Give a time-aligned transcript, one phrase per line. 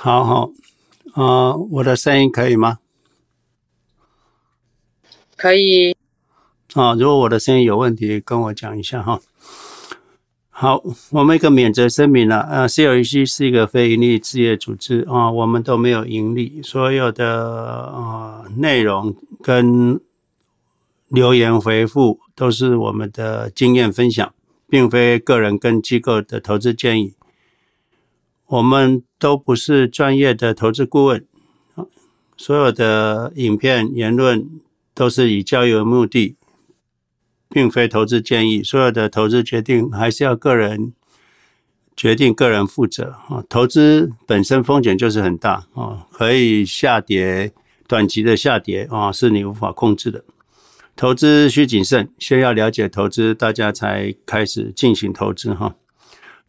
[0.00, 0.52] 好好，
[1.14, 2.78] 啊、呃，我的声音可以吗？
[5.36, 5.96] 可以。
[6.74, 9.20] 啊，如果我的声音有问题，跟我讲一下哈。
[10.50, 10.80] 好，
[11.10, 20.00] 我们一个免责声明了，啊，CLEC 是一个非盈利事业组织啊，我们都没有盈利，所有的啊内容跟
[21.08, 24.32] 留言回复都是我们的经验分享，
[24.68, 27.14] 并非个人跟机构的投资建议。
[28.46, 31.24] 我们都不是专业的投资顾问
[31.74, 31.86] 啊，
[32.36, 34.48] 所有的影片言论
[34.94, 36.36] 都是以教育为目的。
[37.50, 40.92] 并非投资建议，所有的投资决定还是要个人
[41.96, 43.42] 决定，个人负责啊。
[43.48, 47.50] 投资本身风险就是很大啊，可以下跌，
[47.86, 50.22] 短期的下跌啊，是你无法控制的。
[50.94, 55.74] 投资需谨慎，先要了解投资，大家才开始进行投资哈。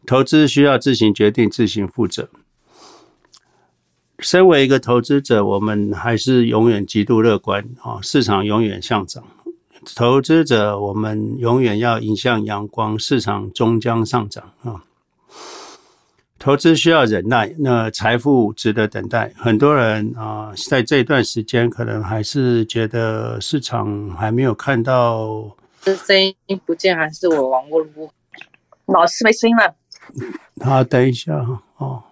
[0.04, 2.28] 投资需要自行决定，自行负责。
[4.20, 9.22] 身为一个投资者，我们还是永远极度乐观啊，市场永远向涨。
[9.96, 14.84] 投资者，我们永远要迎向阳光，市场终将上涨啊！
[16.38, 19.32] 投资需要忍耐，那财富值得等待。
[19.36, 25.56] 很多人啊，在这段时间可能还是觉得市场还没有看到。
[25.80, 26.14] 这声
[26.46, 28.10] 音不见，还是我网络不？
[28.86, 29.74] 老师没声音了。
[30.62, 31.62] 好，等一下哈。
[31.78, 32.02] 哦，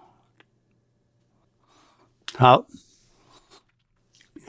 [2.39, 2.65] 好。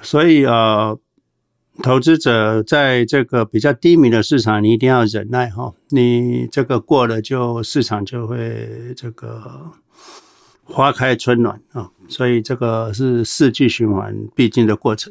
[0.00, 0.96] 所以啊。
[1.82, 5.72] 投资者在这个比较低迷的市场，你一定要忍耐哈。
[5.88, 9.70] 你这个过了，就市场就会这个
[10.64, 11.90] 花开春暖啊。
[12.06, 15.10] 所以这个是四季循环必经的过程。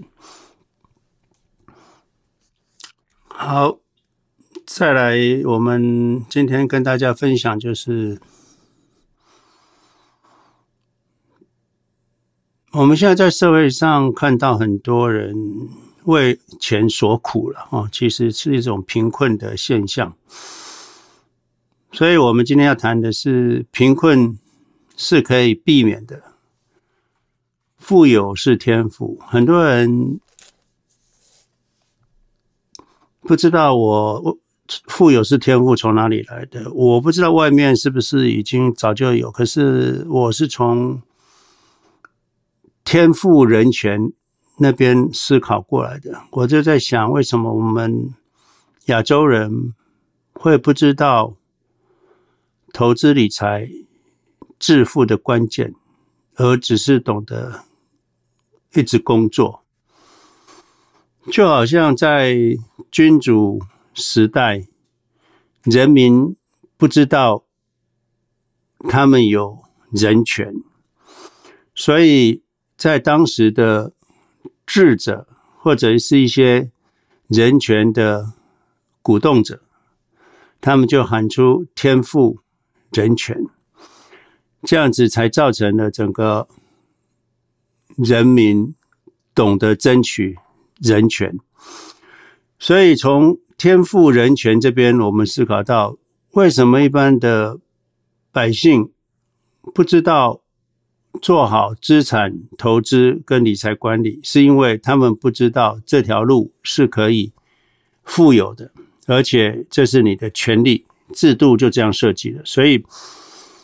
[3.25, 3.79] 好，
[4.67, 8.19] 再来，我们今天跟大家分享就是，
[12.71, 15.69] 我们现在在社会上看到很多人。
[16.05, 20.15] 为钱所苦了啊，其实是一种贫困的现象。
[21.91, 24.39] 所以，我们今天要谈的是，贫困
[24.97, 26.23] 是可以避免的，
[27.77, 29.19] 富有是天赋。
[29.27, 30.19] 很多人
[33.21, 34.37] 不知道我
[34.87, 40.99] 富有是天赋从哪里来的，我不知道外面是不是已经早就有，可是我是从
[42.91, 44.11] 天赋人权。
[44.61, 48.13] 那边思考过来的，我就在想，为什么我们
[48.87, 49.73] 亚洲人
[50.33, 51.35] 会不知道
[52.73, 53.69] 投资理财
[54.57, 55.73] 致富的关键，
[56.35, 57.63] 而只是懂得
[58.73, 59.63] 一直工作，
[61.31, 62.35] 就好像在
[62.91, 63.61] 君主
[63.93, 64.67] 时代，
[65.63, 66.35] 人民
[66.75, 67.45] 不知道
[68.89, 69.59] 他们有
[69.91, 70.53] 人权，
[71.73, 72.43] 所以
[72.79, 73.91] 在当时的。
[74.71, 76.69] 智者或者是一些
[77.27, 78.33] 人权的
[79.01, 79.63] 鼓动者，
[80.61, 82.37] 他们就喊出“天赋
[82.91, 83.35] 人权”，
[84.61, 86.47] 这样子才造成了整个
[87.97, 88.75] 人民
[89.33, 90.37] 懂得争取
[90.77, 91.35] 人权。
[92.59, 95.97] 所以从“天赋人权”这边，我们思考到，
[96.33, 97.59] 为什么一般的
[98.31, 98.91] 百姓
[99.73, 100.41] 不知道？
[101.21, 107.33] 做好资产投资跟理财管理，是因为他们不知道这条路是可以
[108.03, 108.71] 富有的，
[109.07, 112.41] 而且这是你的权利，制度就这样设计了。
[112.45, 112.85] 所以，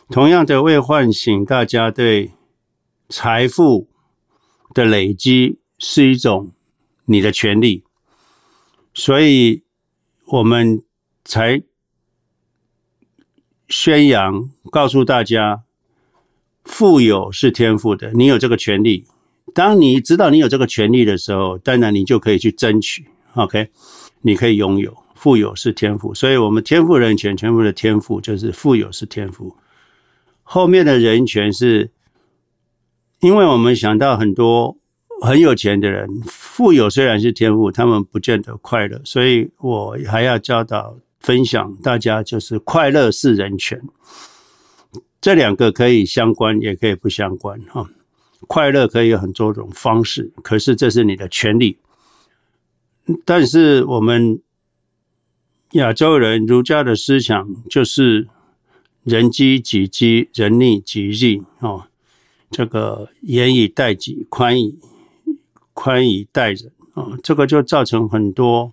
[0.09, 2.31] 同样的，为唤醒大家对
[3.09, 3.87] 财富
[4.73, 6.51] 的累积是一种
[7.05, 7.83] 你的权利，
[8.93, 9.63] 所以
[10.25, 10.83] 我们
[11.23, 11.61] 才
[13.69, 15.64] 宣扬，告诉大家。
[16.65, 19.05] 富有是天赋的，你有这个权利。
[19.53, 23.05] 当你知道你有这个权利的时候，当然你就可以去争取。
[23.35, 23.69] OK，
[24.21, 24.95] 你可以拥有。
[25.13, 29.55] 富有是天赋，所以我们天赋人权，全部的天赋就是富有是天赋。
[30.43, 31.89] 后面的人权是，
[33.21, 34.77] 因为我们想到很多
[35.21, 43.81] 很有钱的人，富有虽然是天赋，他们不见得快乐，所以我还要教导分享大家，就是快乐是人权。
[45.25, 47.89] 这两个可以相关，也可以不相关哈。
[48.41, 51.79] 快乐可以有很多种方式，可是这是你的权利。
[53.25, 54.39] 但是我们
[55.71, 58.27] 亚洲人儒家的思想就是
[59.03, 61.87] 人饥己饥，人溺己溺哦。
[62.51, 64.77] 这个严以待己，宽以
[65.73, 68.71] 宽以待人啊，这个就造成很多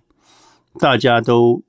[0.77, 1.63] 大家都。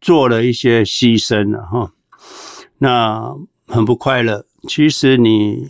[0.00, 1.92] 做了一些牺牲了哈，
[2.78, 3.34] 那
[3.66, 4.46] 很不快乐。
[4.68, 5.68] 其实你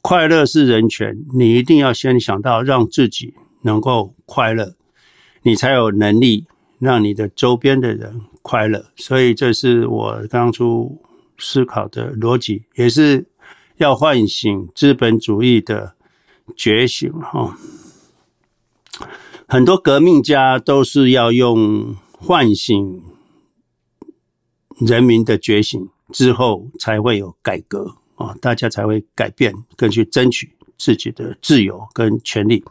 [0.00, 4.74] 快乐是人权，你一定要先想到让自己能够快乐，
[5.42, 6.46] 你才有能力
[6.78, 8.86] 让你的周边的人快乐。
[8.96, 11.00] 所以这是我当初
[11.38, 13.26] 思考的逻辑，也是
[13.76, 15.94] 要唤醒资本主义的
[16.56, 17.56] 觉醒哈。
[19.46, 23.02] 很多革命家都是要用唤醒
[24.78, 32.64] 人民的觉醒之后，才会有改革啊，大家才会改变，更去争取自己的自由跟权利。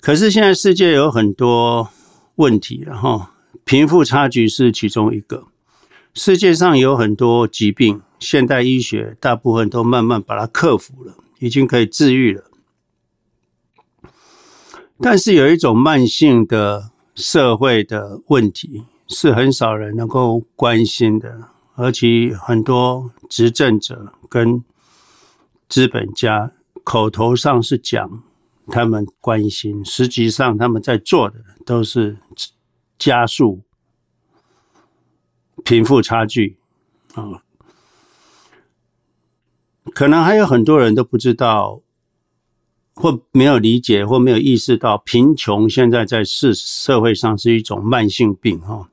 [0.00, 1.88] 可是现在世界有很多
[2.36, 3.26] 问题，然后
[3.64, 5.46] 贫富差距是其中一个。
[6.12, 12.44] 世界上有很多疾病，现代医学大部分都慢慢把它克服了，已经可以治愈了。
[15.00, 24.64] 但是有一种慢性的社会的问题，是很少人能够关心的，而且很多执政者跟
[25.68, 26.52] 资本家
[26.84, 28.22] 口头上是讲
[28.68, 32.16] 他们关心，实际上他们在做的都是
[32.98, 33.60] 加速。
[35.64, 36.56] 贫富差距
[37.14, 37.44] 啊，
[39.94, 41.80] 可能还有很多人都不知道，
[42.94, 48.88] 或没有理解，或没有意识到，贫穷现在在世社会上是一种慢性病哈，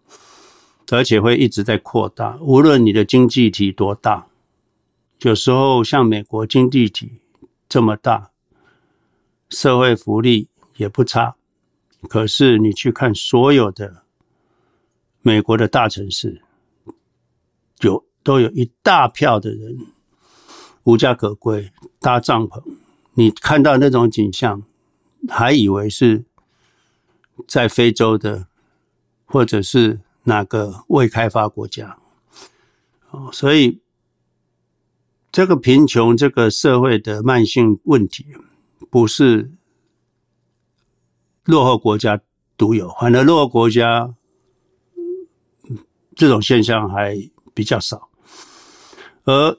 [0.91, 2.37] 而且会一直在扩大。
[2.41, 4.27] 无论你的经济体多大，
[5.21, 7.19] 有时候像美国经济体
[7.67, 8.31] 这么大，
[9.49, 10.47] 社会福利
[10.77, 11.35] 也不差，
[12.07, 14.03] 可是你去看所有的
[15.21, 16.41] 美国的大城市。
[17.81, 19.77] 有都有一大票的人
[20.83, 22.61] 无家可归，搭帐篷。
[23.19, 24.63] 你看到那种景象，
[25.27, 26.23] 还以为是
[27.45, 28.47] 在非洲的，
[29.25, 31.97] 或者是哪个未开发国家。
[33.09, 33.81] 哦，所以
[35.29, 38.25] 这个贫穷这个社会的慢性问题，
[38.89, 39.51] 不是
[41.43, 42.21] 落后国家
[42.55, 44.15] 独有，反而落后国家
[46.15, 47.29] 这种现象还。
[47.51, 48.07] 比较少，
[49.25, 49.57] 而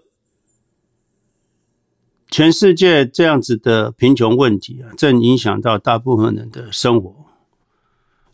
[2.31, 7.13] 全世界这样子的贫穷问题啊，正影响到大部分人的生活，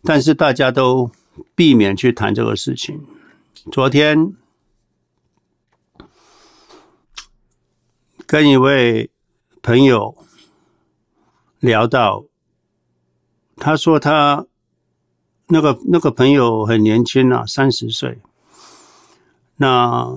[0.03, 1.11] 但是大家都
[1.55, 3.01] 避免去谈这个事情。
[3.73, 4.35] 昨天
[8.27, 9.11] 跟一位
[9.63, 10.15] 朋友
[11.59, 12.25] 聊到，
[13.57, 14.47] 他说他
[15.49, 18.19] 那个那个朋友很年轻啊，三十岁。
[19.57, 20.15] 那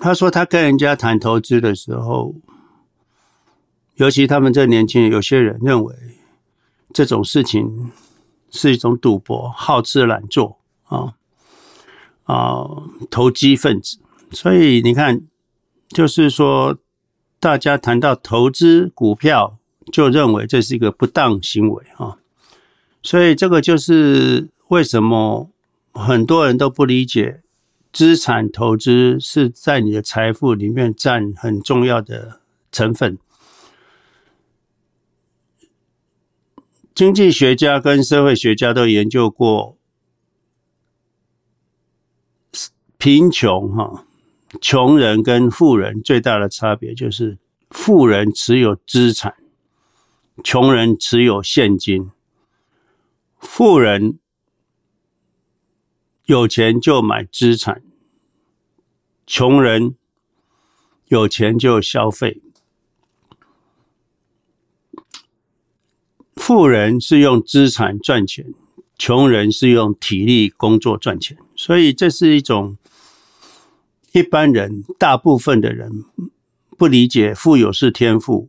[0.00, 2.34] 他说，他跟人家谈投资的时候，
[3.94, 5.94] 尤其他们这年轻人，有些人认为
[6.92, 7.92] 这种事情
[8.50, 11.14] 是一种赌博，好吃懒做啊
[12.24, 12.66] 啊，
[13.10, 13.98] 投机分子。
[14.32, 15.20] 所以你看，
[15.88, 16.78] 就是说，
[17.38, 19.58] 大家谈到投资股票，
[19.92, 22.16] 就认为这是一个不当行为啊。
[23.02, 25.50] 所以这个就是为什么。
[25.92, 27.42] 很多人都不理解，
[27.92, 32.40] 资产投资是在你的财富里面占很重要的
[32.70, 33.18] 成分。
[36.94, 39.76] 经济学家跟社会学家都研究过，
[42.96, 44.04] 贫穷哈，
[44.60, 47.38] 穷人跟富人最大的差别就是，
[47.70, 49.34] 富人持有资产，
[50.44, 52.12] 穷人持有现金，
[53.40, 54.19] 富人。
[56.30, 57.82] 有钱就买资产，
[59.26, 59.96] 穷人
[61.08, 62.40] 有钱就消费。
[66.36, 68.54] 富人是用资产赚钱，
[68.96, 71.36] 穷人是用体力工作赚钱。
[71.56, 72.78] 所以这是一种
[74.12, 76.04] 一般人大部分的人
[76.78, 78.48] 不理解，富有是天赋，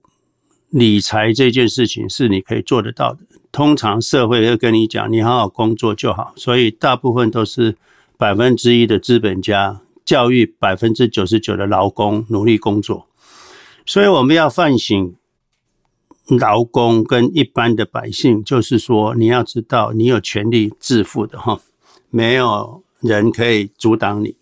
[0.71, 3.19] 理财这件事情是你可以做得到的。
[3.51, 7.75] 通常社会会跟你讲，你好好工作就好，所以大部分都是
[8.17, 13.05] 百分之一的资本家教育百分之九十九的劳工努力工作，
[13.85, 15.15] 所以我们要唤醒
[16.39, 21.59] 劳工跟一般的百姓，就是说你要知道，你有权利致富的哈，
[22.09, 24.35] 没有人可以阻挡你，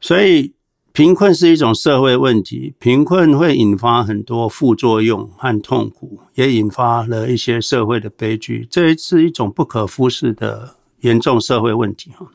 [0.00, 0.53] 所以。
[0.94, 8.64] 贫困是一种社会问题，贫困会引发很多副作用和痛苦，也引发了一些社会的悲剧。
[8.70, 12.30] 这是一种不可忽视的严重社会问题哈。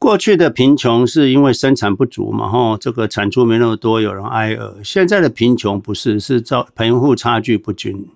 [0.00, 4.82] 过去的贫穷是因为生产不足嘛，哈，这个产出没那么多，有人挨饿。
[4.82, 8.08] 现在的贫穷不是，是造贫富差距不均，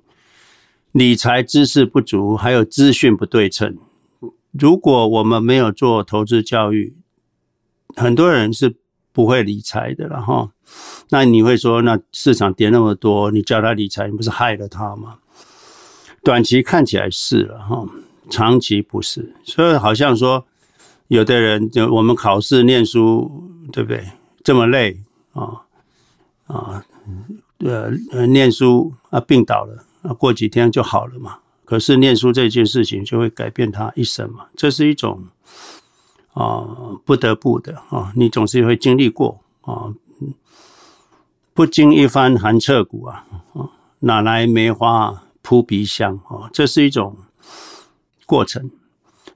[0.91, 3.79] 理财知识不足，还有资讯不对称。
[4.51, 6.97] 如果我们没有做投资教育，
[7.95, 8.75] 很多人是
[9.13, 10.51] 不会理财的了哈。
[11.11, 15.19] 那你会说，那市场跌那么多，你叫他理财，你不是害了他吗？
[16.25, 17.87] 短期看起来是了哈，
[18.31, 19.35] 长期不是。
[19.45, 20.47] 所以好像说，
[21.09, 24.07] 有的人就我们考试念书，对不对？
[24.45, 25.01] 这么累
[25.33, 25.63] 啊
[26.47, 26.85] 啊，
[27.59, 31.39] 呃，念书啊病倒了，啊过几天就好了嘛。
[31.65, 35.25] 可是念书这件事情就会改变他一生嘛，这是一种
[36.33, 36.67] 啊
[37.05, 39.95] 不得不的啊，你总是会经历过啊。
[41.55, 43.27] 不经一番寒彻骨啊，
[43.99, 46.49] 哪来梅花扑鼻香啊？
[46.51, 47.15] 这是一种
[48.25, 48.71] 过程，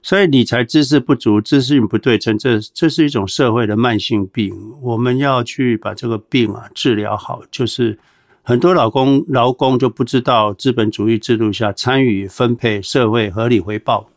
[0.01, 4.51] 所以理财知识不足、资讯不对称，这这是一种社会的慢性病。
[4.81, 7.99] 我们要去把这个病啊治疗好，就是
[8.41, 14.09] 很多劳工劳工就不知道资本主义制度下参与分配社会合理回报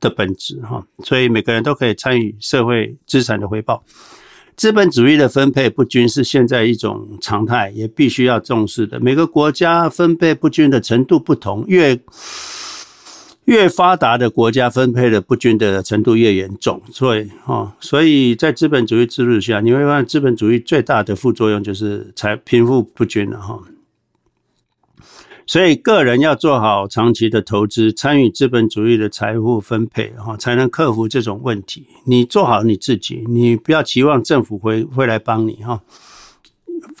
[0.00, 3.84] 的本质哈，所以每个人都可以参与社会资产的回报。
[4.56, 9.00] 资本主义的分配不均是现在一种常态，也必须要重视的。
[9.00, 11.98] 每个国家分配不均的程度不同，越
[13.46, 16.80] 越发达的国家分配的不均的程度越严重。
[16.92, 23.58] 所以，哈，所以在资本主义制度下，你会发现资本主义最大的副作用就是财贫富不均了，哈。
[25.50, 31.88] 所以，个人要做好长期的投资，参与资本主义的财富分配，哈，才能克服这种问题。
[32.04, 35.82] 你做好你自己，你不要期望政府会会来帮你，哈，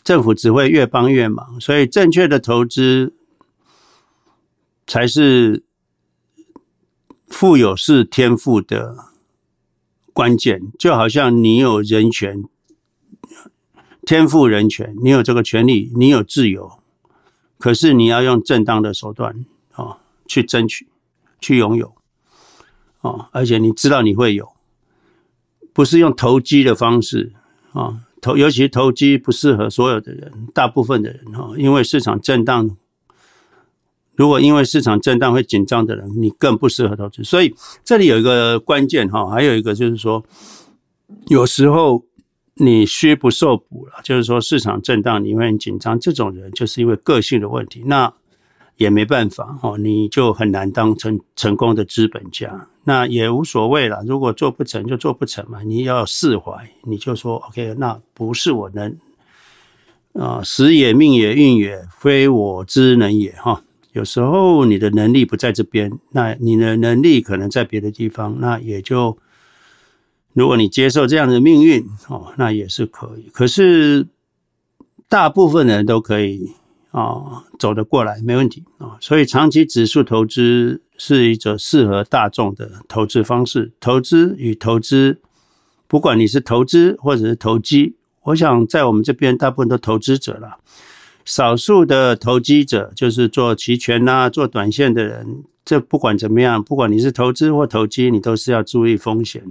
[0.02, 1.60] 政府只会越帮越忙。
[1.60, 3.14] 所以，正确的投资
[4.84, 5.62] 才是
[7.28, 8.96] 富有是天赋的
[10.12, 10.60] 关键。
[10.76, 12.42] 就好像你有人权，
[14.04, 16.79] 天赋人权，你有这个权利，你有自由。
[17.60, 20.88] 可是你要用正当的手段啊，去争取，
[21.38, 21.94] 去拥有
[23.02, 24.48] 啊，而且你知道你会有，
[25.74, 27.34] 不是用投机的方式
[27.74, 32.74] 啊，投尤其投机不适合所有的人，大部分的人哈，因为市场震荡，
[34.16, 37.22] 如果因为市场震荡会紧张的人，你更不适合投资。
[37.22, 40.24] 所以这里有一个关键哈，还有一个就是说，
[41.26, 42.04] 有时候。
[42.62, 48.12] 你虚不受补了，就是说市场震荡你会很紧张，这种人就是因为个性的问题，那
[48.76, 54.04] 也没办法哦，你就很难当成成功的资本家，那也无所谓了。
[54.06, 58.94] 如果做不成就做不成嘛，你要释怀，你就说 OK，那不是我能
[60.12, 63.62] 啊，时也命也运也非我之能也哈。
[63.92, 69.16] 有时候你的能力不在这边，那你的能力可能在别的地方，那也就。
[70.32, 73.28] 如果你接受这样的命运，哦，那也是可以。
[73.32, 74.06] 可是
[75.08, 76.52] 大部分人都可以
[76.92, 78.96] 啊走得过来，没问题啊。
[79.00, 83.72] 所以长期指数投资是一种适合大众的投资方式。
[83.80, 85.18] 投资与投资，
[85.88, 90.58] 不管你是投资或者是投机，我想在我们这边大部分都投资者了。
[91.24, 95.42] 少数的投机者就是做期权呐、做短线的人。
[95.64, 99.42] 这不管怎么样，不管你是投资或投机，你都是要注意风险。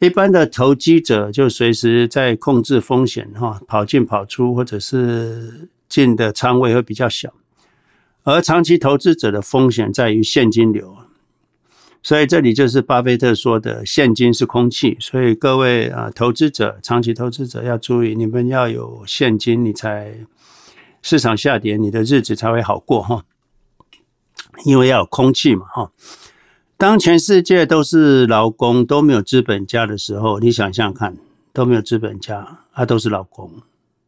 [0.00, 7.34] 一般的投机者就随时在控制风险，哈，跑进跑出，或者是进的仓位会比较小。
[8.22, 10.96] 而长期投资者的风险在于现金流，
[12.02, 14.96] 所以这里就是巴菲特说的“现金是空气”。
[15.00, 20.14] 所以各位啊，投资者、长期投资者要注意，你们要有现金，你才
[21.02, 23.24] 市场下跌，你的日子才会好过哈。
[24.64, 25.92] 因为要有空气嘛，哈。
[26.80, 31.14] 当全世界都是劳工，都没有资本家的时候，你想想看，
[31.52, 33.52] 都没有资本家，啊，都是劳工，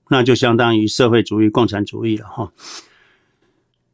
[0.09, 2.51] 那就相当于社会主义、共产主义了哈。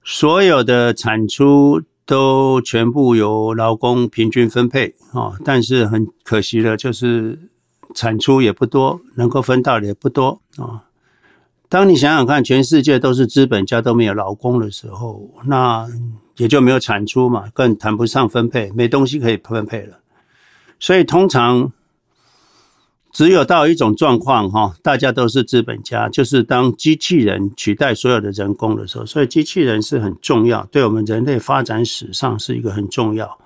[0.05, 7.37] 所有的产出都全部由劳工平均分配啊，但是很可惜的就是
[7.97, 10.85] 产出也不多，能够分到的也不多啊。
[11.69, 15.89] 当你想想看，全世界都是资本家，都没有劳工的时候，那。
[16.39, 19.99] 也就没有产出嘛，更谈不上分配，没东西可以分配了。
[20.81, 21.71] 所以通常
[23.13, 29.05] 只有到一种状况哈，大家都是资本家，就是当机器人取代所有的人工的时候。
[29.05, 33.39] 所以机器人是很重要，对我们人类发展史上是一个很重要。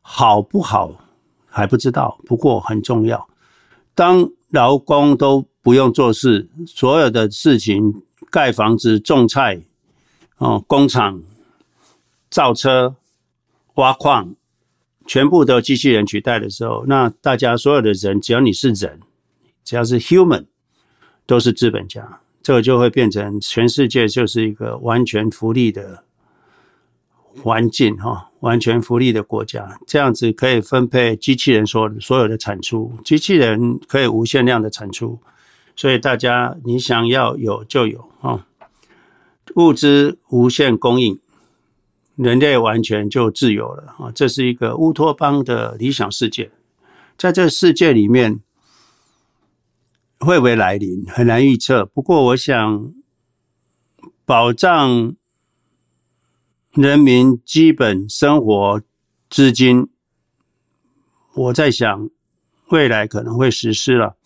[0.00, 0.90] 好不好
[1.46, 3.28] 还不知道，不过很重要。
[3.94, 9.60] 当劳工都不用做事，所有的事情，盖房子、种菜，
[10.38, 11.20] 哦，工厂。
[12.30, 12.96] 造车、
[13.74, 14.34] 挖矿，
[15.06, 19.00] 全部都机器人取代的时候，那大家所有的人，只要你是人，
[19.64, 20.46] 只要是 human，
[21.26, 22.20] 都是资本家。
[22.42, 26.02] 这个就会变成全世界就是一个完全福利的
[27.42, 35.18] 环境哈，完全福利的国家，这样子可以分配机器人所所有的产出，机器人可以无限量的产出，
[35.76, 38.46] 所以大家你想要有就有啊，
[39.56, 41.20] 物资无限供应，
[42.18, 46.50] 人类完全就自由了啊，这是一个乌托邦的理想世界，
[47.16, 48.40] 在这世界里面
[50.18, 52.92] 会不会来临很难预测，不过我想
[54.26, 55.14] 保障。
[56.74, 58.82] 人民基本生活
[59.28, 59.88] 资金，
[61.34, 62.08] 我在想，
[62.68, 64.16] 未来可能会实施了。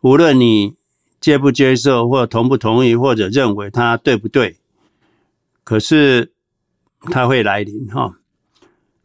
[0.00, 0.76] 无论你
[1.20, 4.56] 接不接受，或同不同意，或者认为它对不对，
[5.62, 6.32] 可是
[7.02, 8.18] 它会来临哈。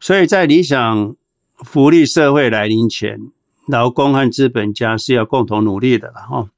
[0.00, 1.16] 所以在理想
[1.56, 3.20] 福利社会来临前，
[3.66, 6.48] 劳工和资本家是要共同努力的了哈。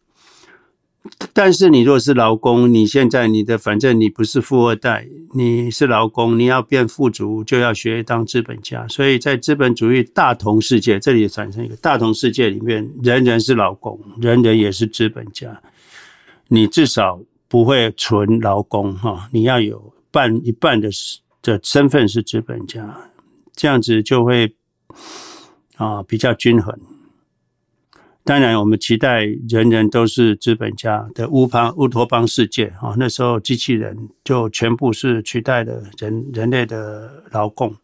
[1.33, 8.89] 但是你若是劳工，你现在你的反正你不是富二代，你是劳工，你要变富足就要学当资本家。
[8.89, 15.61] 所以在资本主义大同世界，这里产生一个大同世界里面，人人是劳工，人人也是资本家。
[16.49, 20.91] 你至少不会纯劳工哈，你要有半一半的
[21.47, 23.09] 的身份是资本家，
[23.55, 24.57] 这样子就会
[25.77, 26.77] 啊比较均衡。
[28.25, 32.97] 当然，我们期待人人都是资本家的乌邦乌托邦世界啊！
[32.99, 37.77] 那时候机器人就全部是取代了人人类的劳工，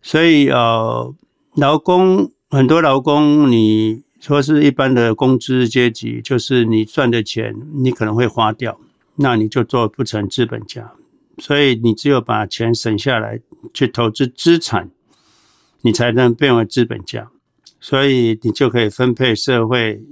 [0.00, 1.14] 所以呃，
[1.56, 8.80] 劳工很多劳工，你说是一般的工资阶级，就是你赚的钱你可能会花掉，
[9.16, 10.94] 那你就做不成资本家，
[11.38, 13.40] 所以你只有把钱省下来
[13.74, 14.90] 去投资资产，
[15.82, 17.30] 你才能变为资本家。
[17.78, 20.02] 所以你就可以分配社会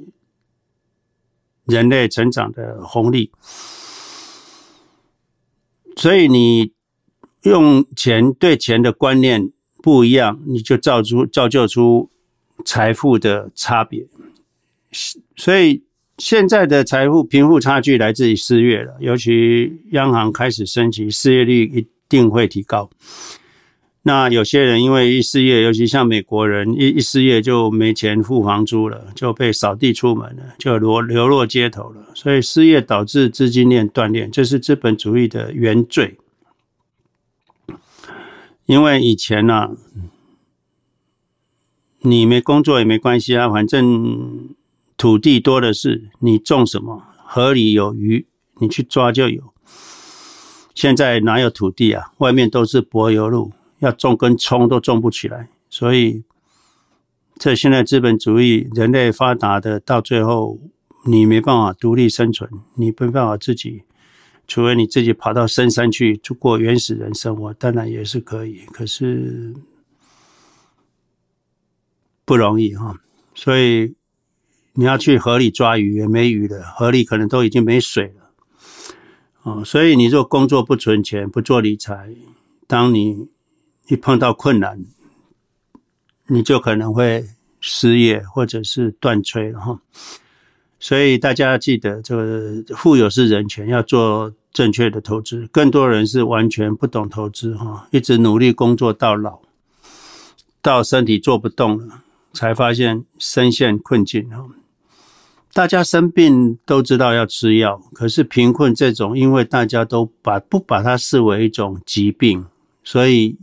[1.65, 3.33] 人类成长的红利。
[5.97, 6.73] 所以你
[7.43, 9.51] 用钱对钱的观念
[9.83, 12.11] 不一样，你就造出造就出
[12.65, 14.07] 财富的差别。
[15.37, 15.84] 所以
[16.19, 22.89] 现在的财富贫富差距来自于失业了，尤其央行开始升息，失业率一定会提高。
[24.07, 32.07] 那有些人因为一失业，尤其像美国人一一失业就没钱付房租了，就被扫地出门了，就流流落街头了。
[32.15, 36.19] 所以失业导致资金链断裂，这是资本主义的原罪。
[38.67, 39.71] 因为以前呢、啊，
[42.03, 44.55] 你没工作也没关系啊，反正
[45.05, 48.27] 土地多的是，你种什么河里有鱼，
[48.59, 49.53] 你去抓就有。
[50.75, 52.15] 现在哪有土地啊？
[52.17, 53.53] 外面都是柏油路。
[53.81, 56.25] 要种根葱都种不起来，所以
[57.37, 60.59] 这现在资本主义人类发达的到最后，
[61.05, 63.83] 你没办法独立生存，你没办法自己，
[64.49, 69.55] 除非你自己跑到深山去过原始人生活，当然也是可以，可是
[72.25, 72.99] 不容易哈。
[73.35, 73.95] 所以
[74.75, 78.31] 你要去河里抓鱼也没鱼了，河里可能都已经没水了。
[79.43, 82.11] 哦，所以你若工作不存钱，不做理财，
[82.67, 83.29] 当你
[83.89, 84.85] 一碰到困难，
[86.27, 87.25] 你就可能会
[87.61, 89.81] 失业或者是断炊了哈。
[90.81, 95.47] 所以大家要记得，这个富有是人权，要做正确的投资。
[95.53, 99.41] 更多人是完全不懂投资哈，一直努力工作到老，
[100.61, 104.47] 到身体做不动了，才发现深陷困境哈。
[105.55, 112.45] 大家生病都知道要吃药，可是贫困这种，因为大家都把不把它视为一种疾病，
[112.83, 113.39] 所以。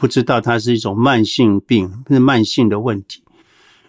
[0.00, 3.22] 不知道它是一种慢性病，是慢性的问题，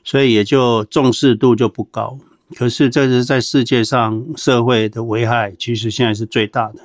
[0.03, 2.19] 所以也就重视度就不高。
[2.53, 6.81] 可是这是在世界上社会的危害，其实现在是最大的。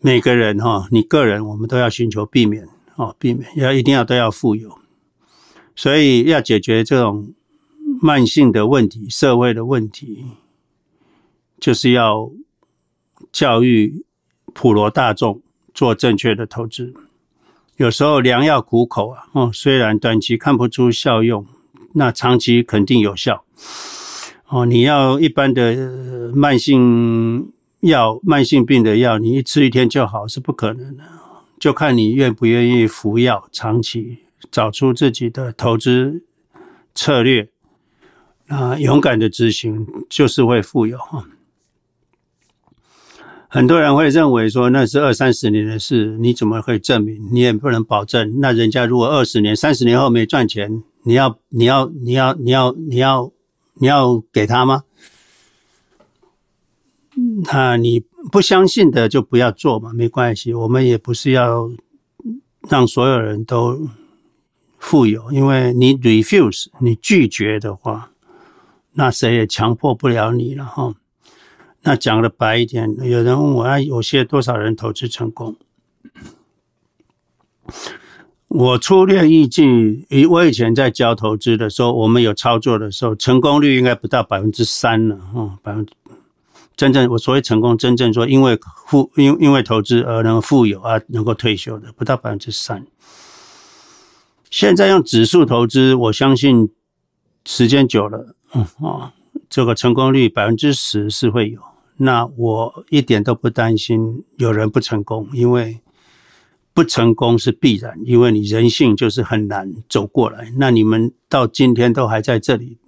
[0.00, 2.66] 每个人哈，你个人我们都要寻求避免
[2.96, 4.76] 哦，避免要一定要都要富有。
[5.76, 7.32] 所以要解决这种
[8.00, 10.24] 慢性的问题、社会的问题，
[11.58, 12.30] 就是要
[13.30, 14.04] 教育
[14.54, 15.42] 普罗大众
[15.74, 16.94] 做正确的投资。
[17.76, 21.46] 有时候良药苦口啊，哦，虽然短期看不出效用，
[21.92, 23.44] 那长期肯定有效。
[24.48, 31.04] 哦，你要一般的慢性药、慢性病的药，你一吃一天就好是不可能的，
[31.58, 34.18] 就看你愿不愿意服药，长期
[34.50, 36.24] 找出自己的投资
[36.94, 37.48] 策略，
[38.50, 40.98] 啊，勇敢的执行，就是会富有。
[43.48, 47.28] 很多人会认为说那是二三十年的事，你怎么会证明？
[47.32, 48.40] 你也不能保证。
[48.40, 53.32] 那人家如果二十年、三十年后没赚钱，你要、你要、你要、你要、你要、
[53.74, 54.82] 你要给他吗？
[57.52, 58.00] 那你
[58.32, 60.52] 不相信的就不要做嘛，没关系。
[60.52, 61.70] 我们也不是要
[62.68, 63.88] 让所有人都
[64.78, 68.09] 富有，因为你 refuse 你拒绝的话，
[68.92, 70.94] 那谁也强迫不了你了哈。
[71.82, 75.56] 那讲的白一点，有人问我啊，有些多少人投资成功？
[78.48, 79.64] 我粗略预计，
[80.28, 85.92] 我以前在教投资的时候，我们有操作的时候，成功率应该不到百分之三了哈，百分之。
[86.76, 92.86] 真正我所谓成功，真正说因为富因因为投资而能富有啊能够退休的不到百分之三。
[94.50, 96.70] 现在用指数投资，我相信
[97.46, 99.14] 时间久了，嗯啊，
[99.48, 101.60] 这个成功率百分之十是会有。
[101.96, 105.80] 那我一点都不担心有人不成功，因为
[106.72, 110.50] 不成功是必然，因为你人性就是很难走过来。
[110.56, 112.78] 那你们到今天都还在这里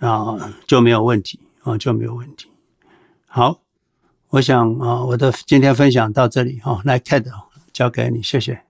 [0.00, 2.48] 啊，就没有问题啊，就没有问题。
[3.26, 3.60] 好，
[4.30, 7.24] 我想啊，我的今天分享到这里哈，来，Cat，
[7.72, 8.62] 交给你，谢谢。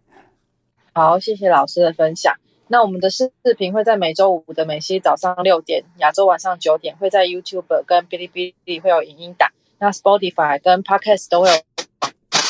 [0.93, 2.35] 好，谢谢老师的分享。
[2.69, 9.51] 那我们的视频会在每周五的美西早上六点，亚洲晚上九点会在 YouTube 跟哔哩哔哩会有影音档。
[9.79, 11.49] 那 Spotify 跟 Podcast 都会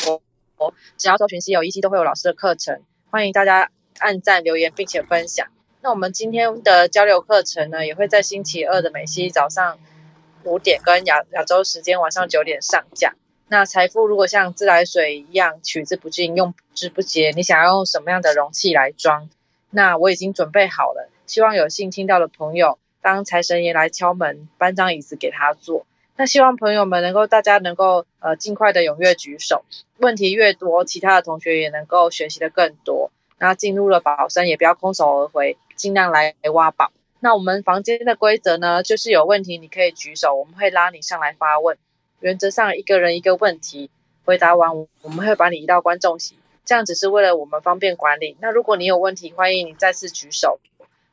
[0.05, 5.47] 有，只要搜寻西有一期都会有老师的课程，欢迎大家按赞留言并且分享。
[5.81, 9.77] 那我们今天的交流课程呢，也会在星期二的美西早上。
[10.47, 13.15] 五点跟亚亚洲时间晚上九点上架。
[13.47, 19.27] 那财富如果像自来水一样取之不尽，用之不竭，你想要用什么样的容器来装？
[19.75, 21.09] 那我已经准备好了。
[21.27, 25.85] 希望有幸听到的朋友，当财神爷来敲门，搬张椅子给他坐。
[26.15, 29.65] 那希望朋友们能够，大家能够呃尽快的踊跃举手。
[29.97, 33.11] 问题越多，其他的同学也能够学习的更多。
[33.37, 36.93] 那进入了宝山，也不要空手而回，尽量来挖宝。
[37.19, 41.77] 那我们房间的规则呢，就是有问题你可以举手，我们会拉你上来发问。
[42.21, 43.89] 原则上一个人一个问题，
[44.23, 48.35] 回答完我们会把你移到观众席，这样只是为了我们方便管理。
[48.41, 50.59] 那如果你有问题，欢迎你再次举手，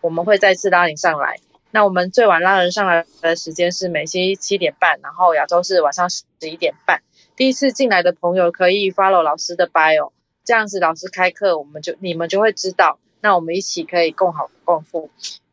[0.01, 1.39] 我们会再次拉你上来。
[1.71, 7.03] 那我们最晚拉人上来的时间是美西七点半，然后亚洲是晚上十一点半。
[7.35, 10.13] 第一次进来的朋友可以 follow 老师的 bio，
[10.45, 12.99] 这样子老师开课我们就你们就会知道。
[13.21, 15.09] 那我们一起可以共好共富。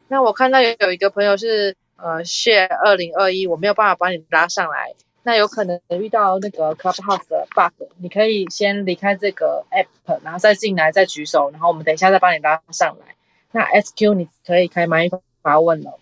[0.08, 13.15] 那我看到有有一个朋友是呃 share 二零二一，我没有办法把你拉上来，那有可能遇到那个 Clubhouse 的 bug，你可以先离开这个 app，然后再进来再举手，然后我们等一下再帮你拉上来。
[13.51, 15.10] 那 SQ 你可以开麦
[15.41, 15.99] 发问了。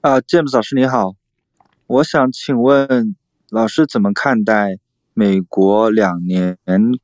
[0.00, 1.14] 啊、，James 老师你好，
[1.86, 3.16] 我想请问
[3.50, 4.78] 老师怎么看待
[5.14, 6.56] 美国两年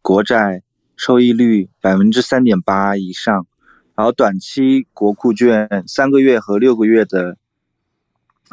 [0.02, 0.62] 国债
[0.96, 3.46] 收益率百分之三点八以上？
[3.94, 7.38] 然后短期国库券三个月和六个月的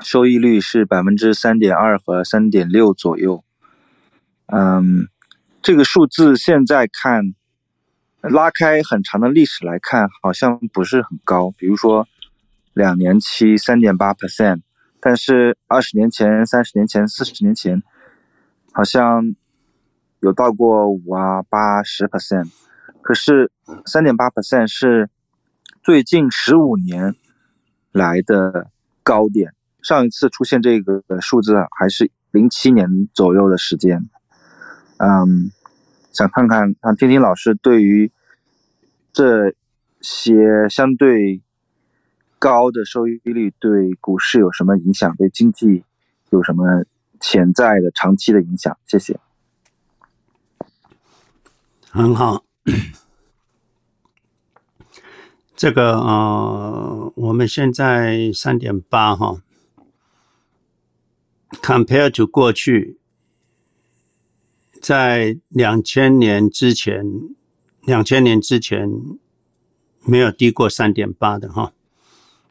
[0.01, 3.43] 收益率是百分之三点二和三点六左右。
[4.47, 5.07] 嗯，
[5.61, 7.35] 这个数字现在看，
[8.21, 11.51] 拉开很长的历史来看，好像不是很高。
[11.57, 12.07] 比如说
[12.73, 14.61] 两年期三点八 percent，
[14.99, 17.83] 但是二十年前、三十年前、四十年前，
[18.71, 19.35] 好像
[20.21, 22.49] 有到过五啊、八、十 percent。
[23.01, 23.51] 可是
[23.85, 25.09] 三点八 percent 是。
[25.85, 27.13] 最近十五年
[27.91, 28.71] 来的
[29.03, 34.09] 高点，上一次出现这个数字还是零七年左右的时间。
[34.97, 35.51] 嗯，
[36.11, 38.11] 想看看，想听听老师对于
[39.11, 39.53] 这
[40.01, 41.41] 些相对
[42.39, 45.83] 高的收益率对股市有什么影响，对经济
[46.29, 46.85] 有什么
[47.19, 48.77] 潜在的长期的影响？
[48.87, 49.19] 谢谢。
[51.89, 52.43] 很好。
[55.55, 59.37] 这个呃，我们现在三点八哈
[61.63, 62.97] ，compare to 过去，
[64.81, 67.03] 在两千年之前，
[67.85, 68.87] 两千年之前
[70.05, 71.71] 没有低过三点八的哈，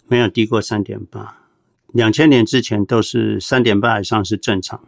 [0.08, 1.46] 没有低过三点八，
[1.92, 4.82] 两千年之前都是三点八以上是正常。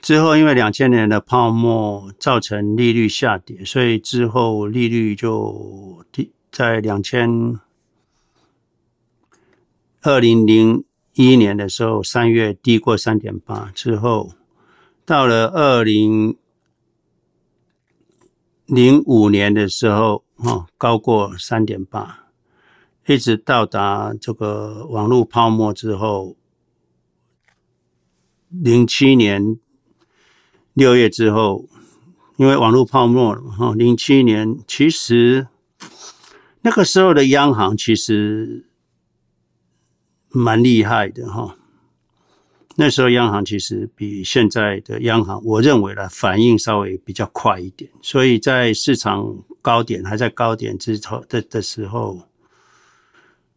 [0.00, 6.32] 之后因为两千年的泡沫造成利率下跌，所以之后利率就低。
[6.50, 7.60] 在两千
[10.02, 10.84] 二零零
[11.18, 14.34] 一一年的时候，三月低过三点八，之后
[15.04, 16.36] 到了二零
[18.66, 22.28] 零五年的时候，哦，高过三点八，
[23.08, 26.36] 一直到达这个网络泡沫之后，
[28.48, 29.58] 零七年
[30.72, 31.68] 六月之后，
[32.36, 35.48] 因为网络泡沫了，哈，零七年其实。
[36.60, 38.67] 那个时候的央行其实
[40.38, 41.56] 蛮厉害的哈，
[42.76, 52.20] 那时候央行其实比现在的央行，我认为呢，反应稍微比较快一点，所以在市场高点还在高点之后的的时候，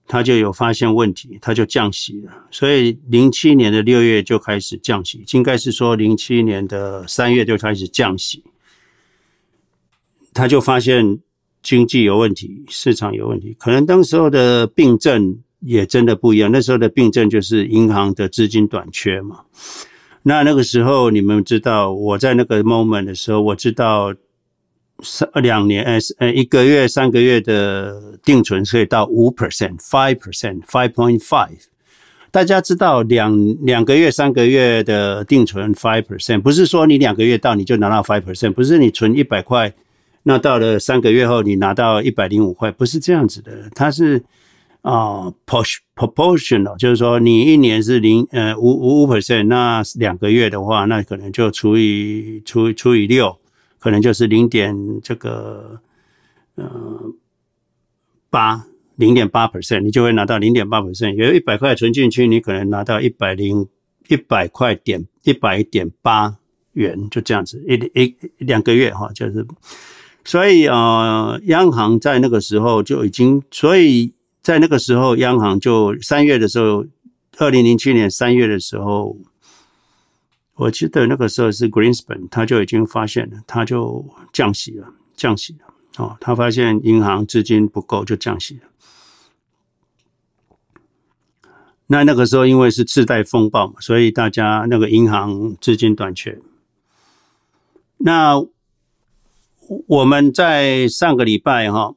[0.08, 2.32] 他就有发现问题，他就降息了。
[2.50, 8.44] 所以零七年的六月就开始降息，应该是说零七年的三月就开始降息，
[10.34, 11.20] 他就发现
[11.62, 15.40] 经济有问题，市场有问题，可能当时候的病症。
[15.62, 16.52] 也真的不一样。
[16.52, 19.42] 那时候的病症就是银行的资金短缺嘛。
[20.24, 24.14] 那那个时候，你们知道我在那个 moment 的时候，我知道
[25.02, 31.58] 三两年呃呃一个月三个月的定存可以到五 percent five percent five point five。
[32.30, 39.74] 大家知道两两个月三个月的定存 five percent，不是说你两个月到你就拿到 five percent，不是你存一百块，
[40.24, 44.24] 那到了三个月后你拿到一百零五块，不是这样子的，它是。
[44.82, 53.38] 啊，proportional 就是说，你一年是零呃五五五 percent，那两个月的话，那可能就除以除除以六，
[53.78, 55.80] 可能就是零点这个
[56.56, 56.66] 呃
[58.32, 58.66] 八
[58.96, 61.14] 零点八 percent，你就会拿到零点八 percent。
[61.14, 63.68] 有一百块存进去，你可能拿到一百零
[64.08, 66.38] 一百块点一百点八
[66.74, 69.46] 元，就这样子一一两个月哈，就是
[70.26, 74.12] 所以呃，央行在那个时候就已经所以。
[74.42, 76.84] 在那个时候，央行就三月的时候，
[77.38, 79.16] 二零零七年三月的时候，
[80.56, 85.60] 我记得那个时候是 Greenspan，他就已经发现了，他就降息了，降息了。
[85.98, 88.62] 哦，他发现银行资金不够，就降息了。
[91.86, 96.42] 那那个时候因为是次贷风暴嘛，所以大家那个银行资金短缺。
[97.98, 98.44] 那
[99.88, 101.94] 我们在上个礼拜哈。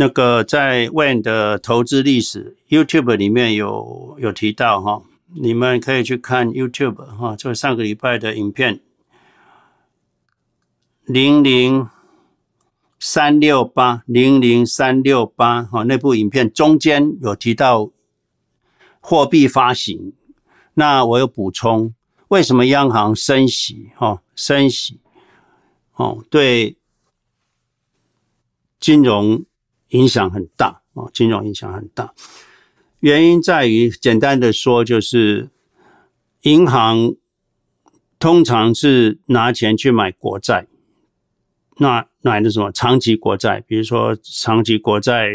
[0.00, 5.02] 那个在 Wan 的投资历史 YouTube 里面有有提到哈，
[5.34, 8.80] 你们可以去看 YouTube 哈，就上个礼拜的影片
[11.04, 11.86] 零零
[12.98, 17.90] 三六八零零三六八哈，那部影片中间有提到
[19.00, 20.14] 货币发行，
[20.72, 21.92] 那我有补充，
[22.28, 24.98] 为什么央行升息哈，升息
[25.96, 26.78] 哦，对
[28.78, 29.44] 金融。
[29.90, 32.12] 影响很大啊，金融影响很大。
[33.00, 35.50] 原因在于，简单的说，就是
[36.42, 37.14] 银行
[38.18, 40.66] 通常是拿钱去买国债，
[41.78, 45.28] 那买的什么长期国债，比如说长期国债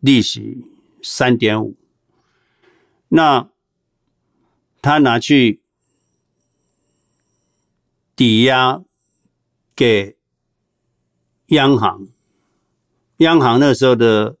[0.00, 0.64] 利息
[1.02, 1.76] 三点五，
[3.08, 3.50] 那
[4.80, 5.60] 他拿去
[8.16, 8.82] 抵押
[9.76, 10.16] 给
[11.48, 12.08] 央行。
[13.20, 14.36] 央行那时候的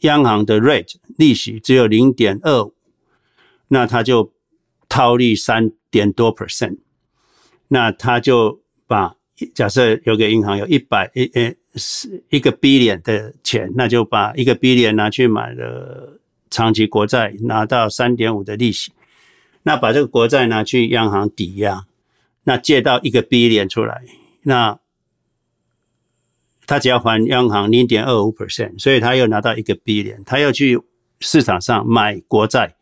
[0.00, 2.74] 央行的 rate 利息只有零点二五，
[3.68, 4.32] 那他就
[4.86, 6.78] 套利三点多 percent，
[7.68, 9.16] 那他就把
[9.54, 18.92] 假设有个银行有一百一呃是一个 billion 的钱，那就把一个 billion 拿去买了长期国债，拿到三点五的利息，
[19.62, 21.86] 那把这个国债拿去央行抵押，
[22.44, 24.02] 那借到一个 billion 出来，
[24.42, 24.78] 那。
[26.70, 30.80] 他只要还央行零点二五 percent，所以他又拿到一个 B 联他又去
[31.18, 32.76] 市场上买国债，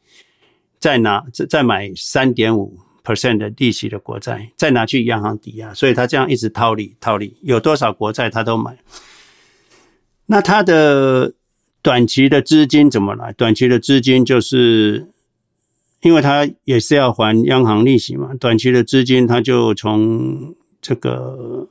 [0.79, 8.77] 再拿再再买三点五 percent 的利息的国债，再拿去央行抵押，所以他这样一直套利套利，有多少国债他都买。
[10.27, 11.33] 那他的
[11.81, 13.33] 短期的资金怎么来？
[13.33, 15.09] 短期的资金就是
[16.03, 21.70] 因为他也是要还央行利息嘛，短期的资金他就从这个。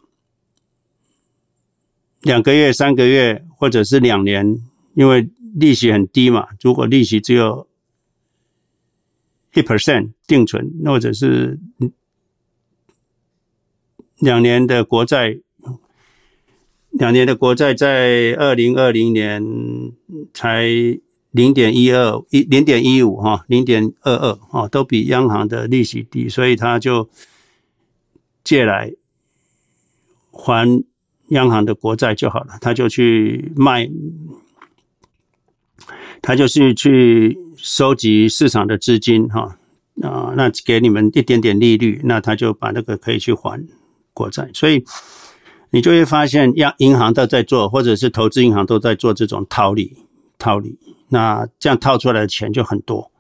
[2.22, 4.60] 两个月、三个月，或者是两年，
[4.96, 6.48] 因为利息很低嘛。
[6.62, 7.68] 如果利息只有
[9.54, 11.60] 一 percent 定存，或者是
[14.20, 15.38] 两年的国债，
[16.90, 19.44] 两年的国债在二零二零年
[20.34, 20.66] 才
[21.32, 27.08] 零点一二一零点一五哈，零点二二哈，都比央行的利息低，所以他就
[28.44, 28.92] 借来
[30.32, 30.84] 还。
[31.30, 33.90] 央行的国债就好了，他就去卖，
[36.22, 39.58] 他就是去收集市场的资金哈
[40.02, 43.62] 啊，那给你们一点点利率，那他就把那个可以去还
[44.14, 44.84] 国债，所以
[45.72, 49.98] 你就会发现，央银行都在做，或者是投资银行都在做这种套利
[50.40, 50.78] 套利，
[51.10, 53.12] 那这样套出来的钱就很多。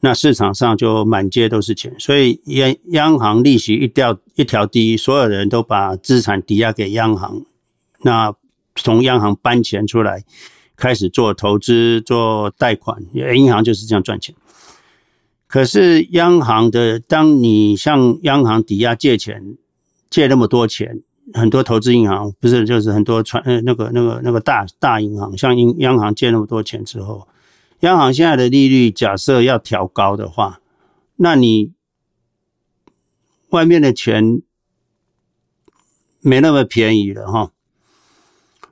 [0.00, 7.42] 那市场上就满街都是钱，所以央央行利息一掉一调低，所有人都把资产抵押给央行，
[8.02, 8.34] 那
[8.76, 10.24] 从央行搬钱出来，
[10.74, 14.34] 开始做投资、做贷款，银行就是这样赚钱。
[15.46, 19.58] 可是央行的，当你向央行抵押借钱，
[20.08, 21.02] 借那么多钱，
[21.34, 27.26] 很多投资银行不是就是很多传呃那个那个那个大大银行向央央行借那么多钱之后，
[27.80, 30.60] 央行现在的利率假设要调高的话，
[31.16, 31.72] 那你
[33.50, 34.42] 外面的钱
[36.20, 37.52] 没那么便宜了哈，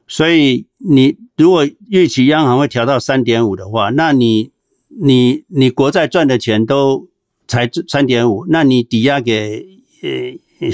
[0.07, 4.53] 所以你如果预期央行会调到三点五的话，那你。
[5.01, 7.09] 你你国债赚的钱都
[7.47, 9.65] 才三点五，那你抵押给
[10.03, 10.69] 呃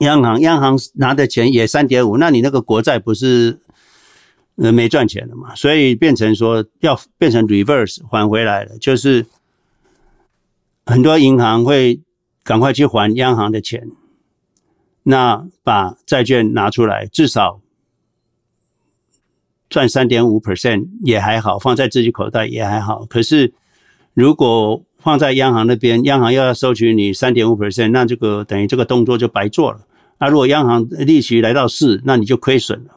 [0.00, 3.58] 央行，央行拿的钱也三点五，那你那个国债不是
[4.56, 5.54] 呃没赚钱了嘛？
[5.54, 9.26] 所以变成说要变成 reverse 还回来了，就是
[10.84, 12.00] 很多银行会
[12.42, 13.88] 赶快去还央行的钱，
[15.02, 17.60] 那把债券拿出来，至少。
[19.68, 23.04] 赚三点五 percent 也还好，放在自己口袋也还好。
[23.06, 23.52] 可是
[24.14, 29.80] 如果放在央行那边，央行又要收取你三点五 percent，那这个等于这个动作就白做了。
[30.20, 32.95] 那如果央行利息来到四，那你就亏损了。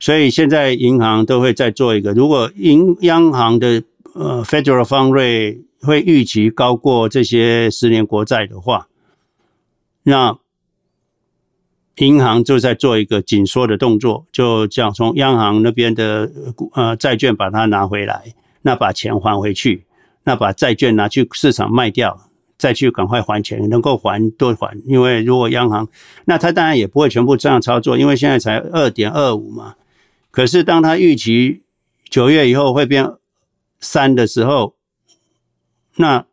[0.00, 3.80] 所以现在银行都会再做一个，如果银央行的
[4.14, 5.12] 呃 Federal Fund
[5.82, 8.88] 会预期高过这些十年国债的话，
[10.02, 10.36] 那。
[11.96, 16.30] 银行就在做一个紧缩的动作，就这样从央行那边的
[16.72, 18.32] 呃债券把它拿回来，
[18.62, 19.84] 那把钱还回去，
[20.24, 22.18] 那把债券拿去市场卖掉，
[22.56, 24.74] 再去赶快还钱，能够还多还。
[24.86, 25.86] 因为如果央行，
[26.24, 29.74] 那他当然也不会全部这样操作，因为现在才二点二五嘛。
[30.30, 31.62] 可是当他预期
[32.08, 33.10] 九月以后会变
[33.80, 34.74] 三的时候，
[35.96, 36.24] 那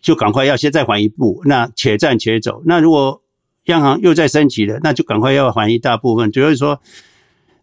[0.00, 2.62] 就赶快要先再还一步，那且战且走。
[2.66, 3.22] 那如果
[3.64, 6.30] 央行又在升级了，那就赶快要还一大部分。
[6.30, 6.80] 就是说，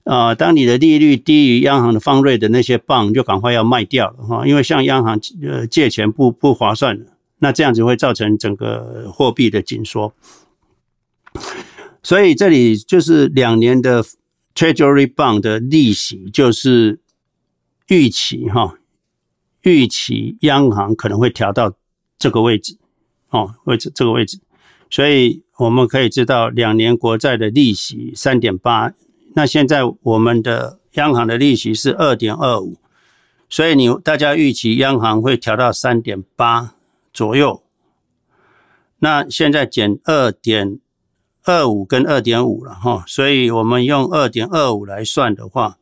[0.04, 7.00] 啊、呃，当你的利率低于央行的放瑞的那些棒就赶快要卖掉了哈，因为向央行呃借钱不不划算。
[7.40, 10.14] 那这样子会造成整个货币的紧缩。
[12.04, 14.04] 所以这里就是两年的
[14.62, 17.00] Treasury bond 的利息，就是
[17.88, 18.78] 预期哈，
[19.64, 21.74] 预期央行可能会调到
[22.20, 22.78] 这个位置
[23.32, 24.40] 哦，位置这个位置，
[24.92, 25.42] 所以。
[25.58, 28.92] 我们可以知道，两年国债的利息三点八，
[29.36, 32.78] 那现在我们的央行的利息是二点二五，
[33.48, 36.74] 所以你大家预期央行会调到三点八
[37.14, 37.62] 左右。
[38.98, 40.80] 那现在减二点
[41.46, 45.78] 二五跟二点五了哈，所以我们用二点二五来算的话，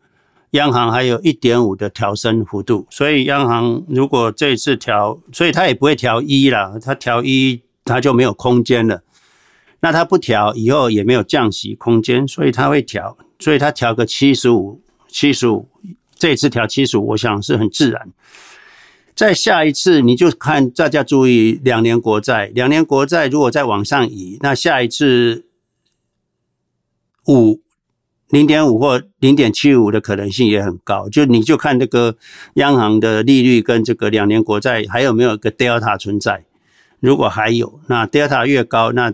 [0.51, 2.87] 央行还有一点五的调升幅度。
[2.89, 9.01] 所以央行如果这次调，所以它也不会调一了，它调一它就没有空间了。
[9.81, 15.67] 那它不调，以后也没有降息空间，所以它会调，所以它调个七十五，七十五，
[16.17, 18.09] 这次调七十五，我想是很自然。
[19.15, 25.45] 再下一次，你就看大家注意两年国债，两年国债如果再往上移，那下一次
[27.27, 27.61] 五
[28.29, 31.09] 零点五或零点七五的可能性也很高。
[31.09, 32.15] 就你就看这个
[32.55, 36.45] 央行的利率跟这个两年国债还有没有一个 delta 存在，
[36.99, 39.13] 如果还有，那 delta 越高，那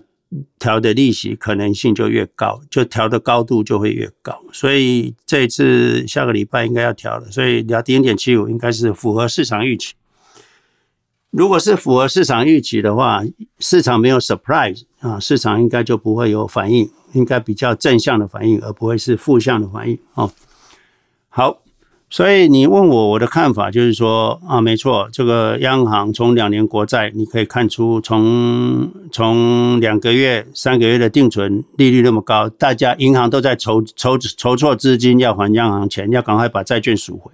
[0.59, 9.93] 调的利息可能性就越高，就调的高度就会越高，所以这次下个礼拜应该要调了，所以调零点七五应该是符合市场预期。
[11.31, 13.21] 如果是符合市场预期的话，
[13.59, 20.31] 市场没有 surprise 啊，市场应该就不会有反应，应该比较正向的反应，而不会是负向的反应哦。
[21.29, 21.57] 好。
[22.07, 37.31] 所以你问我我的看法，就是说啊，没错，这个央行从两年国债，你可以看出从从两个月、三个月的定存利率那么高，大家银行都在筹筹筹措资金要还央行钱，要赶快把债券赎回，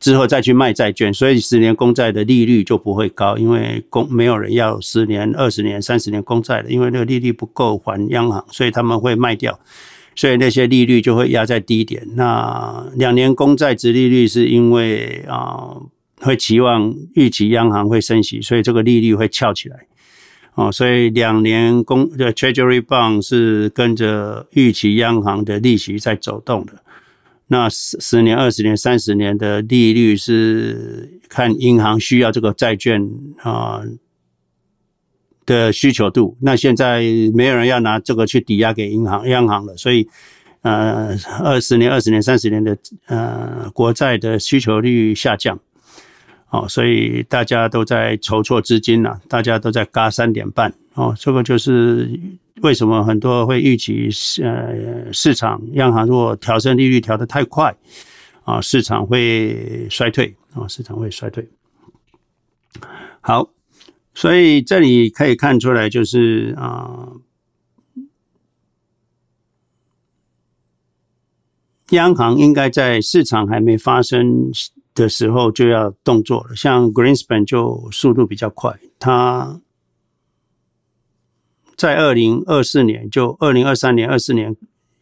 [0.00, 9.60] 之后再去卖债券，所以十年公债的利率就不会高，因为公没有人要十年、二十年、三十年公债的，因为那个利率不够还央行，所以他们会卖掉。
[10.16, 12.02] 所以那些利率就会压在低点。
[12.14, 15.76] 那两年公债殖利率是因为啊，
[16.20, 19.76] 会期望预期央行会升息，所以这个利率会翘起来。
[20.54, 26.72] 哦，所以两年公的 Treasury Bond 是跟着预期央行的利息在走动的。
[27.52, 33.06] 那十十年、二十年、三十年的利率是看银行需要这个债券
[33.42, 33.82] 啊。
[35.46, 37.00] 的需求度，那现在
[37.34, 40.06] 没有人要拿这个去抵押给银行、央行了，所以，
[40.62, 42.76] 呃，二十年、二十年、三十年的
[43.06, 45.58] 呃国债的需求率下降，
[46.50, 52.10] 哦，所以大家都在筹措资金了，大家都在嘎三点半，哦，这个就是
[52.62, 54.10] 为什么很多会预期，
[54.42, 57.74] 呃，市场央行如果调升利率调得太快，
[58.44, 61.48] 啊，市场会衰退，啊，市场会衰退。
[63.20, 63.50] 好。
[64.12, 67.08] 所以这里可以看出来，就是啊，
[71.90, 74.50] 央行应该在市场还没发生
[74.94, 76.56] 的时候就要动作了。
[76.56, 79.60] 像 Greenspan 就速度比较快，他
[81.80, 84.54] 在二零二四年，就二零二三年、二四年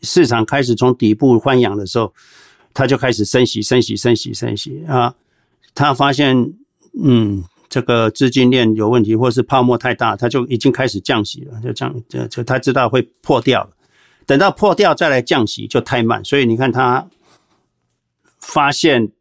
[0.02, 2.14] 市场开始从底部翻扬的时候，
[2.72, 5.14] 他就开始升息、升息、升息、升息啊。
[5.74, 6.52] 他发现，
[7.02, 7.42] 嗯。
[7.70, 13.70] 这个资金链有问题，或是泡沫太大，他就已经开始降息了，就降，就就他知道会破掉了。
[14.24, 17.06] 等到破掉再来降息就太慢，所以你看他
[18.38, 19.12] 发现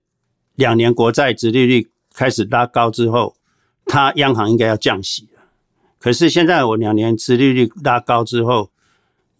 [0.56, 3.36] 两年国债殖利率开始拉高之后，
[3.86, 5.37] 他央行应该要降息了。
[6.00, 8.70] 可是现在我两年殖利率拉高之后，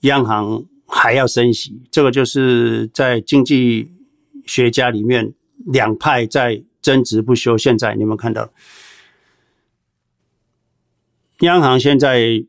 [0.02, 3.92] 央行还要升息，这个就是在经济
[4.46, 5.34] 学家里面
[5.66, 7.58] 两派在争执不休。
[7.58, 8.50] 现在你们看到。
[11.42, 12.44] 央行现在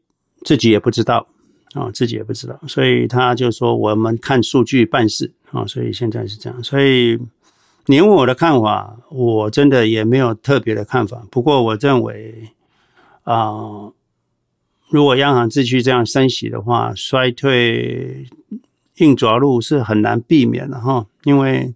[0.46, 1.28] 自己也不知道
[1.74, 6.64] 啊，自己也不知道，所以他就说我们看数据办事啊，所以现在是这样。
[6.64, 7.18] 所以
[7.84, 11.22] 你问我的看法，我真的也没有特别的看法。
[11.30, 12.50] 不过我认为
[13.24, 13.92] 啊，
[14.90, 18.26] 如果央行继续这样升息的话，衰退
[18.96, 21.74] 硬着陆是很难避免的哈，因为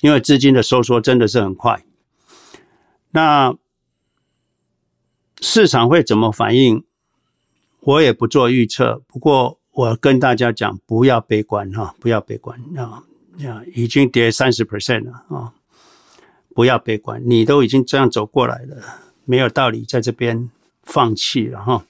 [0.00, 1.84] 因为资金的收缩真的是很快。
[3.10, 3.54] 那。
[5.44, 6.84] 市场会怎么反应？
[7.80, 9.02] 我也不做预测。
[9.08, 13.02] 不过我跟大家讲，不要悲观哈，不要悲观啊！
[13.74, 15.52] 已经跌三十 percent 了啊！
[16.54, 18.76] 不要悲观，你都已经这样走过来了，
[19.24, 20.48] 没有道理在这边
[20.84, 21.84] 放弃了哈。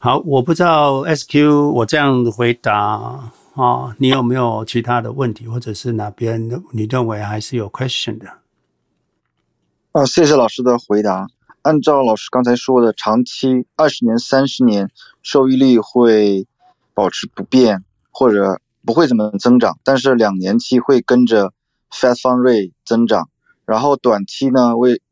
[0.00, 8.28] 好，我不知道 SQ 我这样回答啊，你有没有其他的问题，或者是哪边你认为还是有 question 的？
[9.90, 11.26] 啊，谢谢老师的回答。
[11.62, 14.88] 按照老师刚才说的，长期二十年、三十年
[15.20, 16.46] 收益率会
[16.94, 21.52] 保持不变，或者不会怎么增长，但是两年期会跟着
[21.90, 23.28] Fed Fund Rate 增长，
[23.66, 25.02] 然后短期呢，为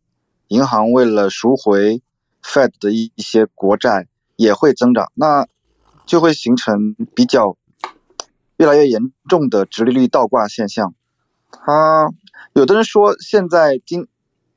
[0.46, 2.00] 银行为了赎回
[2.44, 4.06] Fed 的一一些国债
[4.36, 5.46] 也会增长，那
[6.06, 7.56] 就会形成比较
[8.58, 10.94] 越来越严重的直利率倒挂现象。
[11.50, 12.12] 他
[12.52, 14.06] 有的人说现在今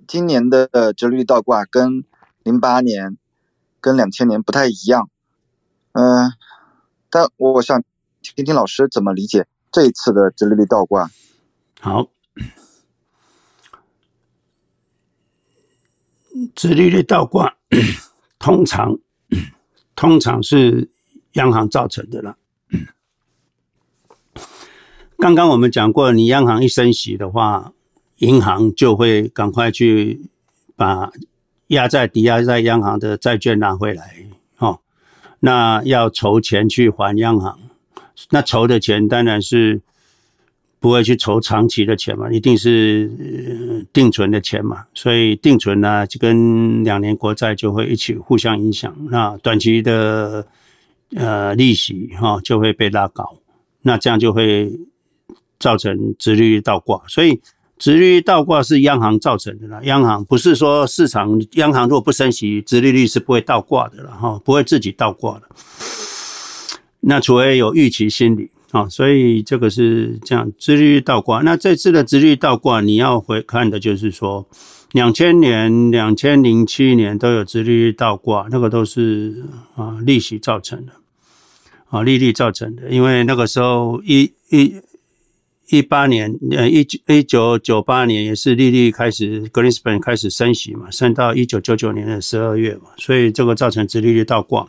[0.08, 2.04] 今年的殖利率倒挂跟
[2.44, 3.18] 零八年、
[3.80, 5.10] 跟两千年不太一样，
[5.94, 6.32] 嗯、
[7.10, 7.84] 但我想
[8.22, 11.10] 听听老师怎么理解这一次的直利率倒挂。
[11.80, 12.10] 好，
[16.56, 17.56] 直利率倒挂
[18.38, 18.98] 通常
[20.00, 20.90] 通常是
[21.34, 22.38] 央行造成的了。
[25.18, 27.74] 刚刚我们讲过，你央行一升息的话。
[28.20, 30.30] 银行就会赶快去
[30.76, 31.10] 把
[31.68, 34.14] 压在抵押在央行的债券拿回来，
[34.58, 34.82] 哦，
[35.40, 37.58] 那要筹钱去还央行，
[38.30, 39.82] 那筹的钱当然是
[40.80, 50.46] 不会去筹长期的钱嘛，一定是定存的钱嘛，所以定存呢就跟两年国债就会一起互相影响，那短期的
[51.16, 53.38] 呃利息哈就会被拉高，
[53.82, 54.72] 那这样就会
[55.60, 57.40] 造成殖利率倒挂，所以。
[57.82, 65.44] 殖利率倒挂是央行造成的啦，央行不是说市场，央行如果不升息，殖利率是不会倒挂的了哈，不会自己倒挂的。
[67.00, 71.42] 那除非有预期心理啊，所以这个是这样，直利率倒挂。
[71.42, 74.48] 那这次的直利率倒挂，你要回看的就是说，
[74.92, 79.44] 两千年、两千零七年都有直利率倒挂，那个都是
[79.76, 80.94] 啊利息造成的，
[81.90, 84.76] 啊利率造成的，因为那个时候一一。
[85.72, 94.68] 一八年，呃，一九一九九八年也是利率开始，Greenspan 开始升息嘛，升到一九九九年的十二月嘛，所以这个造成直利率倒挂，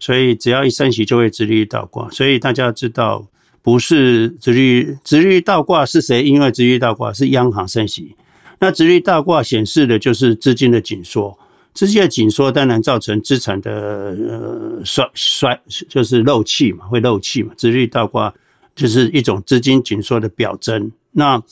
[0.00, 3.24] 所以只要一升息就会殖利率倒挂，所以大家知道
[3.62, 6.24] 不是殖利率，殖利率倒挂是谁？
[6.24, 8.16] 因为殖利率倒挂是央行升息，
[8.58, 11.38] 那殖利率倒挂显示的就是资金的紧缩，
[11.74, 18.34] 资金的紧缩当然造成资产的呃衰衰，就是漏气嘛，会漏气嘛，殖利率倒挂。
[18.76, 21.42] 就是一种资金紧缩的表征，那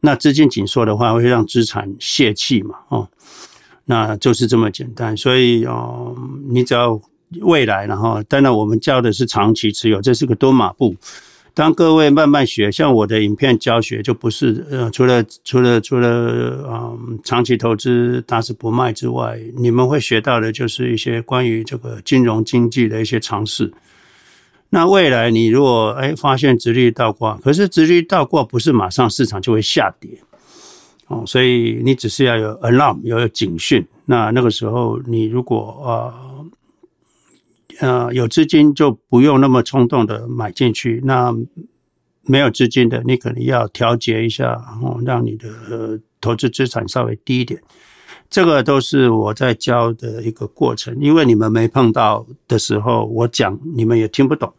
[0.00, 3.08] 那资金紧缩的话，会让资产泄气嘛，哦，
[3.86, 5.16] 那就是这么简单。
[5.16, 6.14] 所以哦，
[6.50, 7.00] 你只要
[7.40, 10.94] 未来，然后当然我们教的是长期持有，这是个多马步。
[11.56, 16.08] 当各位慢慢学，像我的影片教学，就不是呃，除了除了除了
[16.68, 23.72] 嗯长期投资打死不卖之外，你们会学到的就是一些关于这个金融经济的一些常识。
[24.70, 30.10] 那未来你如果哎发现殖利率倒挂，可是殖利率倒挂不是马上市场就会下跌
[31.06, 36.12] 哦，所以你只是要有 alarm，要有警讯，那那个时候你如果呃
[37.80, 41.00] 呃有资金，就不用那么冲动的买进去。
[41.04, 41.34] 那
[42.22, 44.52] 没有资金的，你可能要调节一下，
[44.82, 47.62] 哦，让你的投资资产稍微低一点。
[48.30, 54.52] 这个都是我在教的一个过程，因为你们没碰到的时候，我讲你们也听不懂。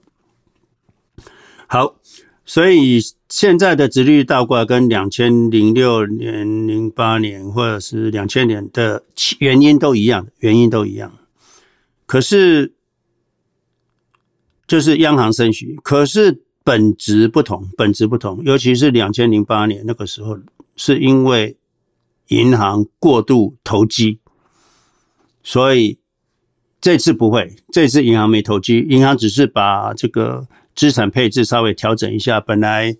[1.67, 1.95] 好，
[2.45, 9.03] 所以现在的殖利率倒挂跟两千零六年、零八年或者是两千年的
[9.39, 11.11] 原因都一样，原因都一样。
[12.05, 12.74] 可是
[14.67, 18.41] 就是央行升息，可是本质不同，本质不同。
[18.43, 20.37] 尤其是两千零八年那个时候，
[20.75, 21.55] 是因为
[22.27, 24.19] 银行过度投机，
[25.43, 25.97] 所以
[26.81, 30.47] 这次不会，这次银行没投机，银行只是把这个。
[30.75, 32.93] 资产配置稍微调整一下，本来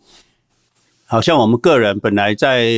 [1.05, 2.71] 好像我们个人本来在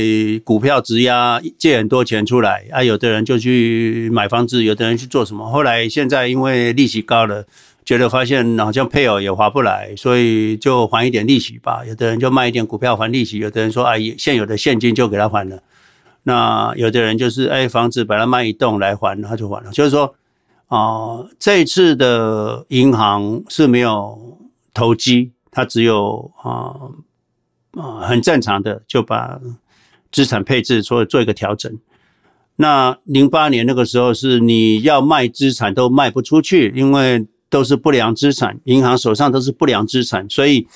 [0.43, 5.47] 股票质押借很多钱出来啊，有的人就去买房子，有的人去做什么。
[5.51, 7.45] 后来现在因为利息高了，
[7.87, 11.83] 觉得发现好像配偶也划不来，所以就还一点利息吧。
[11.85, 15.63] 有的人就卖一点股票还利息，有的人说啊，现有的现金就给他还了。
[16.23, 19.71] 那有的人就是哎，房子把它卖一栋来还，他就还了。
[19.71, 20.13] 就是说
[20.67, 24.37] 啊、呃，这次的银行是没有。
[24.73, 26.77] 投机，它只有啊
[27.81, 29.39] 啊很正常的就把
[30.11, 31.79] 资产配置做做一个调整。
[32.57, 40.67] 那零八年那个时候是你要卖资产都卖不出去，因为都是不良资产，银行手上都是不良资产，所以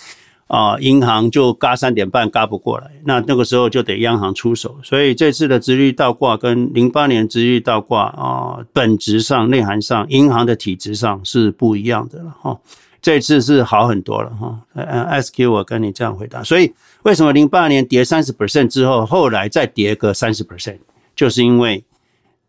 [0.47, 2.91] 啊银行就嘎三点半嘎不过来。
[3.05, 4.77] 那那个时候就得央行出手。
[4.83, 12.59] 所以这次的殖利率倒挂跟零八年殖利率倒挂啊，本质上内涵上银行的体质上是不一样的了哈。
[13.01, 20.77] 这次是好很多了哈，嗯，SQ 我跟你这样回答，所以为什么零八年跌三十 percent 之后，后来再跌个三十 percent，
[21.15, 21.83] 就是因为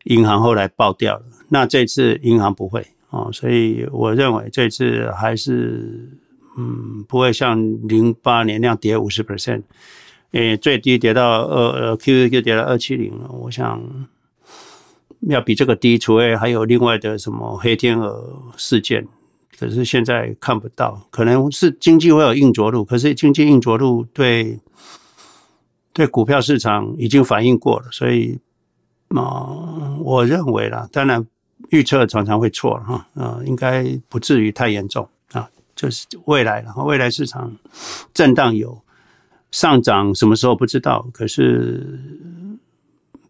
[0.05, 1.23] 银行后来爆掉了。
[1.49, 6.09] 那这次银行不会啊，所以我认为这次还是
[6.57, 7.57] 嗯不会像
[7.87, 9.63] 零八年那样跌五十 percent，
[10.33, 14.09] 诶，最低跌到二呃 Q Q 就跌到二七零了，我想
[15.29, 19.07] 要比这个低，除非还有另外的什么黑天鹅事件。
[19.59, 24.59] 可是现在看不到，可能是经济会有硬着陆，可是经济硬着陆对
[25.93, 28.41] 对股票市场已经反应过了，所以
[29.15, 31.25] 啊、我认为啦，当然
[31.73, 37.57] 预测常常会错了哈，啊、呃，应该不至于太严重啊，就是未来了，未来市场
[38.13, 38.83] 震荡有
[39.51, 41.99] 上涨，什么时候不知道，可是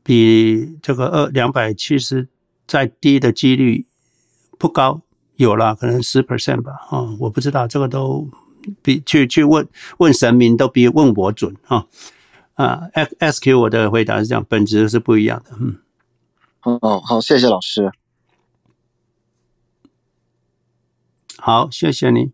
[0.02, 2.26] 比这个二两百七十
[2.66, 3.86] 再低的几率
[4.58, 5.00] 不高。
[5.36, 8.28] 有了，可能十 percent 吧，啊、我不知道，这个都
[8.82, 9.66] 比去去问
[9.98, 11.86] 问神明都比问我准啊
[12.54, 12.82] 啊
[13.18, 15.78] ！SQ 我的回答是这样，本质是不一样的，嗯。
[16.80, 17.90] 哦，好，谢谢老师。
[21.44, 22.30] 好，谢谢你。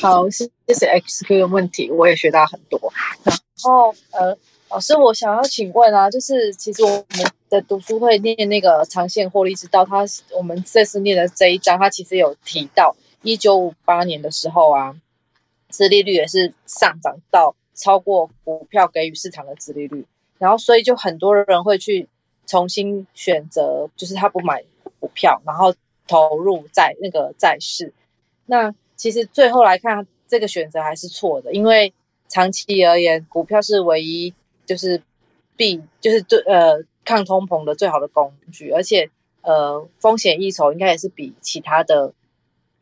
[0.00, 2.80] 好，谢谢 XQ 的问题，我也学到很多。
[3.24, 4.36] 然后呃。
[4.70, 10.04] 老师，我想要请问啊，就是其实我们的读书会念那个长线获利之道，它
[10.38, 14.94] 我们这次念的这一章，它其实有提到一九五八年的时候啊，
[15.70, 20.06] 殖利率也是上涨到超过股票给予市场的殖利率，
[20.38, 22.08] 然后所以就很多人会去
[22.46, 24.62] 重新选择，就是他不买
[25.00, 25.74] 股票，然后
[26.10, 27.94] 投入在那个债市。
[28.46, 31.94] 那其实最后来看，这个选择还是错的，因为
[32.28, 34.34] 长期而言，股票是唯一。
[34.66, 35.02] 就是
[35.56, 39.10] 避，就是对呃抗通膨的最好的工具，而且
[39.42, 42.12] 呃风险溢酬应该也是比其他的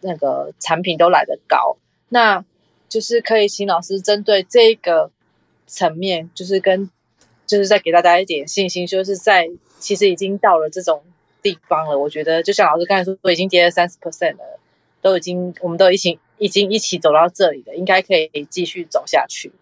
[0.03, 1.79] 那个产品都来得高。
[2.11, 2.45] 那
[2.87, 5.11] 就是可以请老师针对这个
[5.67, 6.91] 层面，就是跟
[7.47, 9.49] 就是再给大家一点信心，就是在
[9.79, 11.03] 其实已经到了这种
[11.43, 11.99] 地方了。
[11.99, 14.61] 我觉得就像老师刚才说，都已经跌了三十 percent 了，
[15.01, 19.53] 都已经我们都一起已经一起走到这里了，应该可以继续走下去。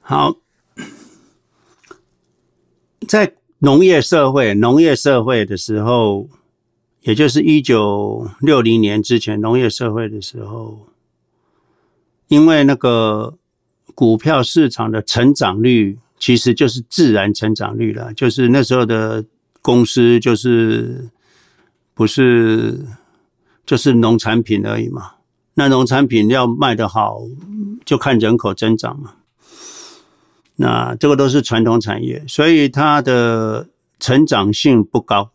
[0.00, 0.36] 好，
[3.06, 6.28] 在农业社会，农业社会的时候，
[7.00, 10.86] 也就是一九六零年之前，农业社会的时候，
[12.28, 13.36] 因为那个
[13.94, 19.24] 股票市场的成长率其实就是自然成长率了，就是那时候的
[19.68, 21.10] 公司就是
[21.92, 22.86] 不是
[23.66, 25.10] 就是农产品而已嘛，
[25.52, 27.20] 那农产品要卖得好，
[27.84, 29.12] 就看人口增长嘛。
[30.56, 33.68] 那这个都是传统产业，所以它的
[34.00, 35.32] 成长性不高。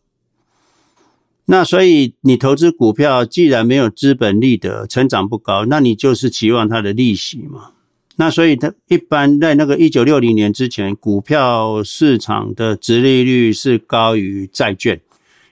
[1.45, 7.72] 那所以你投资股票，既然没有资本利得，成长不高，那你就是期望它的利息嘛。
[8.15, 14.99] 那所以它一般在那个一九六零年之前，股票市场的殖利率是高于债券，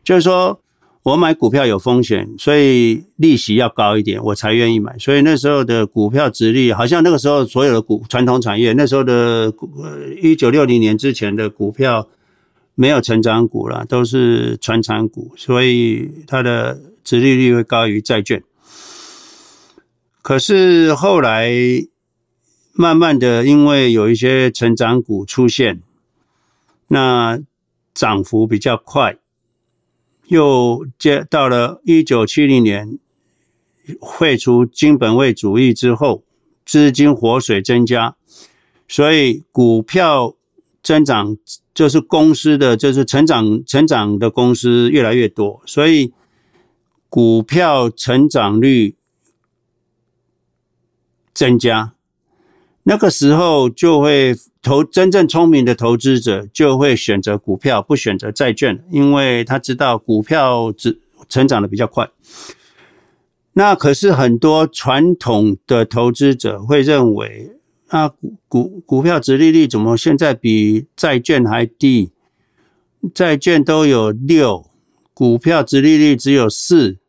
[0.03, 0.59] 就是说。
[1.03, 4.95] 我买股票有风险，所以利息要高一点，我才愿意买。
[4.99, 12.07] 所以那时候的股票殖利，好像那个时候所有的股传统产业，那时候的呃一九六零年之前的股票
[12.75, 18.43] 没有成长股了，都是传产股，所以它的殖利率会高于债券。
[20.21, 21.51] 可是后来
[22.73, 25.81] 慢慢的，因为有一些成长股出现，
[26.87, 27.39] 那
[27.93, 29.17] 涨幅比较快。
[30.27, 32.97] 又接到了一九七零年
[34.17, 36.23] 废除金本位主义之后，
[36.65, 38.15] 资金活水增加，
[38.87, 40.35] 所以股票
[40.81, 41.35] 增长
[41.73, 46.13] 就是公司的就是成长成长的公司越来越多，所以
[47.09, 48.95] 股票成长率
[51.33, 51.93] 增加。
[52.83, 62.09] 那个时候就会投真正聪明的投资者就会选择股票，不选择债券，因为他知道股票只成长的比较快。
[63.53, 67.51] 那可是很多传统的投资者会认为，
[67.89, 72.11] 啊，股股股票殖利率怎么现在比债券还低？
[73.13, 74.65] 债券都有六，
[75.13, 77.00] 股票殖利率只有四。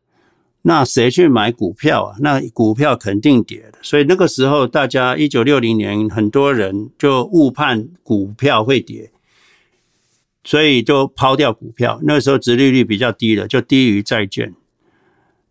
[0.65, 2.17] 那谁去买股票啊？
[2.21, 3.79] 那股票肯定跌的。
[3.83, 9.11] 所以那个时候，大家一九六零年，很多人就误判股票会跌，
[10.45, 11.99] 所以就抛掉股票。
[12.05, 14.55] 那时候殖利率比较低了，就低于债券。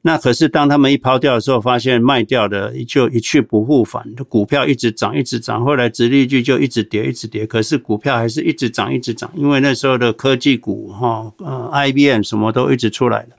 [0.04, 5.64] 那可是当他们一抛掉的时候，发现卖掉的就一去不复返，股票一直涨，一直涨。
[5.64, 7.46] 后来殖利率就一直跌，一直跌。
[7.46, 13.30] 可是股票还是一直涨，一直涨，因为那时候的科技股，哈，呃，IBM 什么都一直出来了。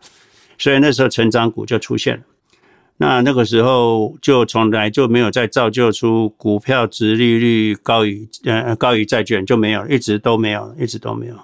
[0.63, 2.23] 所以那时候成长股就出现了，
[2.99, 11.35] 那那个时候就从来就没有再造就出股票殖利率高于呃高于债券就没有，一直都没有，一直都没有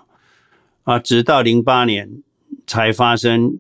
[0.85, 2.09] 啊，直到零八年
[2.65, 3.59] 才发生，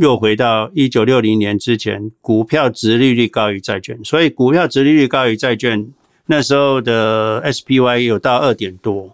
[0.00, 5.84] 又回到一九六零年之前，股票殖利率高于债券，所以股票殖利率高于债券，
[6.26, 9.10] 那时候的 SPY 有到二点多，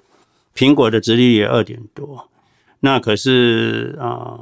[0.55, 2.29] 苹果的殖利率也二点多，
[2.81, 4.39] 那可是啊。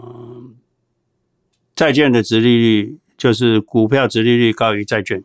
[1.79, 5.22] 债券的值利率就是股票值利率高于债券，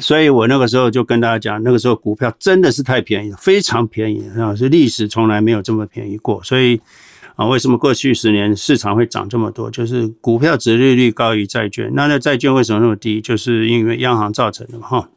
[0.00, 6.42] 所以我那个时候就跟大家讲，那个时候股票真的是太便宜了，非常便宜啊，是历史从来没有这么便宜过。
[6.42, 6.80] 所以
[7.36, 9.70] 啊，为什么过去十年市场会涨这么多？
[9.70, 11.92] 就是股票值利率高于债券。
[11.94, 13.20] 那那债券为什么那么低？
[13.20, 15.08] 就是因为央行造成的嘛，哈。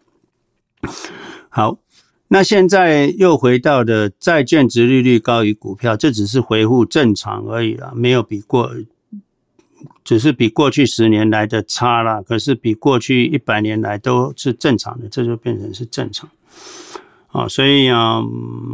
[1.49, 1.79] 好，
[2.27, 8.71] 那现在又回到的债券值利率高于股票，这只是恢复正常而已啦，没有比过。
[10.03, 16.29] 只是比过去十年来的差了，可是比过去一百年来都是正常的，这就变成是正常。
[17.27, 18.21] 啊，所以啊，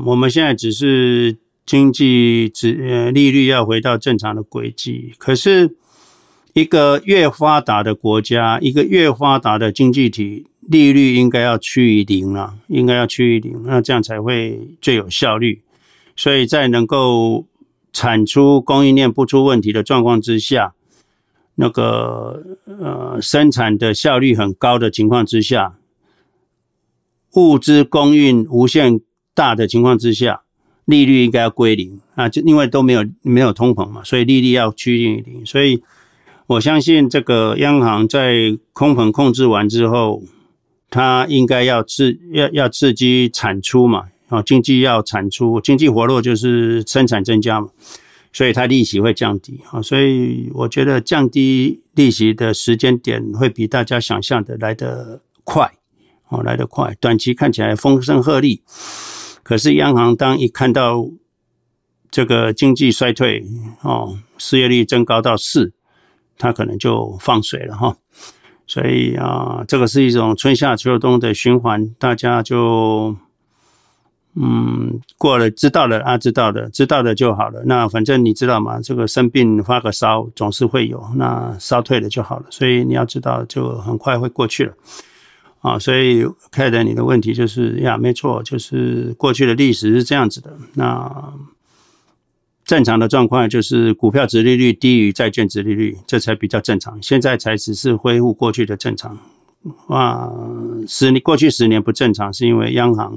[0.06, 5.14] 我们现在只是经济只呃利率要回到正常的轨迹。
[5.18, 5.76] 可是，
[6.54, 15.62] 一个越发达的国家，一个越发达的经济体，利率应该要趋于零了，应该要趋于零，那这样才会最有效率。
[16.16, 17.46] 所以在能够
[17.94, 20.74] 产出供应链不出问题的状况之下。
[21.62, 25.76] 那个呃，生产的效率很高的情况之下，
[27.34, 29.02] 物资供应无限
[29.34, 30.44] 大的情况之下，
[30.86, 35.46] 利率应该要归零啊，就因为都没有没有通膨嘛，所以利率要趋近于零。
[35.46, 35.84] 所以
[36.48, 40.24] 我相信这个央行在通膨控制完之后，
[40.90, 47.68] 它应该要刺要要刺激产出嘛，啊，经济要产出，经济活络就是生产增加嘛。
[48.32, 55.72] 所以它利息会降低啊，所以我觉得降低利息的时间点会比大家想象的来得快
[56.30, 56.96] 哦，来得快。
[57.02, 58.62] 短期看起来风声鹤唳，
[59.42, 61.10] 可是央行当一看到
[62.12, 63.44] 这个经济衰退
[63.82, 65.74] 哦，失业率增高到四，
[66.38, 67.98] 它可能就放水了哈。
[68.68, 73.16] 所以啊，这个是一种春夏秋冬的循环，大家就。
[74.36, 77.62] 嗯，过了知道了啊，知道的，知道的就好了。
[77.66, 82.46] 那反正你知道嘛，这个生病发个烧总是会有，那烧退了就好了。
[82.50, 84.74] 所以你要知道，就很快会过去了
[85.62, 85.80] 啊。
[85.80, 90.56] 所以凯德，你的问题就是呀，没错，就是过去的历史是这样子的。
[90.76, 91.34] 那
[92.66, 96.98] 正常的状况就是股票值利率低于债券值利率，这才比较正常。
[97.02, 99.18] 现在才只是恢复过去的正常。
[99.88, 100.32] 啊，
[100.88, 103.14] 十年过去十年不正常，是因为央行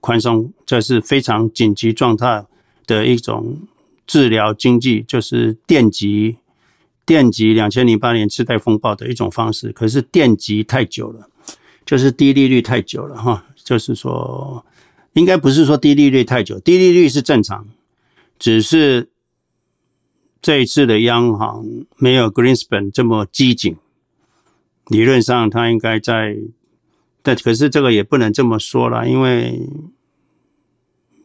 [0.00, 2.44] 宽松，这是非常紧急状态
[2.86, 3.58] 的一种
[4.06, 6.38] 治疗经济，就是电极
[7.06, 9.72] 电极两千零八年次贷风暴的一种方式。
[9.72, 11.28] 可是电极太久了，
[11.84, 14.64] 就是低利率太久了哈，就是说，
[15.12, 17.66] 应该不是说低利率太久，低利率是正常，
[18.38, 19.08] 只是
[20.40, 21.64] 这一次的央行
[21.96, 23.76] 没有 Greenspan 这么激进，
[24.88, 26.36] 理论上它应该在，
[27.24, 29.58] 但可是这个也不能这么说了，因为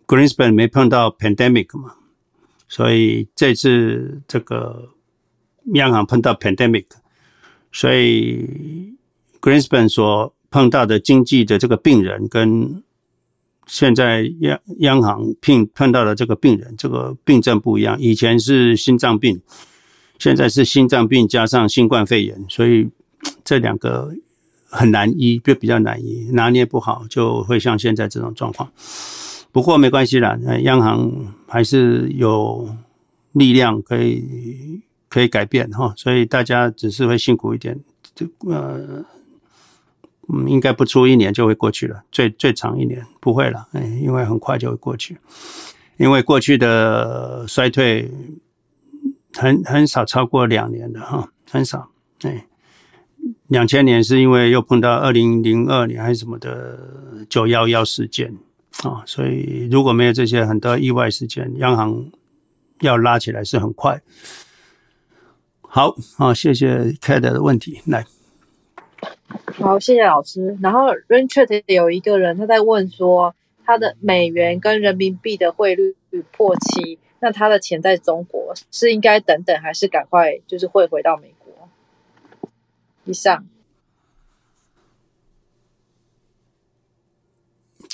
[0.07, 1.93] Greenspan 没碰到 pandemic 嘛，
[2.69, 4.93] 所以这次这个
[5.73, 6.85] 央行碰到 pandemic，
[7.71, 8.95] 所以
[9.41, 12.81] Greenspan 所碰到的经济的这个病人，跟
[13.67, 17.99] 现在央央行碰碰到的这个病人，这个病症不一样。
[17.99, 19.41] 以前是心脏病，
[20.17, 22.89] 现在是心脏病加上新冠肺炎，所以
[23.43, 24.15] 这两个
[24.70, 28.72] 很难医，就比较难医，拿捏不好就会像现在这种状况。
[29.51, 32.70] 不过没关系啦，央行还是有
[33.32, 37.80] 力量可以可以改变哈，所以大家只是会辛苦一点，
[38.15, 39.05] 这呃。
[40.32, 45.17] 嗯，应该不出一年就会过去了，最最长一年不会了，哎，因为很快就会过去。
[45.97, 48.11] 因为过去的衰退
[49.34, 51.89] 很很少超过两年的哈，很少。
[52.22, 52.45] 哎，
[53.47, 58.36] 两千年是因为又碰到二零零二年还是什么的九幺幺事件
[58.84, 62.11] 啊，所以如果没有这些很多意外事件，央行
[62.82, 64.01] 要拉起来是很快。
[65.61, 68.05] 好，好，谢谢 Kate 的问题，来。
[69.59, 70.57] 好，谢谢老师。
[70.61, 75.95] 然后 Rainchat 有一个人他在问说，他的美元跟人民币的汇率
[76.32, 81.34] 破七，那他的钱在中国是应该等等，还是赶快就是汇回到美？
[83.10, 83.43] 以上。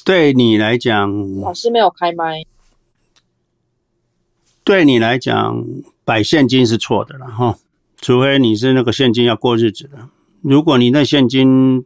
[0.04, 2.44] 对你来讲，老师没有开麦。
[4.64, 5.64] 对你来讲，
[6.04, 7.58] 摆现金是错的了哈，
[7.98, 10.10] 除非你是那个现金要过日子的。
[10.42, 11.86] 如果你那现金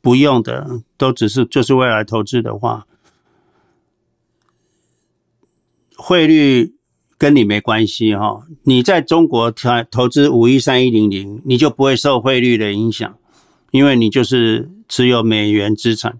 [0.00, 2.86] 不用的，都只是就是未来投资的话，
[5.96, 6.73] 汇率
[7.24, 8.42] 跟你没关系哈。
[8.64, 13.14] 你在中国投投资五一三一零零，你就不会受汇率的影响，
[13.70, 16.18] 因为你就是持有美元资产。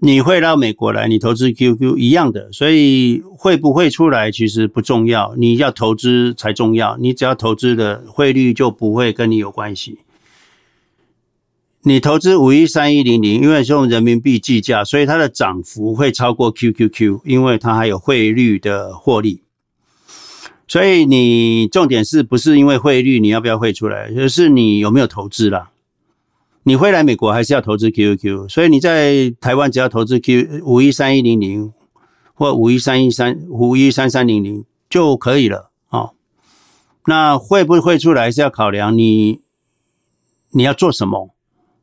[0.00, 6.96] 你会到美国来，你投资 QQ 一样的，所以会不会出来其实不重要，你要投资才重要。
[6.96, 9.98] 你只要投资的汇率就不会跟你有关系。
[11.88, 19.44] 你投资五一三一零零，因为是用人民币计价，所以它的涨幅会超过 QQQ，因为它还有汇率的获利。
[20.66, 25.70] 所以你重点是不是因为汇率你要不要汇出来，就是你有没有投资啦。
[26.64, 31.72] 你会来美国还是要投资 QQQ，所以你在台湾只要投资 Q 五一三一零零
[32.34, 36.14] 或五一三一三五一三三零零就可以了哦。
[37.04, 39.38] 那会不会出来是要考量你
[40.50, 41.30] 你要做什么？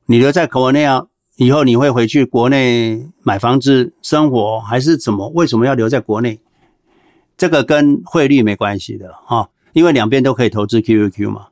[0.06, 1.06] 你留在国内啊
[1.38, 5.30] 以后你会回去国内买房子生活还是怎么？
[5.30, 6.40] 为什么要留在国内？
[7.36, 11.48] 这个跟汇率没关系的哈，因为两边都可以投资 QQQ 嘛。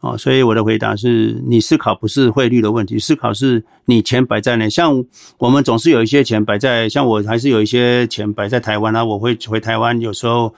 [0.00, 4.68] 哦，所以我的回答是你思考不是汇率的问题，思考是你钱摆在哪。
[4.68, 5.04] 像
[5.38, 10.52] 我们总是有一些钱摆在，像我还是有一些钱摆在台湾啊，我会回台湾，有时候，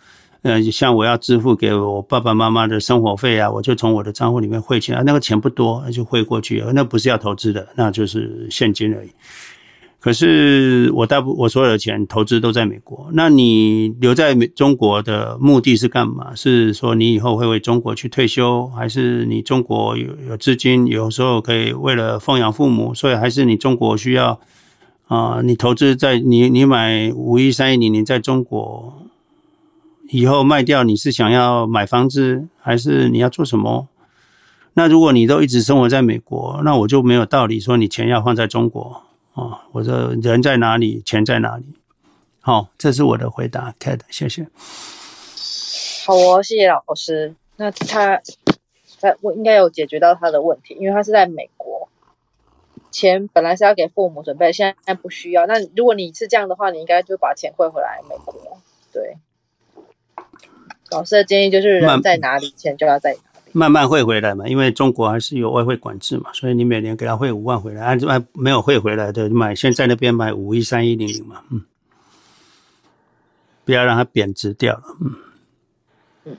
[0.44, 9.08] 呃，像我要支付给我爸爸妈妈的生活费啊，我就从我的账户里面汇钱啊，那个钱不多，那就汇过去，那不是要投资的，那就是现金而已。
[9.98, 16.34] 可是我大部我所有的钱投资都在美国，那你留在美中国的目的是干嘛？
[16.34, 24.38] 是说你以后会为中国去退休，还是你中国有有资金，有时候可以为了奉养父母，所以还是你中国需要
[25.06, 25.40] 啊？
[25.42, 29.03] 你投资在你你买五一三一零零在中国
[30.08, 33.88] 以后卖掉，你是想要买房子，还是你要做什么？
[34.74, 39.02] 那如果你都一直生活在美国，那我就没有道理说你钱要放在中国。
[39.34, 41.64] 哦，我说人在哪里，钱在哪里？
[42.40, 44.46] 好，这是我的回答，Kate，谢谢。
[46.06, 47.34] 好哦，谢谢老师。
[47.56, 48.20] 那他
[49.00, 51.88] 他我应该有解决到他的问题，因为他是在美国，
[52.90, 55.46] 钱本来是要给父母准备，现在不需要。
[55.46, 58.58] 那如果你是这样的话，你应该就把钱汇回来美国。
[58.92, 59.16] 对，
[60.94, 63.50] 老师的建议就是人在哪里，钱就要在哪里。
[63.52, 71.62] 慢慢汇回来嘛，因为中国还是有外汇管制嘛，所以你每年给他汇五万回来，按按没有汇回来的买，先在那边买五一三一零零嘛，嗯，
[73.64, 75.14] 不要让它贬值掉了，嗯
[76.24, 76.36] 嗯。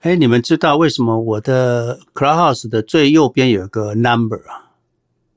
[0.00, 4.72] 哎，你们知道为什么我的 Clubhouse 的最右边有个 number 啊？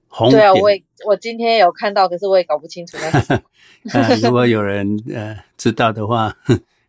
[0.09, 0.41] 红点。
[0.41, 3.41] 对啊，我也我今天有看到，可是我也搞不清楚那是什么。
[3.93, 6.36] 呃、如果有人呃知道的话，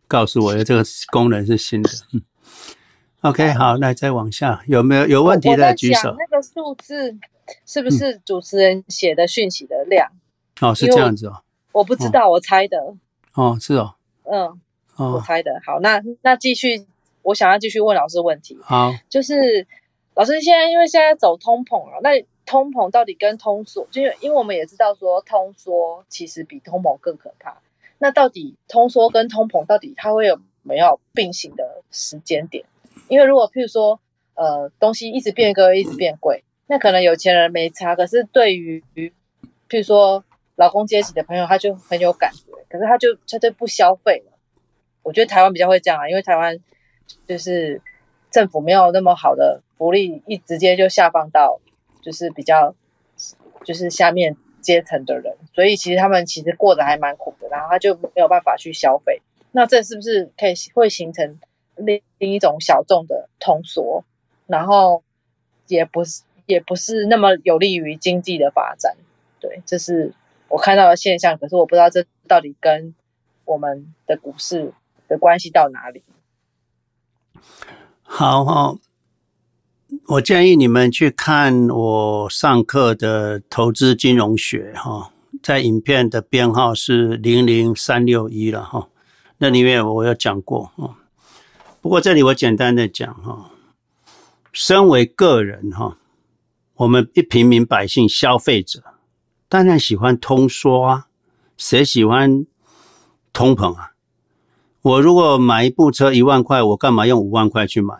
[0.07, 1.89] 告诉我，这个功能是新的。
[2.13, 2.21] 嗯
[3.21, 6.15] OK，好，那再往下，有没有有问题的举手？
[6.17, 7.17] 那个数字
[7.65, 10.07] 是不是主持人写的讯息的量？
[10.61, 11.41] 嗯、哦，是这样子哦。
[11.71, 12.77] 我不知道，哦、我猜的。
[13.33, 13.95] 哦，是哦。
[14.23, 14.45] 嗯，
[14.95, 15.59] 哦、我猜的。
[15.65, 16.85] 好，那那继续，
[17.23, 18.57] 我想要继续问老师问题。
[18.61, 19.65] 好，就是
[20.13, 27.57] 老师现在因为现在走通膨了，那通膨到底跟通缩，就因为我们也知道说通缩其实比通膨更可怕。
[27.99, 32.65] 那到底通缩跟通膨到底它会有没有并行的时间点？
[33.07, 33.99] 因为如果譬如说，
[34.35, 37.95] 呃，东西一直变贵，一直变贵，那可能有钱人没差。
[37.95, 40.23] 可是对于譬如说
[40.55, 42.41] 劳工阶级的朋友，他就很有感觉。
[42.69, 44.37] 可是他就他就不消费了。
[45.03, 46.59] 我觉得台湾比较会这样啊，因为台湾
[47.25, 47.81] 就是
[48.29, 51.61] 政府没有那么好的福利，一直接就下放到
[52.01, 52.75] 就是比较
[53.63, 54.35] 就是下面
[54.67, 57.47] 阶层的人，所以其实他们其实过得还蛮苦的。
[57.47, 59.21] 然后他就没有办法去消费。
[59.51, 61.39] 那这是不是可以会形成？
[61.79, 64.03] 另另一种小众的通缩，
[64.47, 65.03] 然后
[65.67, 68.97] 也不是也不是那么有利于经济的发展，
[69.39, 70.11] 对，这是
[70.47, 71.37] 我看到的现象。
[71.37, 72.95] 可是我不知道这到底跟
[73.45, 74.73] 我们的股市
[75.07, 76.01] 的关系到哪里。
[78.01, 78.75] 好哈，
[80.07, 85.11] 我建议你们去看我上课的投资金融学哈，
[85.41, 88.89] 在影片的编号是零零三六一了哈，
[89.37, 90.95] 那里面我有讲过哦。
[91.81, 93.51] 不过这里我简单的讲哈，
[94.51, 95.97] 身为个人哈，
[96.75, 98.83] 我们一平民百姓消费者，
[99.47, 101.07] 当然喜欢通缩啊，
[101.55, 102.45] 谁喜欢
[103.31, 103.91] 通膨啊？
[104.81, 107.95] 我如果买一部车一万块，我干嘛用五万块去买？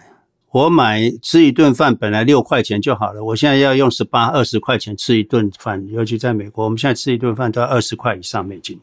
[0.51, 8.79] 我买吃一顿饭本来六块钱就好了，我现在要用十八二十块钱吃一顿饭，尤其在美国，我们现在吃一顿饭都要二十块以上美金，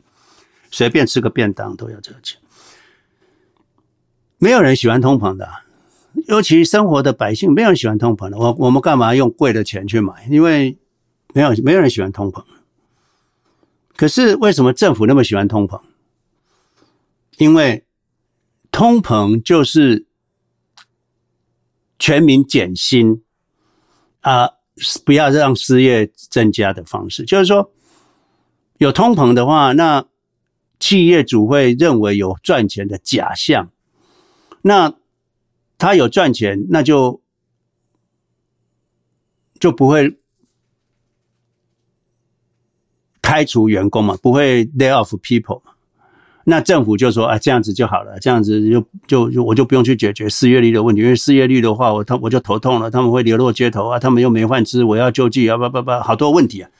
[0.70, 2.38] 随便吃个便当都要这个钱。
[4.38, 5.48] 没有人喜欢通膨的，
[6.26, 8.36] 尤其生活的百姓，没有人喜欢通膨的。
[8.36, 10.26] 我我们干嘛用贵的钱去买？
[10.30, 10.76] 因为
[11.32, 12.44] 没有没有人喜欢通膨。
[13.96, 15.80] 可是为什么政府那么喜欢通膨？
[17.38, 17.84] 因为
[18.70, 20.03] 通膨就是
[21.98, 23.22] 全民减薪
[24.20, 24.48] 啊，
[25.04, 27.24] 不要让失业增加的方式。
[27.24, 27.70] 就是说，
[28.78, 30.04] 有通膨的话，那
[30.80, 33.70] 企业主会认为有赚钱的假象。
[34.62, 34.94] 那
[35.78, 37.22] 他有赚钱，那就
[39.60, 40.18] 就不会
[43.22, 45.73] 开除员工嘛，不会 lay off people 嘛。
[46.44, 56.70] 那政府就说啊，这样子就好了，这样子就就就我就不用去解决失业率的问题，因为失业率的话，我他我就头痛了，他们会流落街头啊，他们又没饭吃，我要救济啊，不不不，好多问题啊，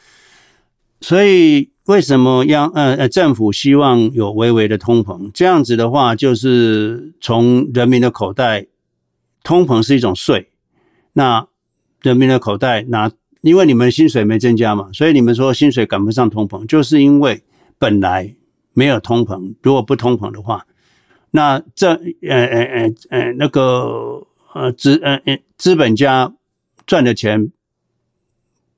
[1.01, 1.71] 所以。
[1.87, 5.31] 为什么央呃呃政府希望有微微的通膨？
[5.35, 8.67] 这样子的话，就是从人民的口袋，
[9.43, 10.49] 通膨是一种税，
[11.13, 11.47] 那
[12.01, 13.13] 人民的口袋拿，
[13.43, 17.43] 因为你们薪水没增加嘛，所以你们说薪水赶不上通膨，就是因为
[17.79, 18.35] 本来
[18.75, 20.67] 没有通膨，如果不通膨的话，
[21.31, 26.35] 那这呃呃呃呃那个呃资呃呃资本家
[26.87, 27.51] 赚的钱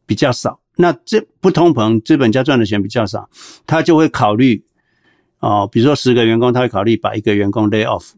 [0.06, 0.60] 比较少。
[0.78, 3.30] 那这不通膨，资本家赚的钱比较少，
[3.66, 4.62] 他就会考虑，
[5.38, 8.10] 哦，比如说十个员工，他会考虑把一个员工 lay off。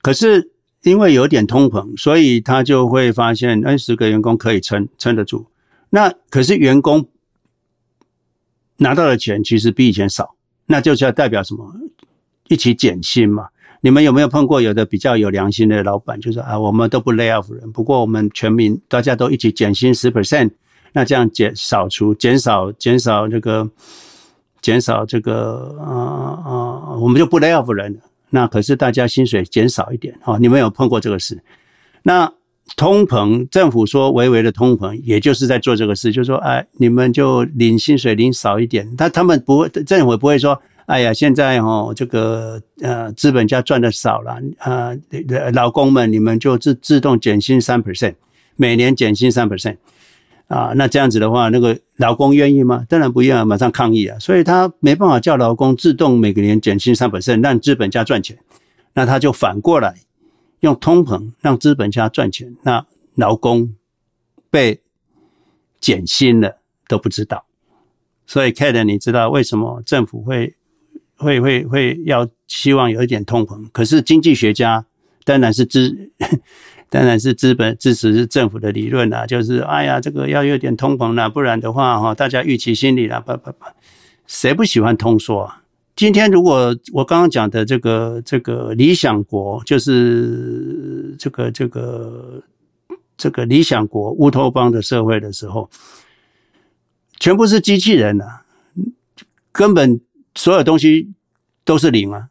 [0.00, 5.48] 可是因为有点通膨，所以他就会发现，哎，十个员工可以撑撑得住。
[5.90, 7.08] 那可是员工
[8.76, 10.35] 拿到的钱其实比以前少，
[10.66, 11.72] 那就是要代表什么？
[12.48, 13.48] 一起减薪嘛。
[13.80, 20.50] 你们有没有碰过有的比较有良心的老板，就说啊，我们都不 lay off 人，不过我们全民大家都一起减薪十 percent。
[20.92, 23.68] 那这样减少除减少减少这个
[24.60, 25.92] 减少这个啊
[26.44, 28.00] 啊，我们就不 lay off 人了。
[28.30, 31.40] 那可是大家薪水减少一点啊，你们有碰过这个事？
[32.02, 32.32] 那
[32.74, 38.96] 通膨，政府说微微的通膨，也就是在做这个事，就说哎，你们就领薪水领少一点。
[38.96, 44.90] 他他们不会，政府不会说，哎呀，现在哦这个呃资本家赚的少了啊，
[45.52, 48.14] 劳工们你们就自自动减薪三 percent，
[48.56, 49.76] 每年减薪三 percent。
[50.48, 52.84] 啊，那这样子的话，那个劳工愿意吗？
[52.88, 54.16] 当然不愿意，马上抗议啊！
[54.20, 58.38] 所以他没办法叫劳工自动每个年减薪三 percent，让资本家赚钱。
[58.94, 59.92] 那他就反过来
[60.60, 63.74] 用通膨让资本家赚钱，那劳工
[64.50, 64.80] 被
[65.80, 67.44] 减薪了都不知道。
[68.26, 70.54] 所以 k a t 你知道为什么政府会
[71.16, 73.68] 会会会要希望有一点通膨？
[73.72, 74.84] 可是经济学家
[75.24, 76.10] 当然是知。
[76.88, 83.64] 当然是资本支持政府的理论啦，就是哎呀，这个要有点通膨啦，不然的话哈，大家预期心理啦，不不不，
[84.28, 85.64] 谁不喜欢通缩啊？
[85.96, 92.42] 今天如果我刚刚讲的这个这个理想国，就是这个这个
[93.16, 95.70] 这个理想国乌托邦的社会的时候，
[97.18, 98.44] 全部是机器人啊，
[99.50, 99.98] 根本
[100.34, 101.14] 所有东西
[101.64, 102.28] 都是零啊，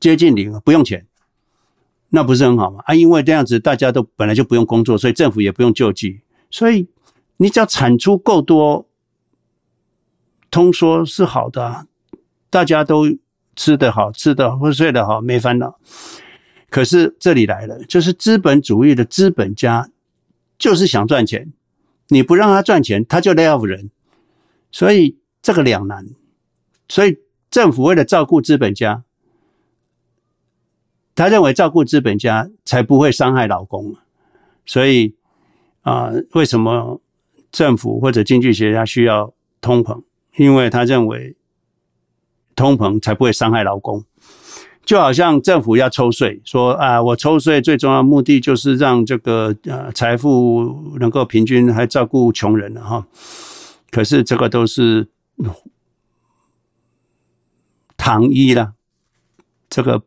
[0.00, 1.06] 接近零啊，不用钱，
[2.08, 2.82] 那不是很好吗？
[2.86, 6.88] 啊，因为这样子大家都本来就不用工作，所以政府也不用救济，所以
[7.36, 8.88] 你只要产出够多，
[10.50, 11.86] 通说是好的。
[12.48, 13.06] 大家都
[13.54, 15.78] 吃得好，吃得好，睡得好，没烦恼。
[16.70, 19.90] 可是这里来了，就是资本主义的资本家，
[20.58, 21.52] 就是想赚钱。
[22.08, 23.90] 你不让他赚钱，他就 lay off 人。
[24.70, 26.06] 所以这个两难。
[26.88, 27.18] 所以
[27.50, 29.02] 政府为了照顾资本家，
[31.14, 33.96] 他认为照顾资本家才不会伤害劳工。
[34.64, 35.14] 所以
[35.82, 37.00] 啊，为什么
[37.50, 40.02] 政府或者经济学家需要通膨？
[40.36, 41.36] 因为他认为。
[42.56, 44.02] 通膨才不会伤害劳工，
[44.82, 53.06] 就好像政府要抽税，说啊，我抽税最重要的目的就是让这个呃财富能够平均，还照顾穷人了哈。
[53.90, 55.06] 可是这个都是
[57.98, 58.72] 糖衣了，
[59.68, 60.02] 这个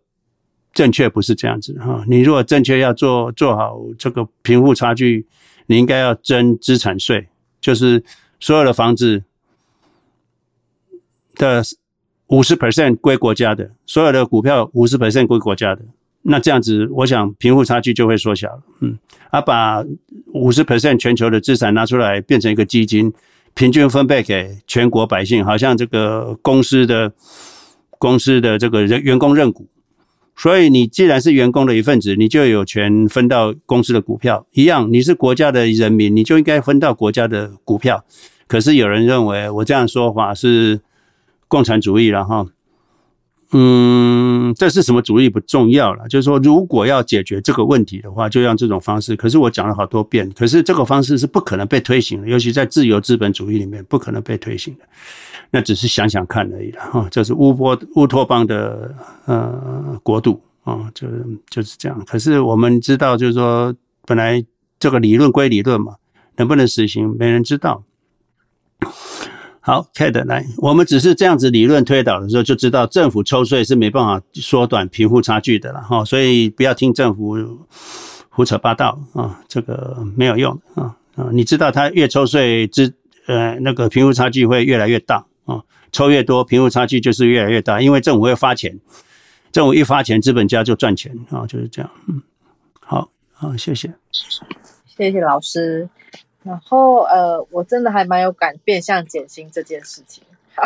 [0.73, 2.03] 正确不是这样子哈。
[2.07, 5.27] 你如果正确要做做好这个贫富差距，
[5.67, 7.29] 你应该要征资产税，
[7.61, 8.03] 就是
[8.39, 9.23] 所有的房子
[11.35, 11.61] 的。
[12.29, 15.81] 五十 percent 归国家的，所有的股票五十 percent 归国家的，
[16.21, 18.61] 那这样子，我想贫富差距就会缩小了。
[18.81, 18.97] 嗯，
[19.31, 19.83] 啊，把
[20.33, 23.11] 五十 percent 全球的资产拿出来变成一个基金，
[23.55, 27.11] 平均分配给全国百姓，好像这个公司的
[27.97, 29.65] 公司的这个人员工认股，
[30.35, 38.05] 所以你既然是员工的一份子，你就有权分到公司的股票一样，你是国家的人民，你就应该分到国家的股票。
[38.47, 40.81] 可是有人认为我这样说法是。
[41.49, 42.45] 共产主义了哈，
[43.51, 49.15] 嗯，这是什么主义不重要了，就是说，如果要解决这个问题的话，就用这种方式。
[49.15, 54.85] 可是我讲了好多遍，可是这个方式是不可能被推行的，尤其在自由资本主义里面不可能被推行的。
[55.49, 57.07] 那只是想想看而已了哈。
[57.09, 58.95] 这是乌波乌托邦的
[59.25, 61.07] 呃国度啊，就
[61.49, 61.99] 就是这样。
[62.05, 63.73] 可是我们知道，就是说，
[64.05, 64.45] 本来
[64.77, 65.95] 这个理论归理论嘛，
[66.37, 67.83] 能不能实行，没人知道。
[69.69, 77.37] 好，Kate 来，我们只是这样子理论推导的时候，就知道政府抽税是没办法缩短贫富差距的了哈，所以不要听政府
[78.29, 81.29] 胡扯八道啊，这个没有用啊啊！
[81.31, 82.91] 你知道他越抽税，之
[83.27, 85.61] 呃那个贫富差距会越来越大啊，
[85.91, 88.75] 抽越多，贫富差距就是越来越大，因为政府会发钱，
[89.51, 91.91] 政府一发钱，资本家就赚钱啊，就是这样。
[92.07, 92.19] 嗯，
[92.79, 93.93] 好，好，谢谢，
[94.87, 95.87] 谢谢老师。
[96.43, 100.23] 然后呃，我真的还蛮有感变相减薪这件事情。
[100.55, 100.63] 好，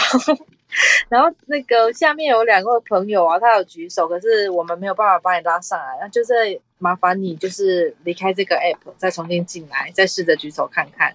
[1.09, 6.33] 然后那个下面有两个朋友啊，他有举手，可是我们没有办法把你拉上来，那就是
[6.77, 11.13] 麻烦你就是离开这个 app，再重新进来，再试着举手看看。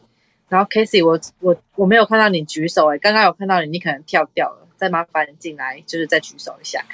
[0.49, 6.85] 然后 Casey，我我我没有看到你举手诶，刚刚有看到你，你可能跳掉了，再麻烦你进来，就是再举手一下。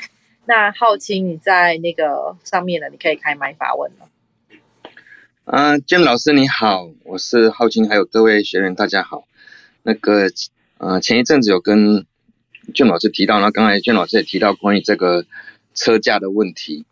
[0.47, 4.07] 那浩清你在那个上面了，你可以开麦发问了。
[5.45, 9.25] 啊，建老师你好，我是浩清，还有各位学员大家好。
[9.83, 10.31] 那个，
[10.79, 12.07] 呃，前一阵子有跟
[12.75, 15.27] 建老师提到，然后刚才建老师也提到关于这个
[15.75, 16.87] 车价的问题，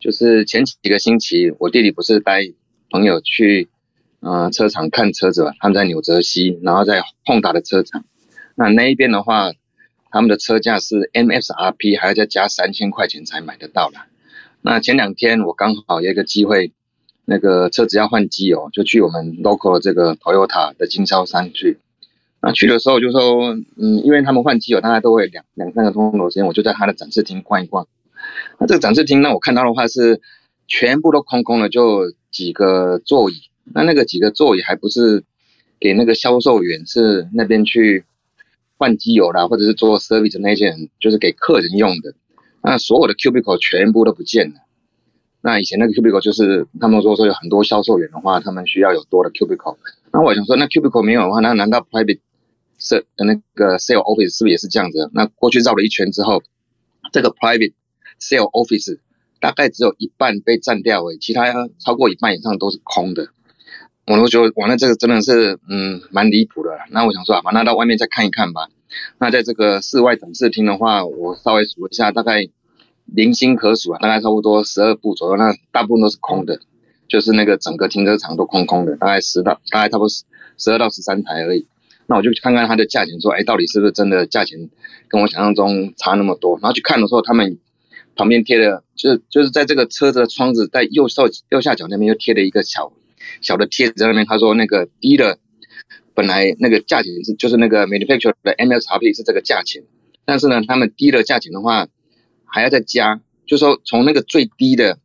[0.00, 2.40] 就是前几个星期我弟弟不是带
[2.88, 3.68] 朋友去
[4.20, 8.06] 呃车厂看车子吧，他们在纽泽西，然后在 Honda 的车厂，
[8.54, 9.52] 那那一边的话，
[10.10, 14.06] 他们的车价是 MSRP 还要再加三千块钱才买得到啦。
[14.62, 16.72] 那前两天我刚好有一个机会。
[17.30, 21.78] 那个车子要换机油，就去我们 local 的这个 Toyota 的经销商去。
[22.40, 27.86] 那去的时候就说，嗯，因为他们换机油大概都会两两三个钟头时间，我就在他的展示厅逛一逛。
[28.58, 30.22] 那这个展示厅呢，我看到的话是
[30.66, 33.34] 全部都空空的，就几个座椅。
[33.74, 35.22] 那那个几个座椅还不是
[35.78, 38.04] 给那个销售员，是那边去
[38.78, 42.14] 换机油啦，或者是做 service 那些人，就是给客人用的。
[42.62, 44.60] 那所有的 cubicle 全部都不见了。
[45.40, 49.76] 那以前那个 cubicle 就是他们说说有很多销售员的话，他们需要有多的 cubicle。
[50.12, 52.18] 那我想说，那 cubicle 没有的话，那难道 private
[52.78, 55.10] 是那个 sale office 是不是也是这样子？
[55.14, 56.42] 那过去绕了一圈之后，
[57.12, 57.74] 这个 private
[58.20, 58.98] sale office
[59.40, 61.44] 大概只有一半被占掉诶，其他
[61.78, 63.28] 超过一半以上都是空的。
[64.06, 66.70] 我都觉得哇，那这个真的是嗯蛮离谱的。
[66.90, 68.68] 那我想说啊，那到外面再看一看吧。
[69.18, 72.48] 那在这个室外展示厅的话，我稍微数一下，大概。
[73.14, 76.60] 零星可数啊，大概差不多十二部左右，那大部分都是空的，
[77.08, 80.24] 就是那个整个停车场都空空的，大概十到大概差不多十
[80.58, 81.66] 十二到十三台而已。
[82.06, 84.70] 那我就去看看它的价钱，说，哎，到底是不是真的价钱
[85.08, 86.58] 跟我想象中差那么多？
[86.62, 87.58] 然后去看的时候，他们
[88.16, 92.92] 旁边贴的，就是就是在这个车子的窗子在右上右下角那边又贴了一个小
[93.42, 95.38] 小的贴纸在那边，他说那个低的
[96.14, 99.82] 本来那个价钱是就是那个 manufacturer 的 MSRP 是这个价钱，
[100.24, 101.88] 但是呢，他们低的价钱的话
[102.48, 104.98] 还要再加，就是说从那个最低的。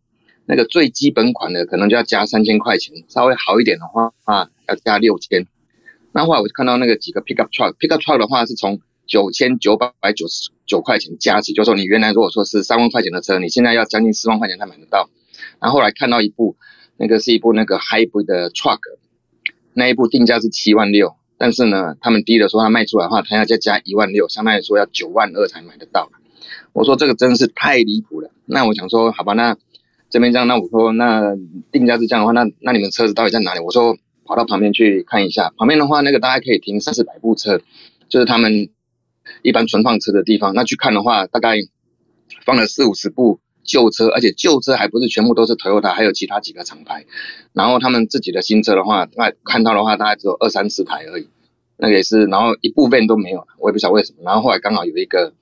[0.45, 5.47] 那个最基本款的可能就要加三千块钱，稍微好一点的话啊要加六千。
[6.11, 15.09] 那后来我就看到那个几个 pickup truck，pickup truck 的话是从九千九百九十九块钱加起，就是说你原来如果说是三万块钱的车，你现在要将近四万块钱才买得到。
[15.61, 16.57] 然后后来看到一部，
[16.97, 18.81] 那个是一部那个 hybrid 的 truck，
[19.73, 26.11] 那一部定价是七万六，但是呢，他们低的说他卖出来的话，他要再加一万六，相当于说要九万二才买得到。
[26.73, 28.29] 我说这个真是太离谱了。
[28.45, 29.55] 那我想说，好吧，那。
[30.09, 31.35] 这边这样，那我说那
[31.71, 33.59] 定价是这样的话，那那你们车子到底在哪里？
[33.59, 37.59] 我说跑到旁边去看一下，旁边的话那个大概可以停三四百部车，
[38.09, 38.69] 就是他们
[39.41, 40.53] 一般存放车的地方。
[40.53, 41.55] 那去看的话，大概
[42.45, 47.07] 放了四五十部旧车，而且旧车还不是全部都是 Toyota，还有其他几个厂牌。
[47.51, 51.27] 然后他们自己的新车的话，大概看到的话大概只有二三十台而已，
[51.77, 54.19] 那个也是，然后一部分都没有，我也不晓得为什么。
[54.23, 55.33] 然后后来刚好有一个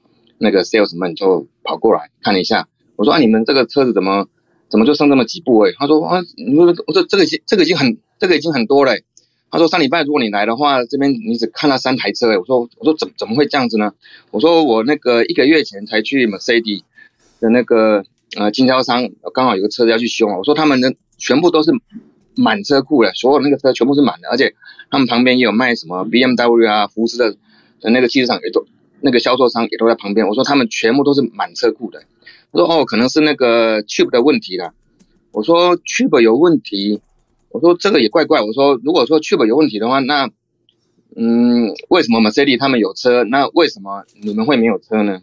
[0.41, 2.67] 那个 salesman 就跑过来看了一下，
[2.97, 4.27] 我说啊，你们这个车子怎么？
[4.71, 5.71] 怎么就剩这么几部哎？
[5.77, 8.93] 他说啊，你说我说这个已经这个已经很这个已经很多了。
[9.49, 12.37] 他说上礼拜如果你来的话，这边你只看了三台车哎。
[12.37, 13.91] 我说我说怎怎么会这样子呢？
[14.31, 16.83] 我说我那个一个月前才去 Mercedes
[17.41, 18.05] 的那个
[18.37, 20.27] 呃经销商，刚好有个车子要去修。
[20.27, 21.73] 我说他们的全部都是
[22.37, 24.55] 满车库的，所有那个车全部是满的，而且
[24.89, 27.35] 他们旁边也有卖什么 BMW 啊、福斯的
[27.81, 28.65] 的那个汽车厂也都
[29.01, 30.27] 那个销售商也都在旁边。
[30.27, 32.03] 我说他们全部都是满车库的。
[32.51, 34.73] 我说哦，可能是那个 tube 的问题啦。
[35.31, 37.01] 我说 tube 有问题，
[37.49, 38.41] 我说这个也怪怪。
[38.41, 40.29] 我说如果说 tube 有问题的话，那
[41.15, 45.21] 嗯，为什么 Mercedes 他们有车，那为什么你们会没有车呢？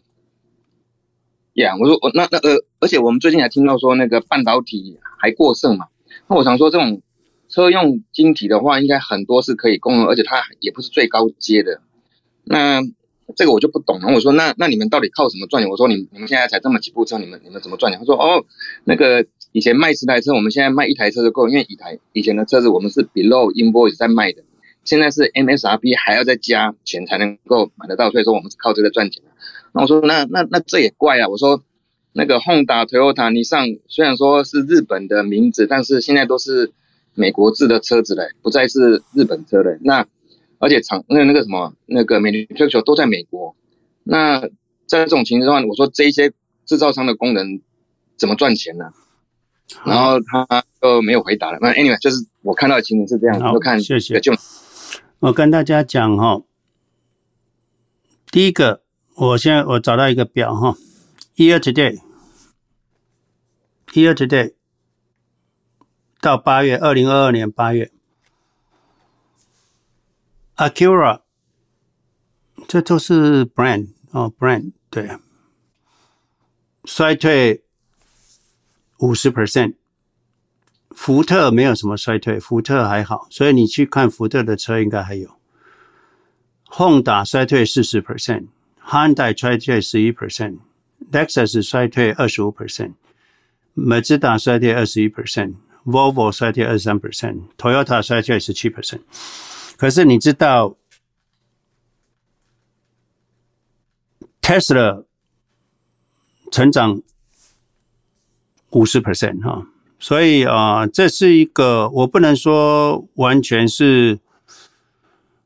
[1.55, 5.87] 呀、我说我那那呃，而且我们最近还听到说那个半导体还过剩嘛。
[6.29, 7.03] 那我想说这种
[7.49, 11.81] 车用晶体的话，应该很多是可以供，而且它也不是最高阶的。
[12.45, 12.81] 那
[13.37, 14.12] 这个我就不懂了。
[14.12, 15.70] 我说那那你们到底靠什么赚钱？
[15.70, 17.99] 我说你你们现在才这么几部车，你们你们怎么赚钱？
[17.99, 18.45] 他说哦，
[18.85, 24.43] 那个以前卖十台车，我们现在卖一台车就够了，因为一台以前的车子我们是 below invoice 在卖的，
[24.85, 29.22] 现在是 MSRP 还要再加钱才能够买得到，所以说我们是靠这个赚钱。
[29.72, 31.29] 那我说那那那这也怪啊！
[31.29, 31.62] 我说
[32.14, 36.72] 那个 Honda、Toyota、尼桑虽然说是日本的名字，但是现在都是
[37.14, 39.79] 美国制的车子了，不再是日本车了。
[39.83, 40.07] 那
[40.59, 43.54] 而且厂那那个什么那个美女追求都在美国，
[44.04, 44.40] 那
[44.86, 46.32] 在这种情况的话，我说这一些
[46.66, 47.61] 制造商的工人
[48.16, 48.92] 怎么赚钱呢？
[49.84, 51.59] 然后他都没有回答了。
[51.61, 54.18] 那 anyway 就是我看到的情形是这样，就看谢谢。
[54.18, 54.32] 就
[55.18, 56.42] 我跟大家讲哈，
[58.30, 58.82] 第一个，
[59.14, 60.74] 我现在我找到一个表哈
[61.36, 61.70] ，year to
[63.90, 64.54] date，year to date
[66.20, 67.90] 到八月，二零二二年八月。
[70.59, 71.20] Acura，
[72.66, 75.09] 这都是 brand 哦，brand 对，
[76.84, 77.62] 衰退
[78.98, 79.76] 五十 percent，
[80.90, 85.38] 福特没有什么衰退，福特还好，所以你去看福特的车应该还有。
[86.66, 99.02] Honda 衰退四十 percent，Hyundai 衰退十一 percent，Lexus 衰退二十五 percent，Mazda 衰退二十一 percent，Volvo 衰退二十三 percent，Toyota 衰退十七 percent。
[99.79, 100.76] 可是你知道
[104.43, 105.05] ，Tesla
[106.51, 107.01] 成长
[108.70, 109.69] 五十 percent 哈，
[110.01, 114.19] 所以啊，这是一个我不能说完全是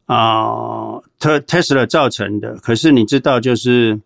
[0.07, 2.57] 啊特 Tesla 造成的。
[2.57, 4.01] 可是你知道，就是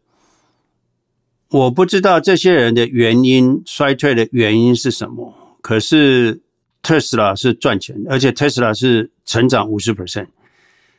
[1.51, 5.33] 我不知道这些人的原因衰退的原因是什么。
[5.63, 6.43] 可是。
[6.87, 10.29] 特斯拉是赚钱，而且特斯拉是成长五十 percent。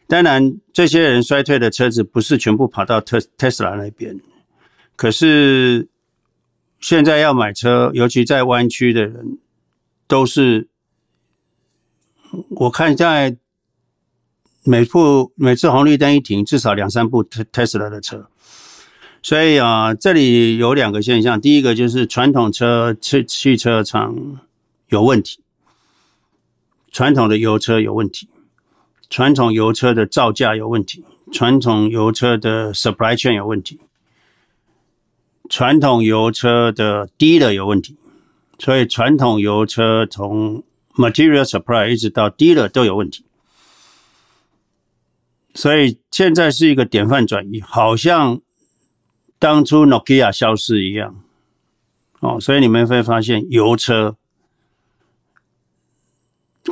[0.05, 4.19] 当然，这些人衰退的车子不是全部跑到特特斯拉那边。
[4.97, 5.87] 可是
[6.81, 9.37] 现在要买车，尤其在湾区的人，
[10.09, 10.67] 都是
[12.49, 13.37] 我看在
[14.65, 18.27] 每部每次红绿灯一停，至少两三部特特斯拉的车。
[19.23, 24.13] 所以啊，这里有两个现象：第一个就是传统车汽汽车厂
[24.89, 25.39] 有问题。
[26.97, 28.27] 传统的油车有问题，
[29.07, 33.79] 传统油车的造价有问题，传统油车的 supply chain 有问题，
[35.47, 37.95] 传统油车的 dealer 有问题，
[38.57, 40.63] 所以传统油车从
[40.95, 43.23] material supply 一直到 dealer 都有问题。
[45.53, 48.41] 所以现在是一个典范转移，好像
[49.37, 51.15] 当初 Nokia 消失一样。
[52.21, 54.15] 哦，所以你们会发现油车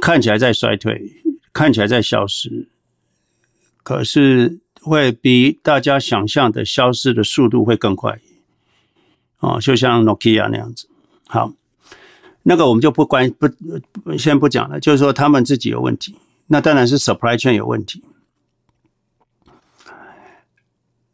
[0.02, 1.12] 看起来在衰退，
[1.54, 2.68] 看起来在消失，
[3.84, 8.20] 可是会比大家想象的消失的速度会更快。
[9.40, 10.88] 哦，就像 Nokia 那样子。
[11.28, 11.54] 好，
[12.44, 16.16] 那个我们就不关不先不讲了，就是说他们自己有问题，
[16.48, 18.04] 那当然是 supply chain 有问题。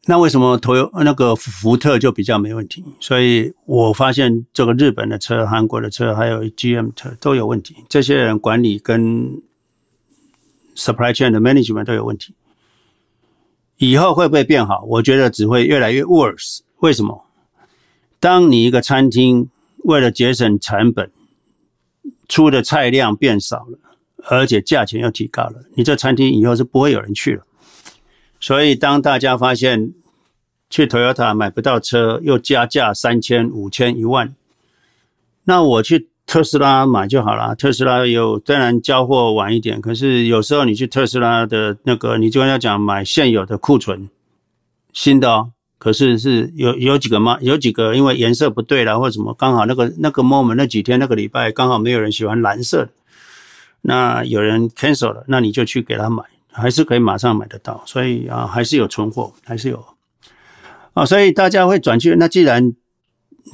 [0.06, 0.74] 那为什么头
[1.04, 2.84] 那个福特就比较没问题？
[3.00, 7.76] 所以我发现这个日本的车、韩国的车还有 GM 车都有问题。
[7.88, 9.42] 这些人管理跟
[10.76, 12.34] supply chain 的 management 都有问题。
[13.78, 14.84] 以后会不会变好？
[14.88, 16.62] 我觉得只会越来越 worse。
[16.80, 17.26] 为什么？
[18.20, 19.50] 当你一个餐厅
[19.84, 21.12] 为了节省成本，
[22.28, 23.80] 出的菜量变少了，
[24.30, 27.46] 而且价钱又提高了，你这餐厅以后是不会有人去了。
[28.42, 29.94] 所以，当大家发现
[30.68, 34.34] 去 Toyota 买不到车，又加价三千、五千、一万，
[35.44, 37.56] 那我去特斯拉买就好了。
[37.56, 44.10] 特斯拉有虽然交货晚一点，可是有时候你去特斯拉的那个，你就要讲买现有的库存，
[44.92, 45.52] 新的哦。
[45.78, 47.38] 可是是有有几个吗？
[47.42, 52.90] 有几个因为颜色不对了，或者什么，刚好那个那个 moment 那几天那个礼拜刚好没有人喜欢蓝色，
[53.82, 56.24] 那有人 cancel 了，那你就去给他买。
[56.52, 59.84] 还是可以马上买得到，所以啊，还是有存货，还是有
[60.94, 62.16] 啊，所以大家会转去。
[62.16, 62.74] 那既然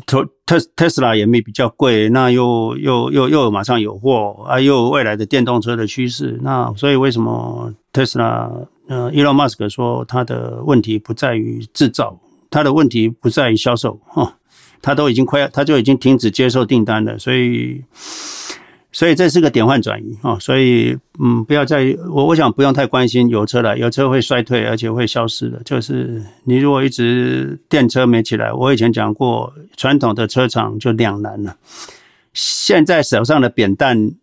[0.05, 8.49] 特特特斯拉也没比较贵，那又又又又马上有货啊，又未来的电动车的趋势，那所以为什么特斯拉
[8.87, 12.19] 呃，Elon Musk 说他的问题不在于制造，
[12.49, 14.37] 他的问题不在于销售哈，
[14.81, 17.83] 他都已经快要，他就已经停止接受订单了，所以。
[18.97, 20.39] 所以这是个典范转移啊！
[20.39, 25.61] 所以嗯，不要再我我想不用太关心油车了，油车会衰退而且会消失的。
[25.63, 31.55] 就是你如果一直电车没起来，我以前讲过，传统的车厂就两难了。
[32.33, 34.13] 现在手上的扁担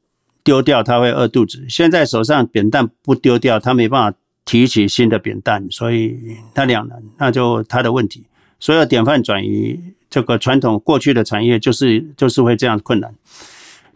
[0.43, 6.19] 丢掉，他会饿肚子；现在手上扁担不丢掉，他没办法提起新的扁担，所以
[6.53, 8.25] 他两难，那就他的问题。
[8.59, 9.79] 所有典范转移，
[10.11, 13.15] 这个传统过去的产业就是就是会这样困难。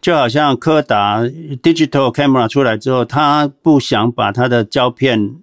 [0.01, 1.21] 就好像柯达
[1.61, 5.35] digital camera 出来之后，他不想把他的胶片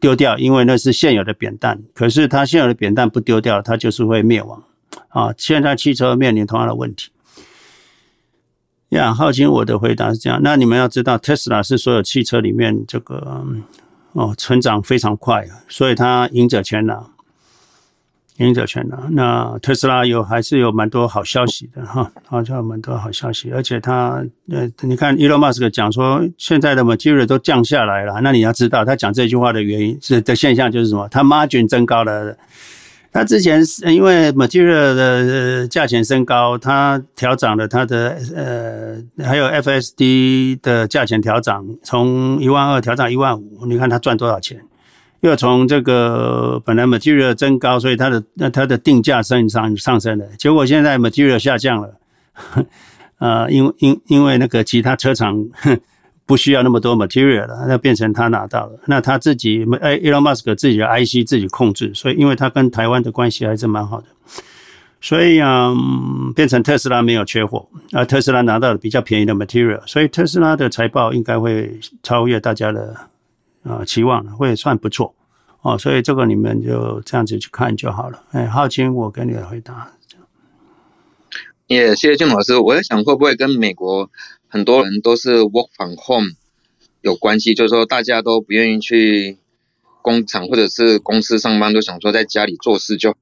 [0.00, 1.80] 丢掉，因为那是现有的扁担。
[1.94, 4.62] 可是他现有的扁担不丢掉，它就是会灭亡。
[5.08, 7.10] 啊，现在汽车面临同样的问题。
[8.90, 10.40] 呀，浩清，我的回答是这样。
[10.42, 13.44] 那你们要知道，Tesla 是所有汽车里面这个
[14.14, 17.06] 哦，成长非常快，所以它赢者全拿。
[18.40, 18.98] 赢者全拿。
[19.10, 31.06] 那特斯拉有还是有蛮多好消息的哈，好像蛮多好消息，而且他呃，你看 Elon Musk 讲说现在的 material 都降下来了，那你要知道他讲这句话的原因是的现象就是什么？
[31.08, 32.36] 他 margin 增高了，
[33.12, 44.60] 他之前是因为 material 的价钱升高，他调涨了他的呃，还有 FSD 的价钱调涨，从一万二调涨一万五，你看他赚多少钱？
[45.20, 50.24] 又从这个本来 material 增高，所以它的那它的定价升上上升了。
[50.38, 51.94] 结果现在 material 下降了，
[53.18, 55.46] 呃，因因因为那个其他车厂
[56.24, 58.78] 不需要那么多 material 了，那变成他拿到了。
[58.86, 64.06] 那他自己哎，Elon Musk 自己的 IC 自己控制，所以因为他跟台湾的关系还是蛮好的，
[65.02, 72.96] 所以嗯，变成特斯拉没有缺货，而特斯拉拿到了比较便宜的 material，所以特斯拉的财报应该会超越大家的。
[73.62, 75.14] 啊，期望会算不错
[75.62, 78.22] 哦，所以这个你们就这样子去看就好了。
[78.30, 79.92] 哎，浩清，我给你的回答。
[81.66, 82.56] 也谢谢俊老师。
[82.56, 84.10] 我在想，会不会跟美国
[84.48, 86.30] 很多人都是 work from home
[87.02, 87.54] 有关系？
[87.54, 89.36] 就是说，大家都不愿意去
[90.00, 93.14] 工厂或者是公司上班，都想说在家里做事就。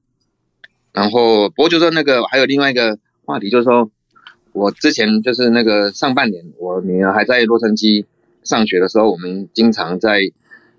[0.93, 3.91] 然后，不过就说那个还有另外一个话题，就是说
[4.53, 8.05] 我之前就是那个上半年，我女儿还在洛杉矶。
[8.49, 10.19] 上学的时候，我们经常在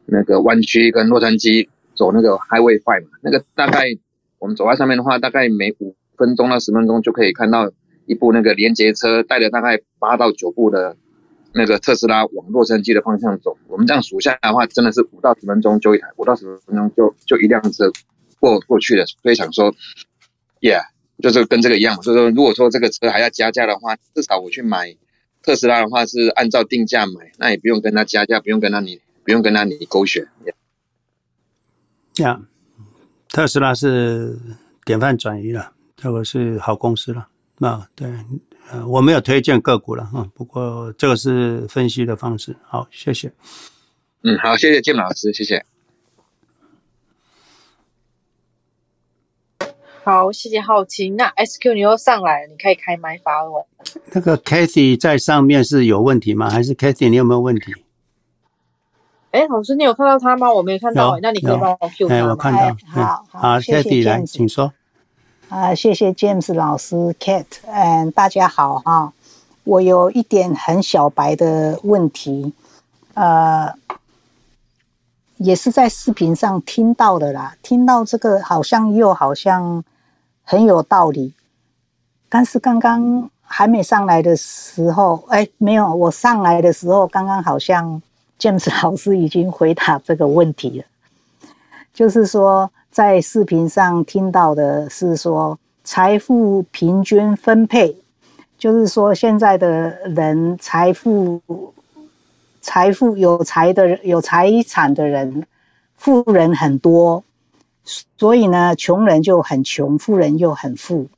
[0.06, 3.84] 那个湾区跟洛杉矶走那个 Highway Five 嘛，那个大概
[4.40, 7.70] 我们走在上面的话，大概每五分钟到十分钟就可以看到
[8.06, 10.96] 一部那个连接车带着大概八到九部的
[11.54, 13.56] 那个特斯拉往洛杉矶的方向走。
[13.68, 17.92] 我们这样数下来的话，真的是五到十分钟就一台，五到十分钟就就一辆车
[18.40, 19.06] 过过去了。
[19.22, 19.72] 所以想说
[20.60, 20.82] ，Yeah，
[21.22, 22.02] 就是跟这个一样嘛。
[22.02, 24.96] 所以说，如果说这个车还要加价的话，至少我去买。
[25.42, 30.26] 特斯拉的话是按照定价买，那也不用跟他加价，不用跟他你不用跟他你勾选。
[32.16, 32.40] 呀、yeah.，
[33.28, 34.38] 特斯拉是
[34.84, 37.28] 典范转移了，这个是好公司了。
[37.60, 38.10] 啊，对，
[38.70, 42.56] 呃，我没有推荐个股了啊，不过这个是分析的方式。
[42.62, 43.32] 好，谢谢。
[44.22, 45.64] 嗯，好，谢谢金老师，谢谢。
[50.02, 51.14] 好，谢谢浩清。
[51.16, 53.64] 那 SQ 你又上来了，你可以开麦发问。
[54.12, 56.48] 那个 Kathy 在上面是有问题吗？
[56.48, 57.74] 还是 Kathy 你有没有问题？
[59.30, 60.52] 哎，老师，你有看到他吗？
[60.52, 61.18] 我没有看到。
[61.20, 62.20] 那你可以帮我 Q 他吗？
[62.20, 62.58] 哎，我看到。
[62.60, 64.72] 哎、好，好，Kathy 来，请说。
[65.48, 69.12] 啊、呃，谢谢 James 老师，Kate，嗯，大家好哈。
[69.64, 72.52] 我有一点很小白的问题，
[73.14, 73.72] 呃，
[75.40, 79.82] 也是在视频上听到的啦，听到这个好像又好像
[80.44, 81.34] 很有道理，
[82.28, 88.00] 但是刚刚还没上来的时候，哎，没有，我上来的时候刚刚好像。
[88.40, 90.86] James 老师已经回答这个问题了，
[91.92, 97.94] 就是说，在视频上听到的是说，财富平均分配，
[98.56, 101.38] 就是说，现在的人财富，
[102.60, 105.46] 财富有财的人有财产的人，
[105.94, 107.24] 富人很多，
[107.84, 111.08] 所以呢，穷人就很穷，富人又很富。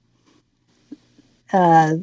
[1.48, 2.01] 呃，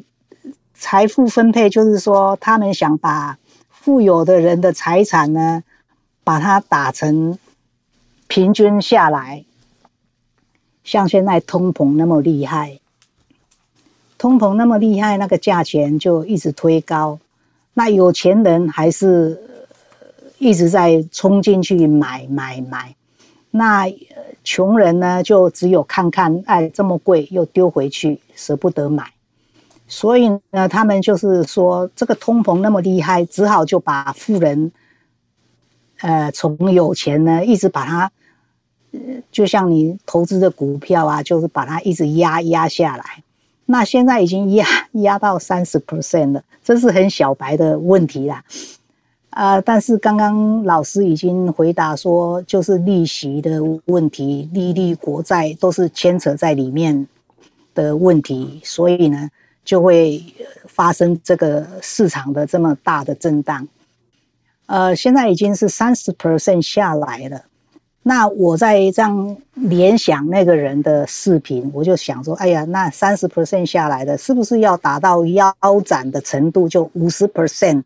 [0.74, 3.38] 财富分配就是说，他们想把。
[3.82, 5.64] 富有的人的财产呢，
[6.22, 7.38] 把它打成
[8.28, 9.46] 平均下来，
[10.84, 12.78] 像现在通膨那么厉害，
[14.18, 17.18] 通膨那么厉害，那个价钱就一直推高，
[17.74, 19.40] 那有钱人还是
[20.38, 22.94] 一直在冲进去买买买，
[23.50, 23.86] 那
[24.42, 29.12] 穷人呢就只有看看，哎，这么贵又丢回去，舍不得买。
[29.86, 34.70] 所以呢，他们就是说，这个通膨那么厉害，只好就把富人，
[36.00, 38.12] 呃，从有钱呢，一直把它，
[39.32, 43.24] 就像你投资的股票啊，就是把它一直压压下来。
[43.70, 48.44] 那现在已经压压到三十 percent 了，这是很小白的问题啦。
[49.30, 57.06] 啊、但是刚刚老师已经回答说，就是利息的问题，利率、国债都是牵扯在里面
[57.74, 59.30] 的问题，所以呢。
[59.62, 60.20] 就会
[60.66, 63.68] 发生这个市场的这么大的震荡，
[64.66, 67.44] 呃，现在已经是三十 percent 下来了。
[68.02, 75.54] 那我在这样联想那个人的视频，我就想说，哎呀，那三十 percent 下来的，是不是要达到腰
[75.84, 77.82] 斩的程度，就五十 percent，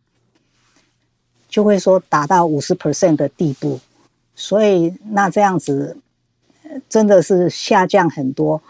[1.49, 3.79] 就会说达到五十 percent 的地步。
[4.35, 5.97] 所以那这样子
[6.87, 8.61] 真的是下降很多。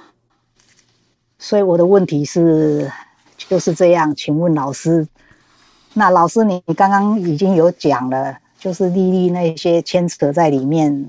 [1.38, 2.92] 所以我的问题是，
[3.38, 5.08] 就是这样，请问老师，
[5.94, 11.08] 那老师你刚刚已经有讲了，就是利率那些牵扯在里面，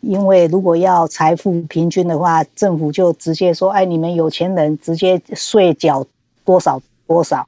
[0.00, 6.06] 因为如果要财富平均的话，政府就直接说，哎，你们有钱人直接税缴
[6.44, 7.46] 多少多少，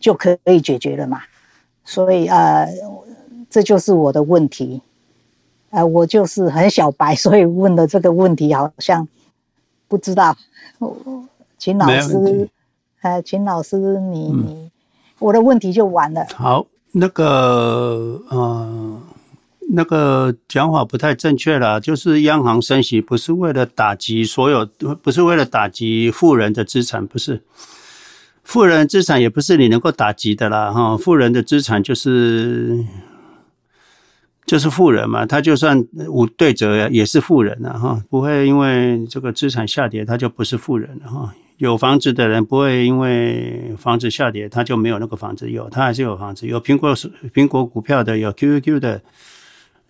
[0.00, 1.20] 就可以解决了嘛。
[1.84, 2.68] 所以呃，
[3.50, 4.80] 这就是我的问题，
[5.70, 9.06] 呃，我就是很小白，所以问的这个问题好像
[9.88, 10.36] 不知道。
[11.58, 12.48] 秦老师，
[13.02, 14.70] 呃，请老师你，
[15.20, 16.26] 我的问题就完了。
[16.34, 19.00] 好，那个，呃，
[19.74, 24.66] 那个讲法不太正确了，就是央行升息不是为了打击所有，
[25.02, 27.42] 不是为了打击富人的资产，不是，
[28.44, 32.84] 富人资产也不是你能够打击的啦，哈，富人的资产就是。
[34.44, 41.32] 就是富人嘛，他就算无对折也是富人了哈，不会因为这个资产下跌他就不是富人了哈。
[41.58, 46.48] 有房子的人不会因为房子下跌他就没有那个房子有，他还是有房子。
[46.48, 46.94] 有苹果
[47.32, 49.00] 苹果股票的，有 QQQ 的，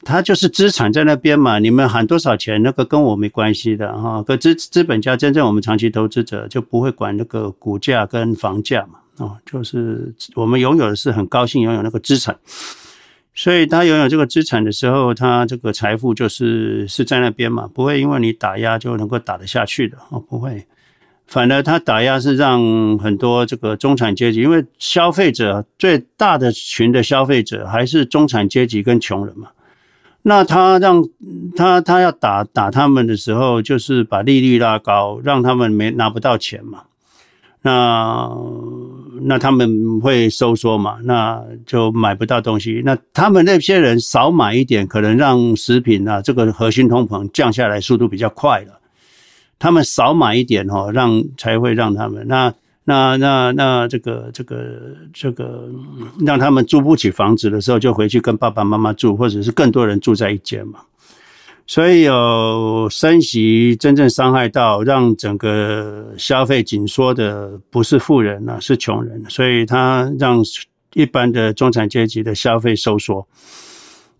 [0.04, 1.58] 他就是资产在那边嘛。
[1.58, 4.22] 你们喊多少钱，那个跟我没关系的哈。
[4.22, 12.36] 可资资本家真正我们长期投资者就不会管那个股价跟房价嘛，哦，就是我们拥有的是很高兴拥有那个资产。
[13.34, 20.66] 所以他拥有这个资产的时候，他这个财富就是是在那边嘛，不会因为你打压就能够打得下去的哦，不会。
[21.26, 22.60] 反而他打压是让
[22.98, 29.48] 很多这个中产阶级，因为消费者最大的群的消费者还是中产阶级跟穷人嘛。
[30.22, 31.04] 那他让
[31.56, 36.82] 他他要打打他们的时候，就是把利率拉高，让他们没拿不到钱嘛。
[37.64, 38.28] 那
[39.22, 40.98] 那他们会收缩嘛？
[41.04, 42.82] 那就买不到东西。
[42.84, 48.80] 那他们那些人少买一点，可能让食品啊这个核心通膨降下来速度比较快了。
[49.60, 52.52] 他们少买一点哦，让才会让他们那
[52.84, 54.64] 那那那这个这个
[55.12, 55.68] 这个
[56.26, 60.80] 让他们租不起房子的时候，就回去跟爸爸妈妈住，或者是更多人住在一间嘛。
[61.64, 70.42] 所以有升息真正伤害到让整个消费紧缩的不是富人啊，是穷人，所以他让
[70.94, 73.26] 一般的中产阶级的消费收缩。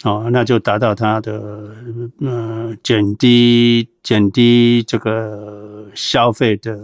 [0.04, 1.74] 哦，那就达到它的
[2.20, 6.78] 嗯减低减低这个消费的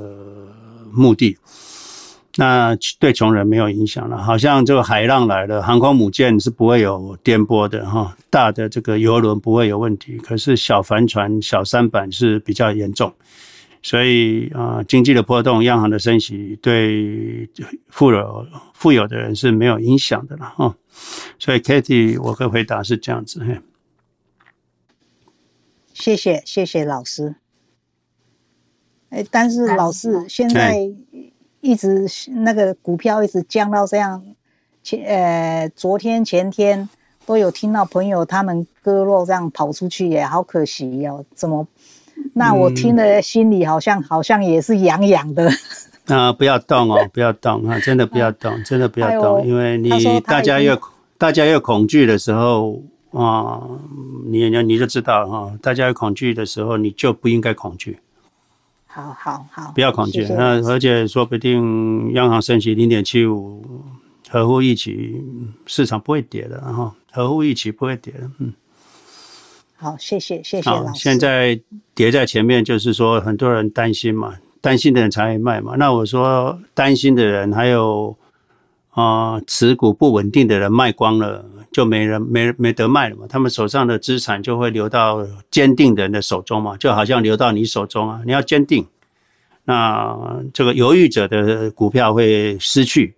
[0.93, 1.37] 目的。
[2.41, 13.13] 那对穷人没有影响了，好像这个海浪来了，航空母舰是不会有颠簸的哈，大的这个游轮不会有问题，可是小帆船、小舢板是比较严重，
[13.83, 17.51] 所以啊，经济的波动、央行的升息对
[17.89, 20.77] 富有富有的人是没有影响的了哈，
[21.41, 23.61] 所以 Katie，我的回答是这样子，嘿，
[25.93, 27.35] 谢谢谢谢老师，
[29.09, 30.93] 哎，但是老师现在。
[31.61, 34.23] 一直那个股票一直降到这样，
[34.83, 36.89] 前呃昨天前天
[37.27, 41.67] 都有听到朋友他们割肉这样跑出去耶，好可惜哦，怎么？
[42.35, 45.49] 那我听了心里好像、嗯、好像也是痒痒的。
[46.07, 49.91] 啊，不要动哦，不要动啊，真的不要动，真的不要动，因为你
[50.21, 50.77] 大家越
[51.17, 53.61] 大家越恐惧的时候啊，
[54.27, 57.99] 你你就知道哈，大家越恐惧的时候，你就不应该恐惧。
[58.91, 60.27] 好好好，不要恐惧。
[60.31, 63.63] 那而且说不定央行升息零点七五，
[64.29, 65.23] 合乎预期，
[65.67, 68.31] 市场不会跌的，然后合乎预期不会跌的。
[68.39, 68.53] 嗯，
[69.77, 70.87] 好，谢谢谢谢老师。
[70.89, 71.61] 好，现在
[71.95, 75.75] 跌在前面，就是说很多人担心嘛，担心的人才会卖嘛。
[75.77, 78.17] 那我说担心的人还有
[78.91, 81.45] 啊、呃，持股不稳定的人卖光了，
[81.79, 88.85] 就没人没没得卖了嘛，他们手上的资产就会流到坚定的人的手中嘛，就好像流到你手中啊，你要坚定，
[89.63, 93.15] 那这个犹豫者的股票会失去，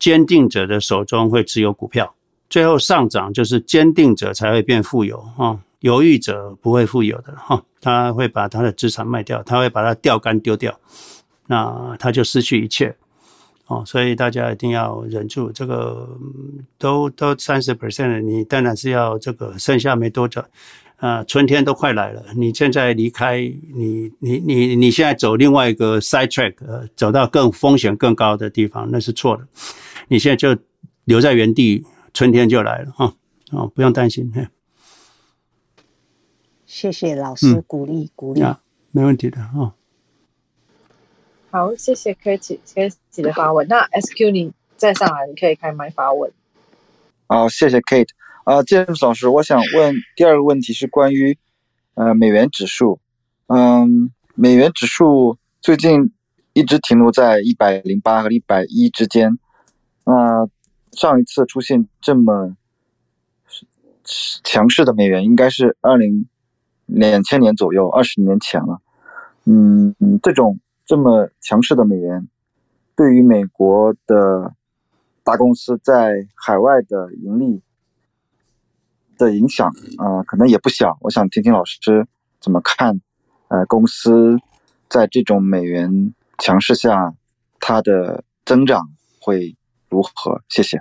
[0.00, 2.12] 坚定者的手中会持有股票，
[2.50, 10.76] 最后上涨就是坚定者才会变富有啊，犹豫者不会富有的哈，他会把他的资产卖掉，他会把它钓竿丢掉，
[11.46, 12.96] 那他就失去一切。
[13.66, 16.08] 哦，所以大家一定要忍住，这个
[16.78, 20.40] 都都三十 percent 了，你当然是要这个剩下没多久，
[20.98, 23.40] 啊，春天都快来了，你现在离开，
[23.74, 29.44] 你你你你现在走另外一个 side track，呃，走到更风险更高的地方，那是错的，
[30.06, 30.56] 你现在就
[31.04, 31.84] 留在原地，
[32.14, 33.12] 春天就来了啊，
[33.50, 34.46] 哦，不用担心，嘿，
[36.66, 38.60] 谢谢老师鼓励、嗯、鼓励，啊，
[38.92, 39.50] 没问题的啊。
[39.56, 39.72] 哦。
[41.50, 42.14] 好，谢谢
[43.22, 43.66] 的发问。
[43.68, 46.32] 那 SQ 你再上来，你可以开麦发问。
[47.26, 48.08] 好，谢谢 Kate。
[48.44, 51.36] 啊，James 老师，我想问第二个问题是关于
[51.94, 53.00] 呃美元指数。
[53.48, 56.12] 嗯，美元指数最近
[56.52, 59.38] 一直停留在一百零八和一百一之间。
[60.04, 60.48] 那、
[60.92, 62.56] 上一次出现这么
[64.44, 66.28] 强势的美元，应该是二零
[66.86, 68.80] 两千年左右，二十年前了。
[69.44, 70.58] 嗯，这种。
[70.88, 72.28] 这么强势的美元，
[72.96, 74.54] 对于美国的
[75.22, 77.62] 大公司在海外的盈利
[79.18, 80.96] 的影响啊、可能也不小。
[81.02, 82.08] 我想听听老师
[82.40, 83.00] 怎么看，
[83.48, 84.38] 呃，公司
[84.88, 87.14] 在这种美元强势下，
[87.60, 88.88] 它的增长
[89.20, 89.54] 会
[89.88, 90.42] 如何？
[90.48, 90.80] 谢谢。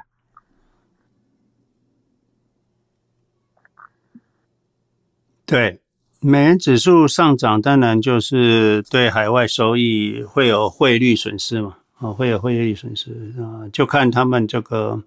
[5.45, 5.81] 对。
[6.21, 15.01] 美元指数上涨，当然就是对海外收益会有汇率损失嘛，啊，会有汇率损失啊，就看他们这个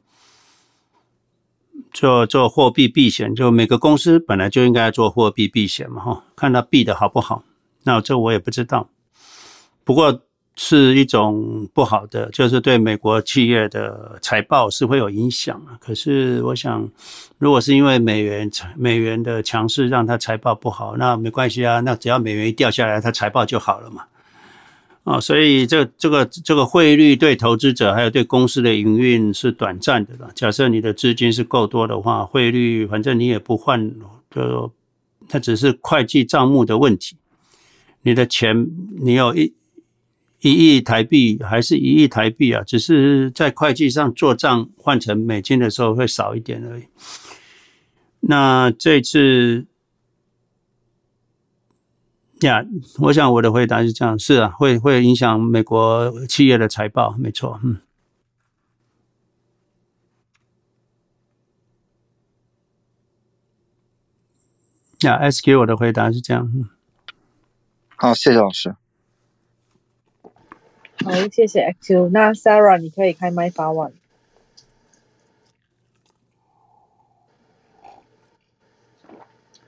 [1.93, 7.43] 做做货币避险，就每个公司本来就应该做货币避险嘛，哈，看它避的好不好，
[7.85, 8.89] 那这我也不知道，
[9.85, 10.21] 不过。
[10.61, 15.79] 是一种不好的，就是对美国企业的财报是会有影响啊。
[15.81, 16.91] 可是我想，
[17.39, 21.79] 如果是因为美元美元的强势让它财报不好，那没关系啊。
[21.79, 24.03] 那只要美元一掉下来，它财报就好了嘛。
[25.09, 30.31] 啊，所以这这个这个汇率对投资者还有对公司的营运是短暂的了。
[30.35, 33.91] 假设你的资金是够多的话，汇率反正你也不换，
[34.31, 34.71] 就
[35.29, 37.17] 它只是会计账目的问题。
[38.03, 38.69] 你的钱
[39.01, 39.55] 你有一。
[40.41, 42.63] 一亿台币还是一亿台币啊？
[42.63, 46.85] 只是在会计上做账换成美金的时候会少一点而已。
[48.21, 49.67] 那这次
[52.43, 52.65] 呀，
[53.01, 57.59] 我想我的回答是这样：是啊，会会影响美国企业的财报，没错。
[57.65, 57.81] 嗯。
[65.03, 66.51] 呀，S Q，我的回答是这样。
[66.55, 66.69] 嗯。
[67.97, 68.77] 好，谢谢老师。
[71.05, 72.11] 好，谢谢 XQ。
[72.11, 73.93] 那 Sarah，你可以开麦发问。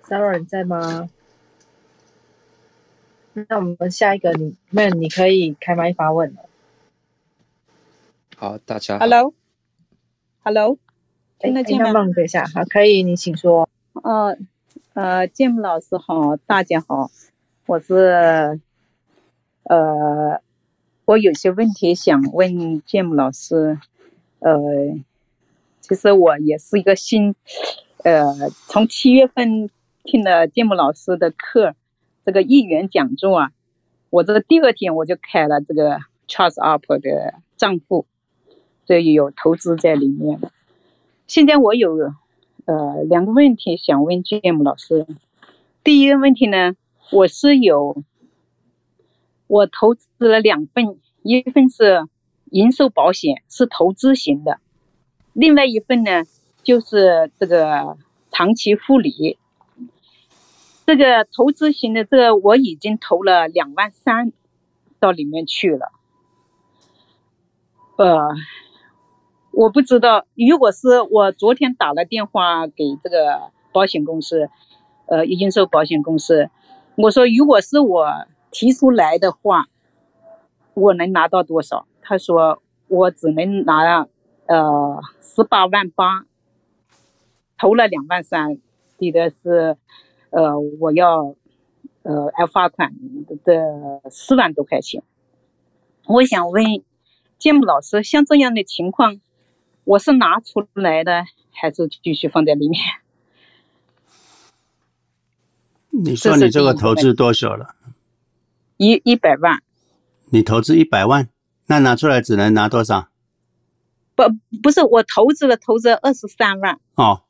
[0.05, 1.09] Sarah，你在吗？
[3.33, 6.43] 那我们下一个你，你 Man，你可以开麦发问了。
[8.37, 9.01] 好，大家好。
[9.01, 10.79] Hello，Hello。
[11.39, 11.93] 听得见吗？
[11.93, 13.69] 那等一下，好，可以，你请说。
[13.93, 14.37] 哦，
[14.95, 17.11] 呃，建木老师好，大家好，
[17.67, 18.61] 我是，
[19.63, 20.41] 呃，
[21.05, 23.79] 我有些问题想问建木老师，
[24.41, 24.53] 呃，
[25.81, 27.35] 其实我也是一个新，
[28.03, 29.71] 呃，从七月份
[30.03, 31.75] 听了建木老师的课，
[32.25, 33.53] 这个一元讲座啊，
[34.11, 35.99] 我这个第二天我就开了这个
[36.29, 38.07] Trust Up 的账户，
[38.87, 40.39] 所以有投资在里面。
[41.27, 42.13] 现在我有
[42.67, 45.07] 呃两个问题想问 Jim 老师。
[45.83, 46.75] 第一个问题呢，
[47.11, 48.05] 我是有
[49.47, 52.07] 我投资了两份，一份是
[52.45, 54.59] 人寿保险，是投资型的；
[55.33, 56.25] 另外一份呢，
[56.63, 57.97] 就是这个
[58.31, 59.39] 长期护理。
[60.87, 64.33] 这个投资型的，这个我已经投了两万三
[64.99, 65.93] 到里面去了。
[67.97, 68.35] 呃。
[69.53, 74.49] 我不知道，如果是我昨天打了电话给这个保险公司，
[75.07, 76.49] 呃，人寿保险公司，
[76.95, 79.67] 我说如果是我提出来的话，
[80.75, 81.89] 我能拿到多少？
[82.01, 84.07] 他说我只能拿
[84.47, 86.25] 呃十八万八，
[87.59, 88.57] 投了两万三，
[88.99, 89.77] 抵的是
[90.31, 91.37] 呃我要
[92.03, 92.93] 呃要罚款
[93.45, 95.03] 的四万多块钱。
[96.07, 96.65] 我想问
[97.39, 99.21] 建木老师，像这样的情况。
[99.85, 102.81] 我是拿出来的，还是继续放在里面？
[105.91, 107.75] 你说你这个投资多少了？
[108.77, 109.61] 一一百万。
[110.27, 111.29] 你投资一百万，
[111.67, 113.09] 那拿出来只能拿多少？
[114.15, 114.23] 不，
[114.63, 116.79] 不是我投资了，投资二十三万。
[116.95, 117.23] 哦，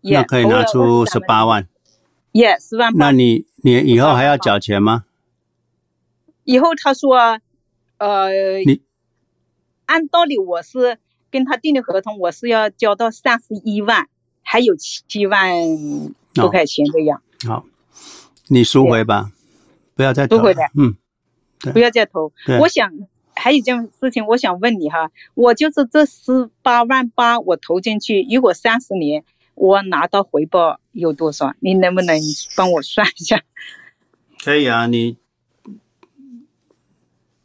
[0.00, 1.68] 那可以拿出十八万。
[2.32, 2.92] 耶，十万。
[2.96, 5.04] 那你你以后还要缴钱吗？
[6.44, 7.38] 以后他说，
[7.98, 8.82] 呃，你
[9.86, 10.98] 按道理我是。
[11.32, 14.08] 跟他订的合同，我是要交到三十一万，
[14.42, 15.54] 还有七万
[16.34, 17.22] 多块钱这样。
[17.46, 17.64] 哦、好，
[18.48, 19.30] 你赎回吧，
[19.94, 20.38] 不要再投。
[20.38, 20.96] 赎回来，嗯，
[21.72, 22.32] 不要再投。
[22.58, 22.90] 我想
[23.36, 29.22] 还有一件事情，我想问你哈，我就是这十八万八我投进去，如果三十年
[29.60, 31.52] 我拿到回报有多少？
[31.60, 32.18] 你能不能
[32.56, 33.42] 帮我算一下？
[34.42, 35.18] 可以啊，你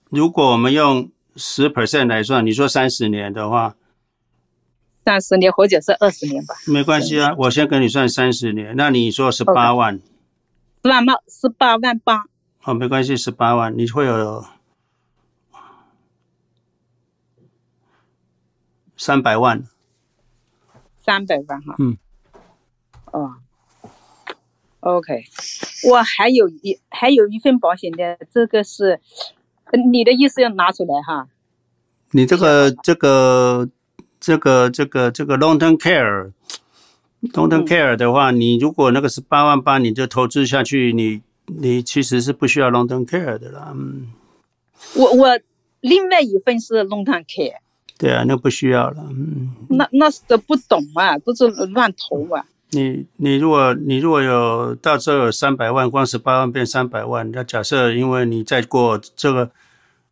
[0.10, 1.12] 如果我们用。
[1.38, 3.76] 十 percent 来算，你说三十年的话，
[5.04, 7.36] 三十年或者是二十年吧，没关系啊。
[7.38, 10.00] 我先跟你算三十年，那你说十八万，
[10.82, 11.16] 十万吗？
[11.28, 12.24] 十八万八。
[12.64, 14.46] 哦，没关系，十八万，你会有
[18.96, 19.62] 三百万，
[21.04, 21.76] 三百万哈。
[21.80, 21.98] 嗯。
[23.16, 23.36] 哦。
[24.82, 25.24] OK，
[25.90, 29.00] 我还有一还有一份保险的，这个是。
[29.92, 31.28] 你的意思要拿出来哈？
[32.12, 33.68] 你这个这个
[34.20, 43.74] 这个这个这个 long term care，long term care 的话，你如果那个是八万八，你就投资下去，你你其实是不需要 long term care 的啦。
[43.76, 44.14] 嗯，
[44.96, 45.40] 我我
[45.82, 47.56] 另外一份是 long term care。
[47.98, 49.04] 对啊，那不需要了。
[49.10, 52.46] 嗯，那那是不懂啊，都是乱投啊。
[52.76, 59.50] 你你如果你如果有到时候有三百万，光十八万变三百万，那假设因为你再过这个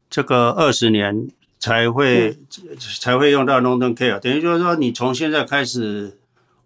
[0.09, 1.27] 这个二十年
[1.59, 6.17] 才会、嗯、才会用到 long term care，等于就是说你从现在开始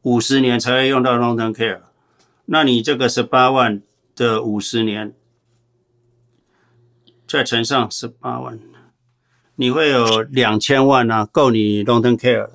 [0.03, 1.79] 五十年才会用到 long term care，
[2.45, 3.81] 那你这个十八万
[4.15, 5.13] 的五十年
[7.25, 8.59] 再乘上十八万，
[9.55, 12.47] 你会有两千万啊，够你 long term care。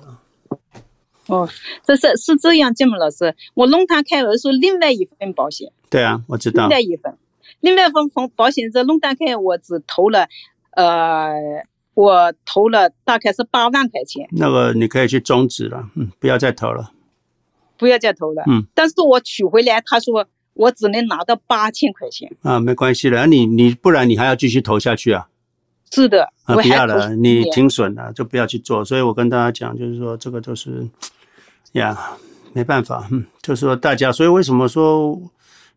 [1.27, 1.47] 哦，
[1.85, 5.71] 这是是这样，建木老师，我 long term care 是另外一份保险。
[5.89, 6.67] 对啊，我知道。
[6.67, 7.17] 另外一份，
[7.61, 10.27] 另外一份保保险这 long term care 我只投了，
[10.71, 11.33] 呃，
[11.93, 14.27] 我投了大概是八万块钱。
[14.31, 16.91] 那个你可以去终止了，嗯，不要再投了。
[17.77, 18.65] 不要再投了，嗯。
[18.73, 22.29] 但是我取回来，他说我只能拿到八千块钱。
[22.41, 25.27] 啊，没关系了，你你不然你还要继续投下去啊？
[25.91, 28.83] 是的，啊，不要了，你停损了就不要去做。
[28.83, 30.87] 所以我跟大家讲，就是说这个都是。
[31.73, 32.11] 呀
[32.53, 35.19] 没办法，嗯，就是说大家，所以为什么说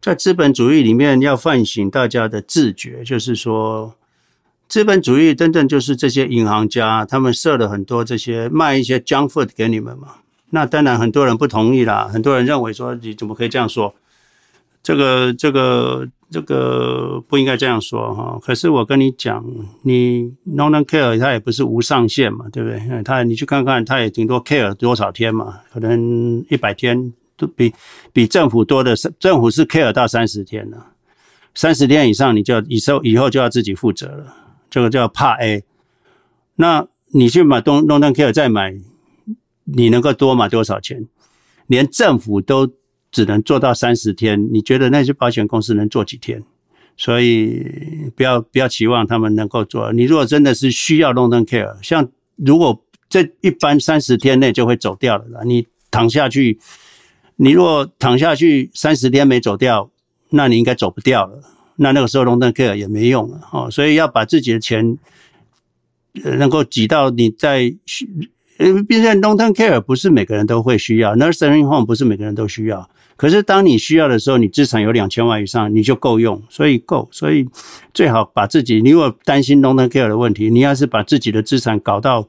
[0.00, 3.02] 在资本主义里面要唤醒大家的自觉？
[3.02, 3.94] 就是说，
[4.68, 10.16] 资本主义真正就是这些银行家，他们设了很多这些卖一些 junk food 给你们嘛。
[10.50, 13.94] 那当然很多人不同意啦，很多人认为说你怎么可以这样说？
[14.86, 16.08] 这个这个。
[16.28, 19.46] 这个不应该这样说哈，可是我跟你讲，
[19.82, 23.02] 你 long-term care 它也不是无上限嘛，对不对？
[23.04, 27.72] 它你去看看，它也顶多 care 多少天嘛，可能一百天都比
[28.12, 30.84] 比政府多的，政府是 care 到三十天了，
[31.54, 34.34] 三十天以上你就要以后以后就要自己负责了，
[34.68, 35.62] 这个叫怕 A。
[36.56, 38.74] 那你去买东 long-term care 再买
[39.62, 41.06] 你能够多买多少钱？
[41.68, 42.68] 连政府都
[43.16, 46.42] 只能做到三十天，你觉得那些保险公司能做几天？
[46.98, 47.64] 所以
[48.14, 49.90] 不要不要期望他们能够做。
[49.94, 52.06] 你如果真的是需要 long term care，像
[52.36, 56.58] 如果这一般三十天内就会走掉了啦，你躺下去，
[57.36, 59.90] 你如果躺下去三十天没走掉，
[60.28, 61.40] 那你应该走不掉了。
[61.76, 63.70] 那那个时候 long term care 也没用了哦。
[63.70, 64.98] 所以要把自己的钱
[66.12, 68.06] 能够挤到你在需，
[68.86, 72.90] 毕竟 long term care 不是每个人都会需要，nursing home 不是每个人都需要。
[73.16, 77.48] 可是当你需要的时候，你资产有两千万以上，你就够用，所以够，所以
[77.94, 82.28] 最好把自己，你如果担心 long term care 的问题，你要是把自己的资产搞到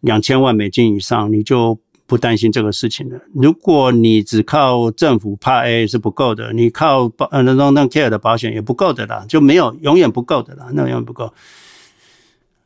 [0.00, 3.20] 两千万美金以上，你就不担心这个事情了。
[3.34, 11.34] 如果你只靠政府怕 A 是不够的，你靠保呃 long term care 的保险也不够的啦，就没有永远不够的啦，那永远不够，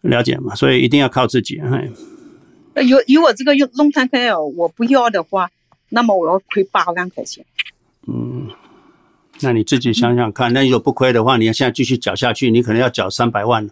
[0.02, 0.54] 了解嘛？
[0.54, 1.60] 所以一定要靠自己。
[1.60, 1.90] 嘿，
[2.84, 5.50] 如如果这个用 long term care 我不要的话。
[5.88, 7.44] 那么我要亏八万块钱。
[8.06, 8.48] 嗯，
[9.40, 13.68] 那你自己想想看，那如果不亏的话，你要现在继续缴下去，你可能要缴三百万。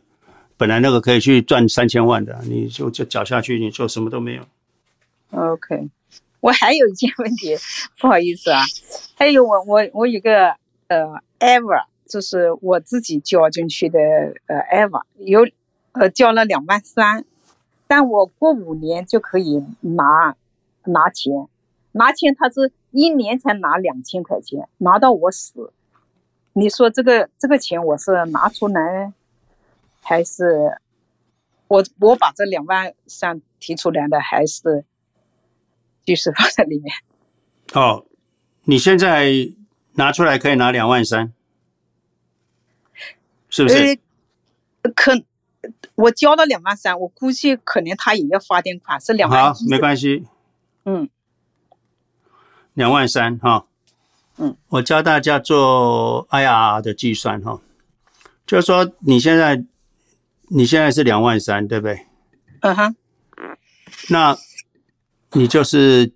[0.58, 4.42] 本来那个可以去赚三千万的，你就就缴下去，你就什么都没有。
[5.32, 5.88] OK，
[6.40, 7.54] 我还有一件问题，
[8.00, 8.62] 不好意思啊，
[9.16, 10.54] 还有我我我有个
[10.88, 13.98] 呃 Ever，就是我自己交进去的
[14.46, 15.46] 呃 Ever，有
[15.92, 17.24] 呃交了两万三，
[17.86, 20.34] 但我过五年就可以拿
[20.84, 21.48] 拿钱。
[21.96, 25.72] 拿钱，他是一年才拿两千块钱，拿到我死。
[26.52, 29.12] 你说这个这个钱我是拿出来，
[30.02, 30.78] 还是
[31.68, 34.84] 我我把这两万三提出来的，还是
[36.04, 36.94] 继续放在里面？
[37.72, 38.04] 哦，
[38.64, 39.32] 你现在
[39.94, 41.32] 拿出来可以拿两万三，
[43.48, 43.98] 是不是？
[44.82, 45.12] 呃、可
[45.94, 49.54] 我交了两万三，我估计可能他也要发点款，是两万。
[49.54, 50.26] 好，没关系。
[50.84, 51.08] 嗯。
[52.76, 53.64] 两万三哈，
[54.36, 57.58] 嗯，我教大家做 IRR 的计算哈，
[58.46, 59.64] 就是说你现在
[60.48, 62.06] 你现在是两万三，对不对？
[62.60, 62.94] 嗯哼，
[64.10, 64.36] 那
[65.32, 66.12] 你就是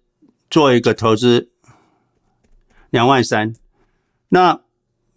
[0.50, 1.48] 做一个投资
[2.90, 3.54] 两万三，
[4.28, 4.60] 那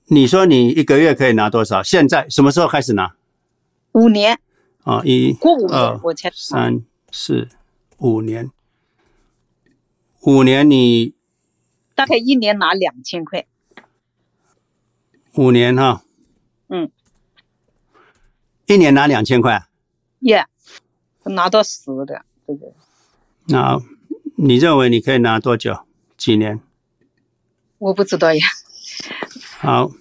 [0.06, 1.84] 你说你一个月可以拿多少？
[1.84, 3.14] 现在什么时候开始拿？
[3.92, 4.40] 五年
[4.84, 7.50] 啊，一、过五年、我才三、四、
[7.98, 8.50] 五年，
[10.22, 11.14] 五年你。
[11.96, 13.46] 大概一年拿两千块，
[15.36, 16.04] 五年哈，
[16.70, 16.92] 嗯，
[18.66, 19.68] 一年拿两千块，
[20.20, 20.46] 耶、
[21.24, 22.74] yeah，拿到死的，对对。
[23.48, 23.80] 那
[24.36, 25.86] 你认为你可以拿多久？
[26.18, 26.60] 几年？
[27.78, 28.46] 我不知道呀。
[29.60, 29.92] 好，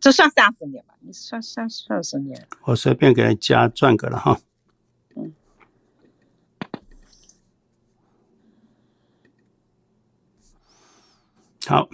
[0.00, 0.94] 这算三十年吧？
[1.00, 2.48] 你算算三十年？
[2.64, 4.40] 我随便给他加赚个了哈。
[11.68, 11.86] 好，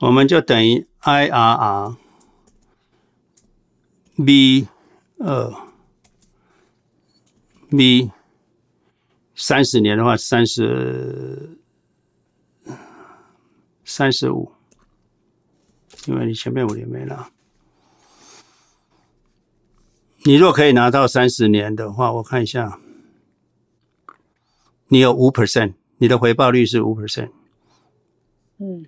[0.00, 1.96] 我们就等于 IRR
[4.26, 4.66] B
[5.20, 5.54] 二
[7.70, 8.10] B
[9.36, 11.56] 三十年的话，三十
[13.84, 14.50] 三十五，
[16.06, 17.30] 因为你前面五年没拿。
[20.24, 22.80] 你若可以拿到三十年的话，我看一下，
[24.88, 25.74] 你有五 percent。
[26.00, 27.30] 你的回报率是五 percent，
[28.58, 28.86] 嗯，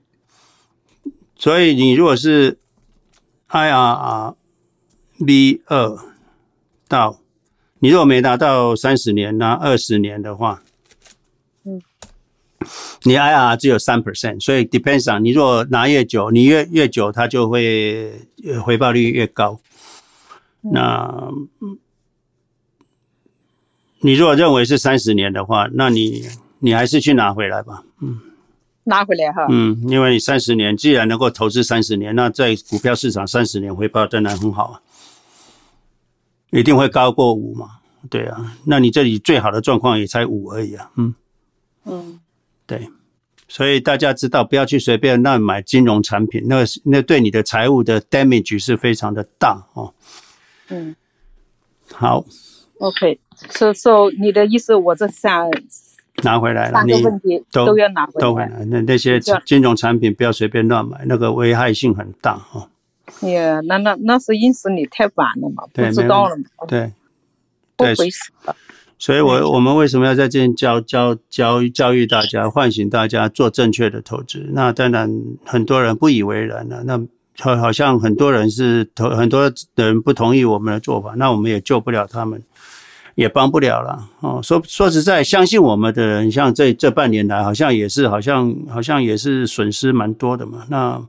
[1.36, 2.56] 所以你如果是
[3.48, 4.36] IRR
[5.26, 5.98] B 二
[6.86, 7.18] 到，
[7.80, 10.62] 你如果没拿到三十年，拿二十年的话，
[11.64, 11.82] 嗯，
[13.02, 18.28] 你 IRR 只有三 percent，所以 depends on 你如果拿越久，你越越久，它就会
[18.64, 19.60] 回报率越高。
[20.62, 21.32] 嗯、那，
[24.02, 26.22] 你如果认为是三十年的话，那你。
[26.60, 28.20] 你还是去拿回来吧，嗯，
[28.84, 34.80] 拿回来哈，嗯，因为你三十年既然能够投资三十年，那在股票市场三十年回报当然很好啊，
[36.50, 37.78] 一定会高过五嘛，
[38.10, 41.14] 对啊，那你这里最好的状况也才五而已啊，嗯，
[41.84, 42.20] 嗯，
[42.66, 42.90] 对，
[43.48, 49.94] 所以大家知道不要去随便乱买金融产品，那那对你的财务的 damage 是非常的大哦，
[50.68, 50.94] 嗯，
[51.94, 52.24] 好
[52.80, 53.18] ，OK，
[53.48, 55.48] 所以说你的意思我这三。
[56.22, 56.92] 拿回来了，你
[57.50, 58.64] 都都要拿回来。
[58.66, 62.68] 那那些金融产品不要随便乱买，那个危害性很大哦。
[63.28, 66.44] 呀，那那那是因此你太晚了嘛，不知道了嘛。
[66.68, 66.92] 对，
[67.76, 68.54] 不会死的。
[68.98, 74.46] 所以我我们为什么要在这边教教教教育大家，唤醒大家做正确的投资？
[74.52, 75.10] 那当然
[75.44, 77.00] 很多人不以为然了，那
[77.38, 82.42] 好好像很多人是投很多人不同意我们的做法，那我们也救不了他们。
[83.14, 84.40] 也帮不了了哦。
[84.42, 90.64] 说说实在，相信我们的人，像这这半年来，好像也是，好像好像也是损失蛮多的嘛。
[90.68, 91.02] 那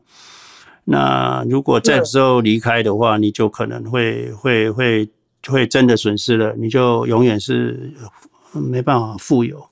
[0.84, 5.10] 那如果这时候离开的话，你就可能会会会
[5.48, 7.94] 会真的损失了，你就永远是
[8.52, 9.64] 没办法富有。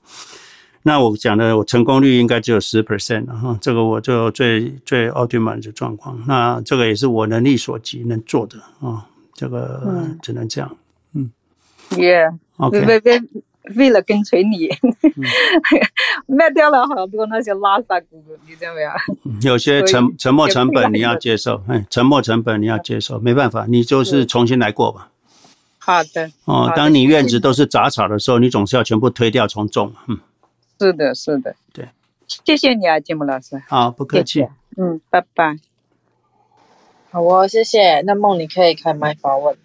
[0.84, 6.18] 那我讲的，我成功率应该只有十 percent 了哈，这个我就最最 optimal 的状况。
[6.26, 10.69] 那这个也是我能力所及能做的啊，这个只能这样。
[10.72, 10.77] 嗯
[11.91, 12.38] ，Yeah，
[12.72, 13.22] 为为
[13.76, 14.70] 为了跟随你，
[16.26, 19.52] 卖掉了好多那些垃圾股，你知道没有？
[19.52, 25.10] 有些沉沉没成本你要接受，哎，沉没成本你要接受，没办法，你就是重新来过吧。
[25.78, 26.32] 好的。
[26.45, 29.94] 哦，当你院子都是杂草的时候，你总是要全部推掉重种。
[30.07, 30.18] 嗯。
[30.80, 31.90] 是的，是的，对，
[32.45, 33.61] 谢谢你啊，金木老师。
[33.68, 34.48] 好，不客气。
[34.78, 35.57] 嗯，拜拜。
[37.11, 38.02] 好哦，谢谢。
[38.02, 39.57] 那梦，你可以开麦发问。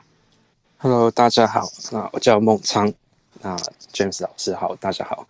[0.85, 2.93] Hello，大家好，那我叫孟昌。
[3.41, 3.57] 那
[3.95, 5.27] James 老师好，大家好。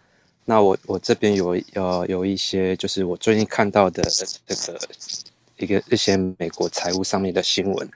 [0.47, 4.81] 那我我这边有呃有一些，就是我最近看到的这个
[5.59, 7.89] 一个一些美国财务上面的新闻，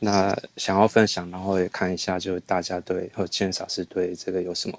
[0.00, 4.78] 那想要分享，然后也看一下，就是大家对和 James 老师对这个有什么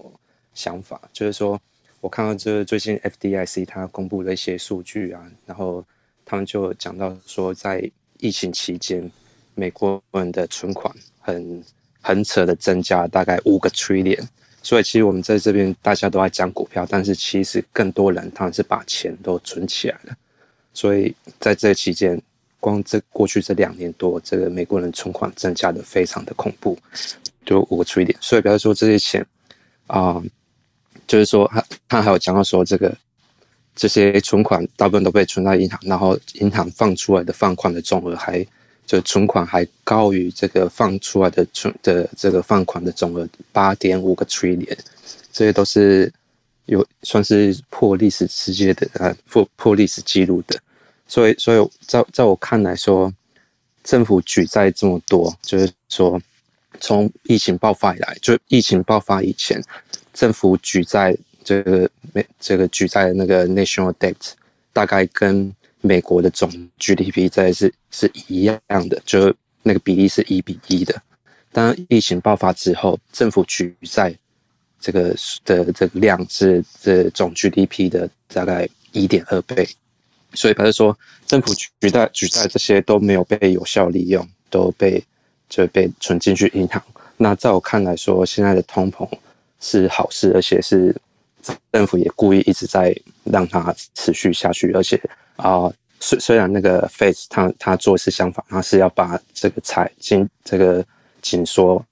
[0.56, 1.62] 想法，就是说。
[2.02, 5.86] 我看到这最近 FDIC 它公布了一些数据啊，然后
[6.26, 9.10] 他们就讲到说，在疫情期间，
[9.54, 10.92] 美国人的存款
[11.22, 11.64] 很
[12.04, 14.24] 很扯的增加，大概五个 trillion。
[14.62, 20.16] 所以其实我们在这边大家都在讲股票，但是其实更多人他们是把钱都存起来了。
[20.74, 22.22] 所以在这期间，
[22.60, 26.78] 光这过去这两年多，这个美国人存款增加的非常的恐怖，
[27.44, 28.16] 就五个 trillion。
[28.22, 29.26] 所以比方说这些钱
[29.88, 30.22] 啊。
[31.06, 32.96] 就是说，他他还有讲到说，这个
[33.76, 38.44] 这些存款大部分都被存在银行，然后银行放出来的放款的总额还
[38.86, 44.78] 就存款还高于这个放出来的存的这个放款的总额八点五个 trillion，
[45.32, 46.12] 这些都是
[46.66, 50.60] 有算是破历史世界的啊破破历史记录的，
[51.08, 53.14] 所以所以在在我看来说，
[53.84, 56.22] 政府举债这么多，就是说
[56.80, 59.62] 从疫情爆发以来，就疫情爆发以前。
[60.14, 64.16] 政府举债这个没这个举债的那个 national debt
[64.72, 65.52] 大概跟
[65.84, 66.50] 美国的总
[66.80, 69.32] GDP 在是是一样的，就
[69.62, 71.00] 那个比例是一比一的。
[71.52, 74.18] 当疫情爆发之后，政府举债
[74.80, 75.16] 这个
[75.46, 79.68] 的这个量是这总 GDP 的大概一点二倍，
[80.34, 80.98] 所以表示说
[81.28, 85.04] 政府举债举债这些都没有被有效利用，都被
[85.48, 86.82] 就被存进去银行。
[87.18, 89.08] 那在我看来说，现在的通膨。
[89.66, 90.94] 是好事，而且是
[91.72, 92.94] 政府也故意一直在
[93.24, 95.02] 让它持续下去，而且
[95.36, 100.86] 啊，虽、虽然那个 face 他他做的是相反，他是要把这个财经这个
[101.22, 101.84] 紧缩、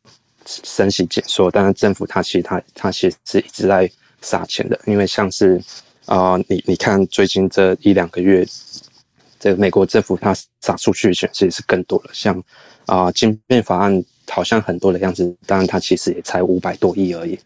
[0.46, 3.90] 升息紧缩，但是政府他其实他他其实是一直在
[4.22, 5.62] 撒钱的，因为像是
[6.08, 8.46] 啊、你你看最近这一两个月，
[9.40, 12.44] 这个美国政府他撒出去的钱其实是更多了，像
[12.86, 17.40] 啊，晶片法案好像很多的样子，当然它其实也才五百多亿而已。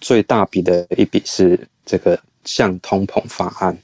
[0.00, 3.76] 最大笔的一笔是这个降通膨法案，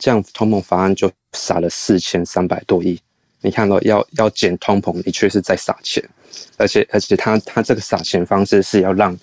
[0.00, 3.00] 这样通膨法案就撒了四千三百多亿。
[3.42, 6.02] 你看到要要减通膨，你却是在撒钱，
[6.56, 9.16] 而且而且他他这个撒钱方式是要让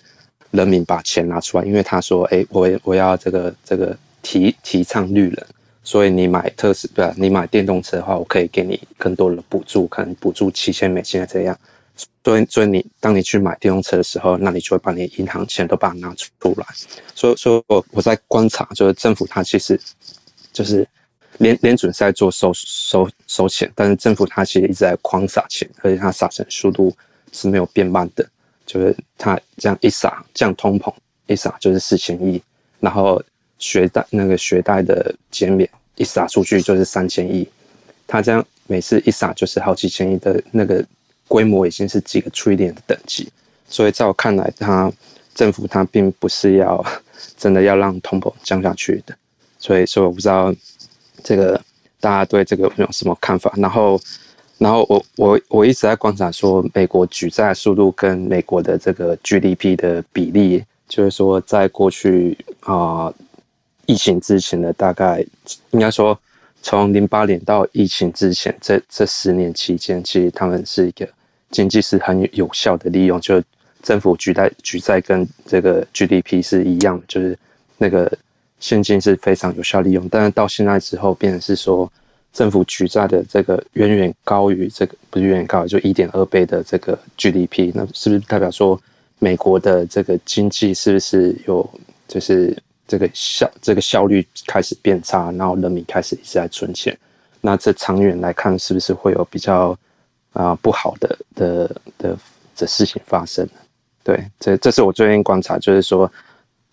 [0.51, 5.45] 人民把钱拿出来，因为他说，哎，我我要这个这个提提倡绿能，
[5.83, 11.57] 所以你买特斯拉，你买电动车的话，我可以给你更多的补助，可能补助七千美金这样。
[12.23, 16.27] 所以，所以你当你去买电动车的时候，那你就会把你银行钱都把它拿出
[16.57, 16.65] 来。
[17.15, 19.79] 所以，所以我我在观察，就是政府它其实
[20.57, 20.88] 就是
[21.38, 26.95] 联联准是在做收收收钱，但是政府它其实一直在狂撒钱，而且它撒钱速度
[27.31, 28.27] 是没有变慢的。
[28.65, 30.91] 就是它这样一撒降通膨，
[31.27, 32.41] 一撒就是四千亿，
[32.79, 33.21] 然后
[33.59, 37.47] 学贷那个学贷的减免一撒出去就是三千亿，
[38.07, 40.84] 它这样每次一撒就是好几千亿的那个。
[41.29, 43.29] 规模已经是几个 trillion 的等级，
[43.67, 44.89] 所以在我看来，他
[45.35, 46.81] 政府他并不是要
[47.38, 49.13] 真的要让通膨降下去的，
[49.68, 50.56] 所以所以我不知道
[51.22, 51.61] 这个
[51.99, 53.52] 大家对这个有什么看法。
[53.57, 53.99] 然后，
[54.57, 63.14] 然后我我我一直在观察说，美国举债速度跟美国的这个 GDP 的比例，就是说在过去啊、
[63.85, 65.26] 疫情之前的大概
[65.72, 66.18] 应该说
[66.61, 71.06] 从零八年到疫情之前这这十年期间，其实他们是一个。
[71.49, 73.41] 经济是很有效的利用，就
[73.81, 77.39] 政府举债举债跟这个 GDP 是一样，就是
[77.77, 78.11] 那个
[78.59, 80.07] 现金是非常有效利用。
[80.09, 81.91] 但是到现在之后，变成是说
[82.34, 88.79] 政府举债的这个远远高于这个，不是远远高于，就一点二倍的这个 GDP，那是不是代表说
[89.19, 91.67] 美国的这个经济是不是有
[92.07, 92.55] 就是
[92.88, 96.97] 这个效这个效率开始变差，然后人民开始一直在存钱，
[97.41, 99.77] 那这长远来看是不是会有比较
[100.34, 102.15] 啊、不好的的的
[102.55, 103.47] 的事情发生？
[104.03, 106.11] 对，这这是我最近观察，就是说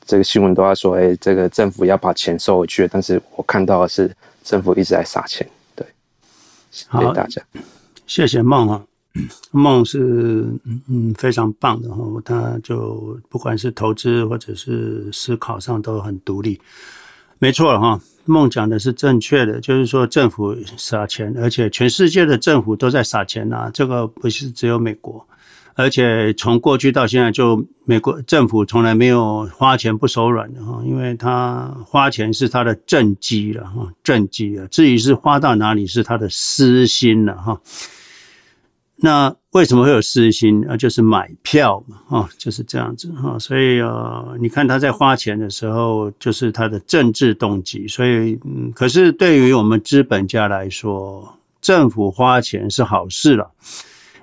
[0.06, 5.48] 这个新闻都在说，哎，这个政府要把钱收回去，但是我看到的是政府一直在撒钱。
[5.74, 5.86] 对，
[6.70, 7.42] 谢谢大家，
[8.06, 8.84] 谢谢梦啊。
[9.52, 10.44] 梦是
[10.88, 16.60] 嗯非常棒的哈，他就不管是投资或者是思考上都很独立，
[17.38, 18.00] 没错了哈。
[18.24, 25.24] 梦讲的是正确的，就是说政府撒钱，而且全世界的政府都在撒钱呐，这个不是只有美国，
[25.74, 37.60] 而且从过去到现在，就美国政府从来没有花钱不手软的哈，因为他花钱是他的政绩了哈，政绩啊，至于是花到哪里是他的私心了哈。
[38.96, 40.76] 那为什么会有私心啊？
[40.76, 43.36] 就是买票嘛，哦，就是这样子哈。
[43.38, 47.86] 所以呃，你看他在花钱的时候，就是他的政治动机。
[47.88, 53.50] 所以，嗯，可是对于我们资本家来说，政府花钱是好事了，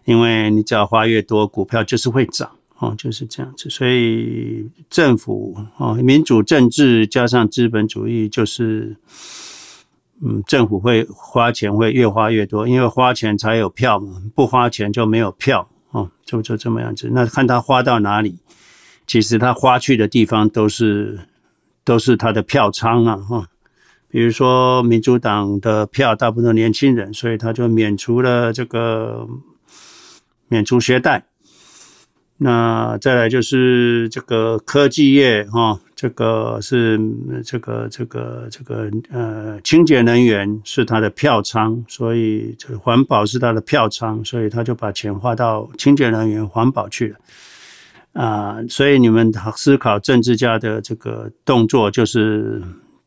[0.06, 2.49] 因为你只要花越多，股票就是会涨，
[2.80, 3.69] 哦，就是这样子。
[3.69, 8.95] 所以政府哦，民主政治加上资本主义就是。
[10.23, 17.10] 嗯，政府会花钱会越花越多，因为花钱才有票嘛，不花钱就没有票哦，就就这么样子。
[17.11, 18.38] 那看他花到哪里，
[19.07, 21.22] 其实他花去的地方都是
[21.84, 23.48] 都是他的票仓啊哈。
[24.10, 29.28] 比如说民主党的票大部分年轻人，所以他就免除了这个
[30.52, 31.23] 免除学贷。
[32.44, 36.99] 那再来就是这个科技业哈，这个是
[37.45, 47.18] 这个这个这个呃清洁能源是它的票仓，所以这环保是它的票仓，所以他就把钱花到清洁能源环保去了
[48.14, 48.57] 啊。
[48.68, 52.60] 所以你们思考政治家的这个动作，就是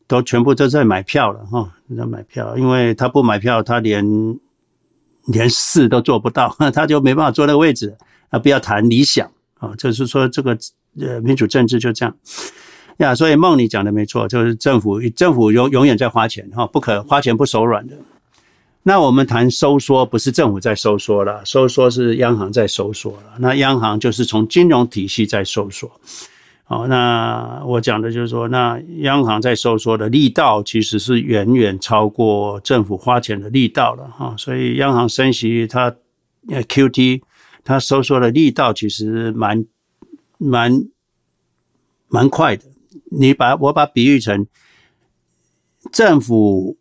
[0.07, 4.01] 都全部都在买票了哈，在买票，因为他不买票，他连
[5.27, 7.95] 连事都做不到， 他就没办法坐那个位置。
[8.29, 9.29] 啊，不要谈理想
[9.59, 10.57] 啊，就是说这个
[10.99, 12.15] 呃民主政治就这样
[12.97, 13.13] 呀。
[13.13, 17.95] 所以梦你讲的没错，就是政府政府永永远在花钱哈，不可花钱不手软的。
[18.81, 23.33] 那我们谈收缩，不是政府在收缩了，收缩是央行在收缩了。
[23.37, 25.91] 那央行就是从金融体系在收缩。
[26.65, 34.35] 好，那我讲的就是说，那央行在收缩的力道其实是远远超过政府花钱的力道了哈。
[34.35, 35.95] 所以央行升息，它
[36.49, 37.21] 呃 QT。
[37.67, 39.65] 它收缩的力道其实蛮
[40.37, 40.71] 蛮
[42.07, 42.63] 蛮快的。
[43.09, 44.45] 你把我把比喻成
[45.91, 46.77] 政府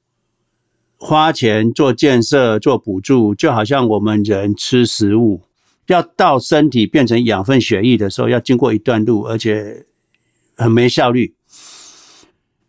[0.98, 5.40] 花钱做建设、做补助，就好像我们人吃食物，
[5.86, 9.86] 要到身体变成养分血液的时候，要经过一段路，而且
[10.56, 11.35] 很没效率。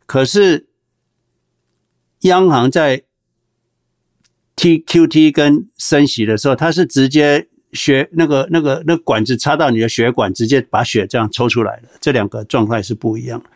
[0.06, 0.68] 可是
[2.22, 3.04] 央行在
[4.56, 7.48] TQT 跟升息的时候，它是直接。
[7.74, 11.90] 血那个那个那管子插到你的血管，直接把血这样抽出来的。
[12.00, 13.50] 这两个状态是不一样的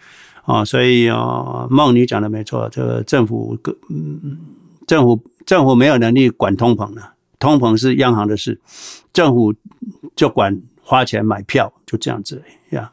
[0.43, 3.57] 啊，所以啊，梦你讲的没错，这个政府
[3.89, 4.37] 嗯，
[4.85, 8.59] 政府政府没有能力管通膨的，通膨是央行的事，
[9.19, 9.53] 政府
[10.15, 12.89] 就管花钱买票，就这样子呀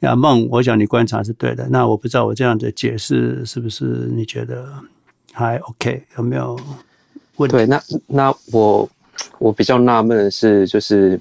[0.00, 0.14] 呀。
[0.14, 4.70] 梦，我想你观察是对的，那我不知道我这样的解释是不是你觉得
[5.32, 6.04] 还 OK？
[6.18, 6.54] 有没有
[7.36, 7.56] 问题？
[7.56, 8.88] 对，那那我。
[9.40, 11.20] 我比较纳闷的是，就是，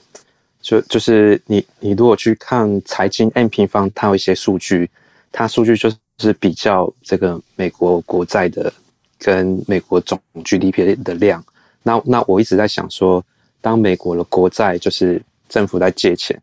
[0.62, 4.88] 就就是你你如果去看财经 M 平方，它有一些数据，
[5.32, 8.72] 它数据就是比较这个美国国债的
[9.18, 11.44] 跟美国总 GDP 的量。
[11.82, 13.24] 那那我一直在想说，
[13.68, 16.42] 当美国的国债就是政府在借钱，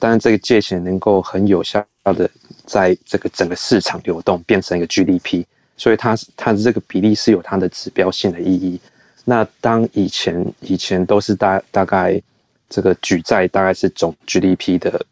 [0.00, 2.28] 但是这个借钱能够很有效的
[2.66, 5.44] 在这个整个市场流动，变成一个 GDP，
[5.76, 8.80] 所以它它的这个比例是有它的指标性的意义。
[9.24, 12.20] 那当以前以前都是大大概
[12.68, 15.06] 这个举债大概是总 GDP 的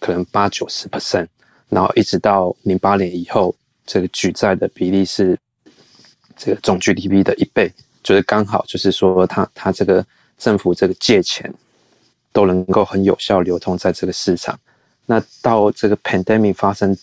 [0.00, 1.28] 可能八九十 percent，
[1.68, 3.54] 然后一直到零八年以后，
[3.86, 5.38] 这个举债的比例是
[6.36, 7.72] 这个总 GDP 的一倍，
[8.02, 10.04] 就是刚好就是说他他这个
[10.38, 11.52] 政府这个借钱
[12.32, 14.58] 都能够很有效流通在这个市场。
[15.06, 16.96] 那到这个 pandemic 发生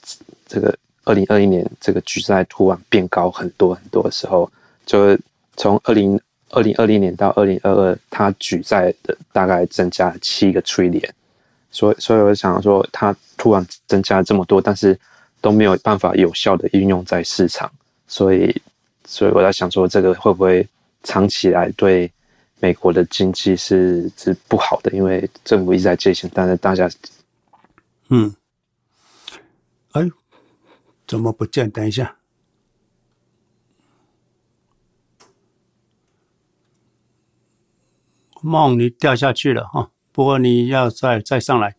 [0.47, 4.51] 这个二零二一年这个举债突然变高很多很多的时候，
[4.85, 5.17] 就
[5.55, 6.19] 从二零。
[6.53, 11.09] 二零二零年到二零二二，它举债的大概增加了七个 trillion，
[11.71, 14.99] 所以所以我想说，它突然增加了这么多，但是
[15.39, 17.71] 都没有办法有效的运用在市场，
[18.05, 18.53] 所以
[19.05, 20.67] 所以我在想说，这个会不会
[21.03, 22.11] 长期来对
[22.61, 24.91] 美国的经济是是不好的？
[24.91, 26.87] 因为政府一直在借钱，但是大家
[28.09, 28.33] 嗯，
[29.93, 30.07] 哎，
[31.07, 31.69] 怎么不见？
[31.71, 32.15] 等一下，
[38.41, 39.89] 梦你掉下去了哈。
[40.11, 41.75] 不过你要再再上来。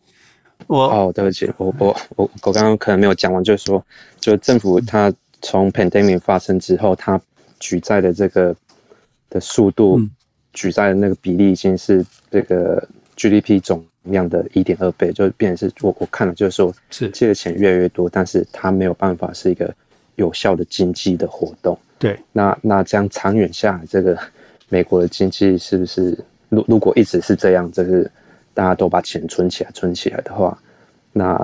[0.67, 3.85] 我哦，对不起，我我我我刚刚可能没有讲完，就是说，
[4.19, 7.19] 就政府它从 pandemic 发生之后，它
[7.59, 8.55] 举债的这个
[9.29, 10.09] 的速度，嗯、
[10.53, 19.73] 举债的那个比例已经是这个 GDP 总量的一点二倍，就变成是我我看了，就是说，是借的钱越来越多，但是它没有办法是一个
[20.15, 21.77] 有效的经济的活动。
[21.99, 24.17] 对，那那这样长远下来，这个
[24.69, 26.17] 美国的经济是不是，
[26.49, 28.09] 如如果一直是这样，就是。
[28.55, 30.55] 大家都把钱存起来，存起来的话，
[31.11, 31.43] 那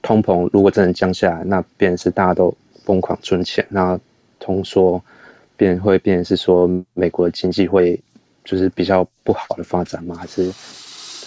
[0.00, 2.56] 通膨如果真的降下来，那变成是大家都
[2.86, 4.00] 疯狂存钱，那
[4.40, 4.98] 通缩
[5.58, 8.00] 变会变成是说美国的经济会
[8.48, 10.14] 就是比较不好的发展吗？
[10.14, 10.50] 还是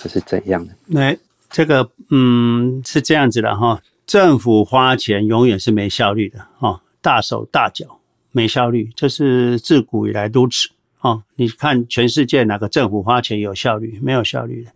[0.02, 0.73] 还是怎样的？
[0.88, 1.15] 那
[1.52, 7.99] 这个嗯是这样子的哈，政府花钱永远是没效率的哈，大手大脚
[8.31, 11.22] 没效率，这是自古以来如此啊。
[11.35, 13.99] 你看全世界哪个政府花钱有效率？
[14.02, 14.72] 没有效率的。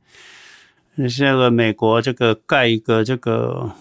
[0.97, 3.71] 你像个美国这个盖一个这个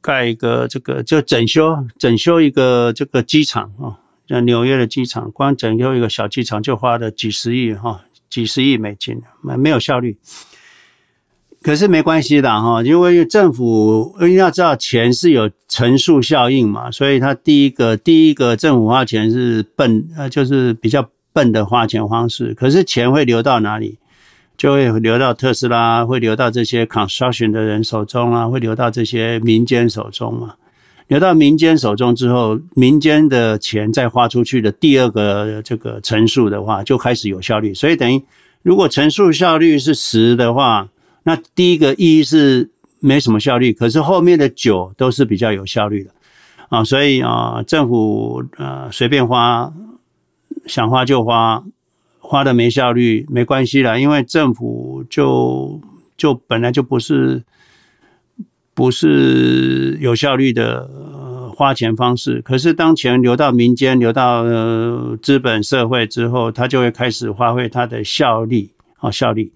[0.00, 10.18] 盖一个这个就整修整修一个这个机场啊，像纽约的机场，光整修一个小机场就花了几十亿哈，几十亿美金，没没有效率。
[11.60, 22.54] 可是没关系的哈，因为政府因为要知道钱是有乘数效应嘛，所以他第一个第一个政府花钱是笨呃，就是比较笨的花钱方式。
[22.54, 23.98] 可是钱会流到哪里？
[24.56, 30.54] 就会流到特斯拉，会流到这些 construction 的人手中啊，会流到这些民间手中嘛。
[31.08, 37.74] 流到民间手中之后，民间的钱再花出去的第二个这个乘数的话，就开始有效率。
[37.74, 38.22] 所以等于，
[38.62, 40.88] 如果乘数效率是十的话，
[41.24, 42.70] 那第一个一是
[43.00, 46.10] 没什么效率，可是后面的九都是比较有效率的
[46.68, 46.84] 啊。
[46.84, 49.72] 所以啊，政府呃随便花，
[50.66, 51.64] 想花就花。
[52.20, 55.80] 花的没效率没关系啦，因为政府就
[56.14, 57.42] 就本来就不是
[58.78, 60.88] 不是有效率的
[61.56, 62.40] 花钱方式。
[62.42, 64.44] 可是当钱流到民间、流到
[65.16, 69.52] 资本社会之后，它就会开始发挥它的效力啊效力。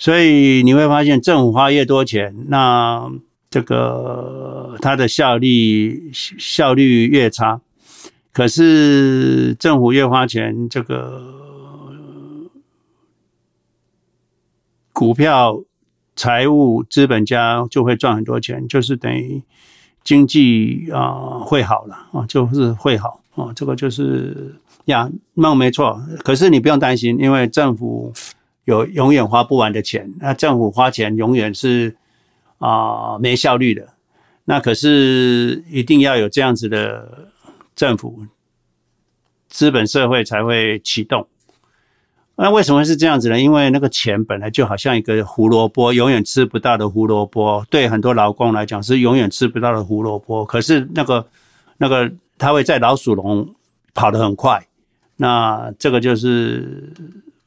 [0.00, 3.08] 所以你会发现，政府花越多钱，那
[3.48, 7.60] 这个它的效力效率越差。
[8.32, 11.22] 可是政府越花钱，这个。
[14.92, 15.62] 股票、
[16.16, 19.40] 财务、资本家就会赚很多钱，就是等于
[20.02, 24.54] 经济啊会好了啊，就是会好啊，这个就是
[24.86, 26.02] 呀，那没错。
[26.24, 28.12] 可是你不用担心，因为政府
[28.64, 31.94] 有永远花不完的钱，那政府花钱永远是
[32.58, 33.86] 啊没效率的。
[34.46, 37.28] 那可是一定要有这样子的
[37.74, 38.24] 政府，
[39.48, 41.26] 资本社会才会启动。
[42.38, 43.40] 那为什么是这样子呢？
[43.40, 47.64] 因为那个钱本来就好像一个胡萝卜，永远吃不到的胡萝卜。
[47.70, 50.44] 对很多劳工来讲是永远吃不到的胡萝卜。
[50.44, 51.26] 可是那个
[51.78, 53.54] 那个它会在老鼠笼
[53.94, 54.66] 跑得很快。
[55.16, 56.92] 那这个就是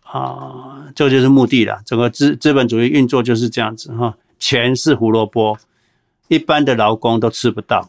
[0.04, 1.80] 啊，这就是目的了。
[1.86, 4.16] 整个资资本主义运作就是这样子哈。
[4.40, 5.56] 钱是胡萝卜，
[6.30, 7.88] 一般的劳工都吃不到。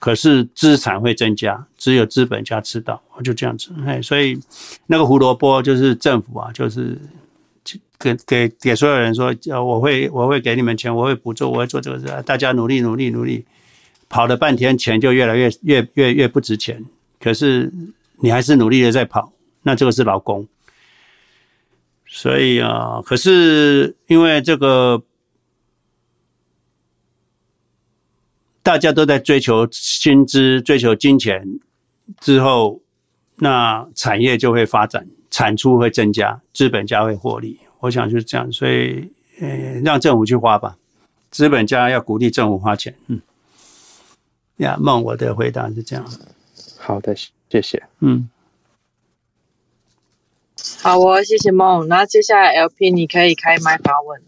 [0.00, 3.70] 可是资产会增加，只有资本家吃到，就这样子。
[3.86, 4.36] 哎，所以
[4.86, 6.98] 那个胡萝卜就是政府啊，就是
[7.98, 13.44] 给给给所有人说，呃，我会我会给你们钱，我会补助，我会做这个事，大家努力努力努力，
[14.08, 16.82] 跑了半天，钱就越来越越越越不值钱。
[17.20, 17.70] 可是
[18.20, 19.30] 你还是努力的在跑，
[19.62, 20.48] 那这个是劳工。
[22.06, 25.02] 所以啊，可是因为这个。
[28.70, 31.44] 大家都在追求薪资、追求金钱
[32.20, 32.80] 之后，
[33.34, 37.58] 那产业就会发展，产出会增加，资本家会获利。
[37.80, 39.10] 我想就是这样，所以
[39.40, 40.76] 呃，让政府去花吧，
[41.32, 42.94] 资本家要鼓励政府花钱。
[43.08, 43.20] 嗯，
[44.58, 46.08] 呀，梦，我的回答是这样。
[46.78, 47.82] 好的，谢谢。
[47.98, 48.30] 嗯，
[50.80, 51.88] 好哦，谢谢梦。
[51.88, 54.22] 那接下来 LP 你可以开麦发问。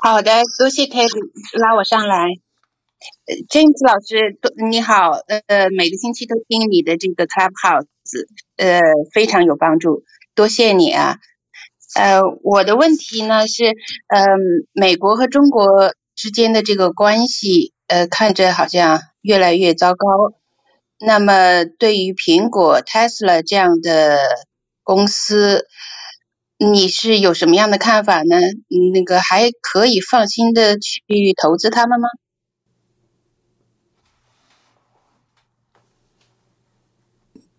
[0.00, 2.38] 好的，多谢 Terry 拉我上来。
[3.48, 4.38] James 老师，
[4.68, 5.12] 你好，
[5.46, 7.86] 呃，每个星期都听你的这个 Clubhouse，
[8.56, 8.80] 呃，
[9.12, 10.04] 非常有帮助，
[10.34, 11.18] 多谢你啊。
[11.94, 13.64] 呃，我的问题呢是，
[14.08, 14.26] 呃，
[14.72, 20.06] 美国和中国之间的这个关系，呃，看着好像越来越糟糕。
[20.98, 24.18] 那么，对于苹果、Tesla 这样的
[24.84, 25.66] 公司，
[26.58, 28.36] 你是有什么样的看法呢？
[28.92, 31.02] 那个还可以放心的去
[31.42, 32.08] 投资他们吗？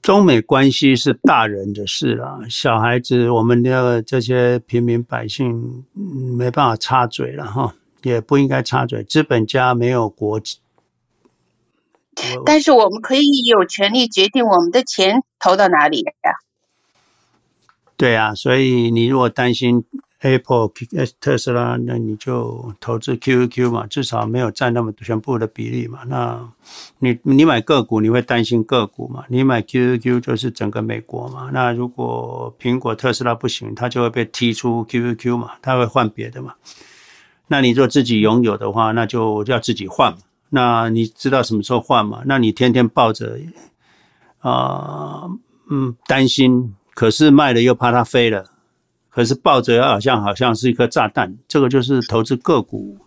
[0.03, 9.01] 中美关系是大人的事了，小孩子我们的这些平民百姓没办法插嘴了哈，也不应该插嘴。
[9.05, 10.57] 资本家没有国籍，
[12.45, 16.33] 但是我们可以有权利决定我们的钱投到哪里呀？
[17.95, 19.85] 对啊，所以你如果担心。
[20.31, 20.69] Apple、
[21.19, 25.99] 特斯拉，那你就投资 QQQ 嘛，至少没有占那么全部的比例嘛。
[26.07, 26.39] 那
[26.99, 29.25] 你你买个股，你会担心个股嘛？
[29.27, 31.49] 你买 QQQ 就是整个美国嘛。
[31.51, 36.53] 那如果苹果、特斯拉不行，它就会被踢出 QQQ 嘛，它会换别的嘛。
[37.47, 40.19] 那你如果自己拥有的话，那就要自己换嘛。
[40.49, 42.21] 那你知道什么时候换嘛？
[42.25, 43.37] 那你天天抱着
[44.39, 45.31] 啊、呃，
[45.69, 48.52] 嗯，担心，可是卖了又怕它飞了。
[49.13, 52.97] 可是抱着好像好像是一颗炸弹，这个就是投资个股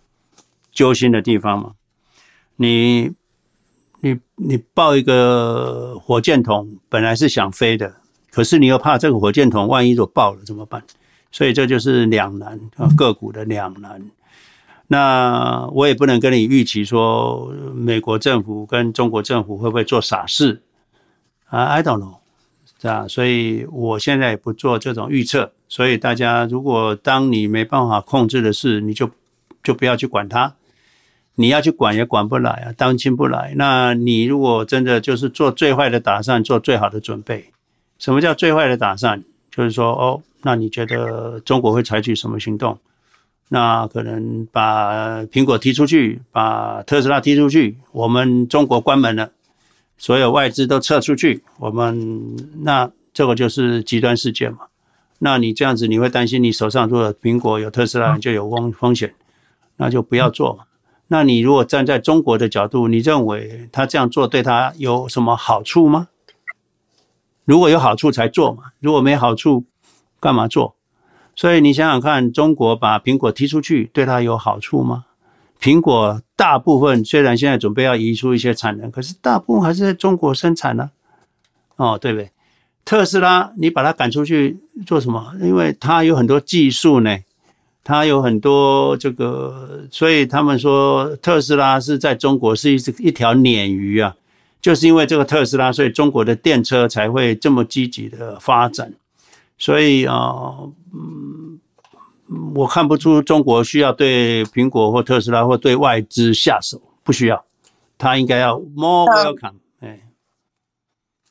[0.71, 1.73] 揪心的地方嘛。
[2.55, 3.11] 你
[3.99, 7.95] 你你抱一个火箭筒，本来是想飞的，
[8.31, 10.81] 可是你又怕这个火箭筒万一如果爆了怎么办？
[11.29, 14.01] 所以这就是两难啊，个股的两难。
[14.87, 20.63] 那我也不能跟你预期说美国政府跟中国政府会不会做傻事
[21.47, 22.15] 啊？I don't know。
[22.79, 23.07] 是吧？
[23.07, 25.51] 所以我现在也不做这种预测。
[25.69, 29.09] 所以大家，如果当你没办法控制的事，你就
[29.63, 30.53] 就不要去管它。
[31.39, 33.53] 你要去管也管不来啊，当亲不来。
[33.55, 37.51] 那你如果真的就是做最坏的打算，做最好的准备。
[37.99, 39.23] 什么叫最坏的打算？
[39.51, 42.75] 就是说，哦，那你觉得中国会采取什么行动？
[43.49, 49.29] 那可能把苹果踢出去，把特斯拉踢出去，我们中国关门了。
[49.99, 54.59] 所有外资都撤出去，我们那这个就是极端事件嘛。
[55.19, 59.13] 那你这样子，你会担心你手上如果苹果有特斯拉，就有风风险，
[59.77, 60.65] 那就不要做嘛。
[61.07, 66.09] 那你如果站在中国的角度，你认为他这样做对他有什么好处吗？
[67.45, 69.63] 如果有好处才做嘛，如果没好处，
[70.19, 70.75] 干嘛做？
[71.35, 75.05] 所以你想想看，中国把苹果踢出去，对他有好处吗？
[75.59, 80.91] 苹果大部分虽然现在准备要移出一些产能，可是大部分还是在中国生产呢、
[81.77, 82.31] 哦，对不对？
[82.87, 85.33] 特斯拉你把它赶出去做什么？
[85.41, 87.17] 因为它有很多技术呢，
[87.83, 94.15] 它有很多这个，所以他们说特斯拉是在中国是一只一条鲶鱼啊，
[94.61, 98.93] 就是因为这个特斯拉，所以中国的电车才会这么积极的发展，
[99.57, 100.55] 所以啊，
[100.93, 101.59] 嗯。
[102.53, 107.45] 我看不出中国需要对苹果或特斯拉或对外资下手，不需要，
[107.97, 109.53] 他应该要 more welcome。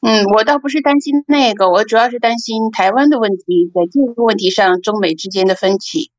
[0.09, 6.13] 嗯，我倒不是担心那个，我主要是担心台湾的问题，在这个问题上，中美之间的分歧。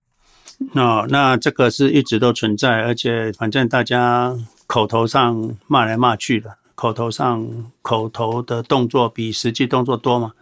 [0.73, 4.35] 哦，那这个是一直都存在，而且反正大家
[4.65, 7.47] 口头上骂来骂去的，口头上
[7.81, 10.33] 口头的动作比实际动作多嘛。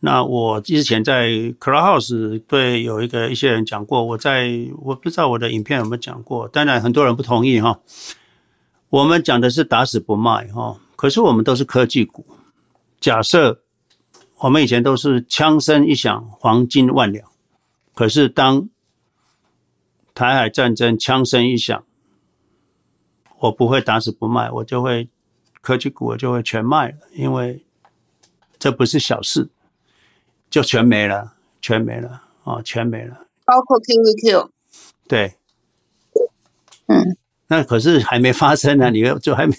[0.00, 1.28] 那我之前在
[1.60, 4.50] Clubhouse 对有一个一些人讲过，我在
[4.82, 7.78] 我不知道我的影片有没有讲过，当然很多人不同意哈。
[8.90, 12.26] 我们讲的是打死不卖哈，可是我们都是科技股。
[13.02, 13.62] 假设
[14.38, 17.28] 我们以前都是枪声一响，黄金万两，
[17.94, 18.70] 可是当
[20.14, 21.84] 台海战争枪声一响，
[23.40, 25.08] 我不会打死不卖，我就会
[25.60, 27.62] 科技股我就会全卖了，因为
[28.58, 29.50] 这不是小事。
[30.48, 32.10] 就全没了，全没了
[32.44, 34.50] 啊、哦，全没了，包括 QQQ。
[35.08, 35.34] 对，
[36.88, 37.16] 嗯，
[37.46, 39.54] 那可是还没发生呢，你就还没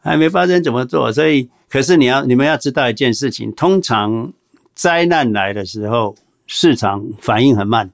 [0.00, 1.12] 还没发生怎么做？
[1.12, 4.32] 所以，可是你要你们要知道一件事情，通常
[4.74, 6.14] 灾难来的时候，
[6.46, 7.90] 市场反应很慢，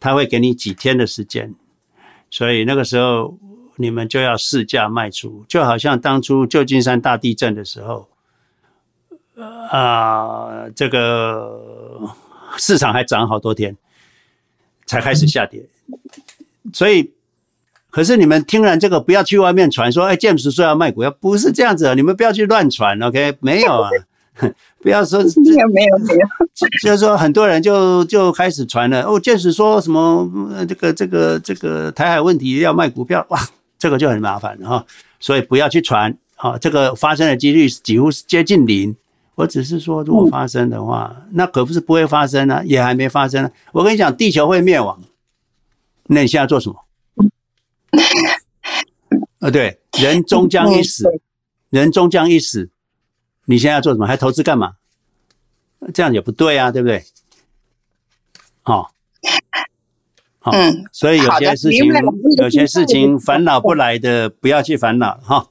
[0.00, 1.52] 他会给你几天的时间，
[2.30, 3.36] 所以那个时候
[3.76, 8.08] 你们就要试价卖出，就好像当初旧金山大地震的时候。
[9.68, 12.08] 啊、呃，这个
[12.56, 13.76] 市场还涨好多天，
[14.86, 15.60] 才开始下跌。
[16.72, 17.12] 所以，
[17.94, 23.36] 可是你们听完这个，不要去外面传说，哎，James 说要卖股票，不是这样子，啊你们不要去乱传，OK？
[23.38, 23.88] 没有啊，
[24.82, 30.28] 不要说，没有没有没有，就是说很多人就就开始传了，哦，James 说什么
[30.66, 33.38] 这个这个这个台海问题要卖股票，哇，
[33.78, 34.84] 这个就很麻烦哈，
[35.20, 38.96] 所以不要去传啊，这个发生的几率几乎是接近零。
[39.36, 43.50] 我只是说，如果发生的话，那可不是不会发生呢，也还没发生呢。
[43.70, 45.00] 我跟你讲，地球会灭亡，
[46.08, 46.83] 那你现在做什么？
[49.40, 51.04] 啊， 对，人终将一死，
[51.70, 52.70] 人终将一死，
[53.46, 54.06] 你现在要做什么？
[54.06, 54.74] 还投资干嘛？
[55.92, 57.04] 这样也不对啊，对不对？
[58.64, 58.88] 哦，
[60.38, 61.86] 好、哦，嗯，所以有些事情
[62.38, 65.48] 有些事情烦恼不来的，不要去烦恼哈、哦。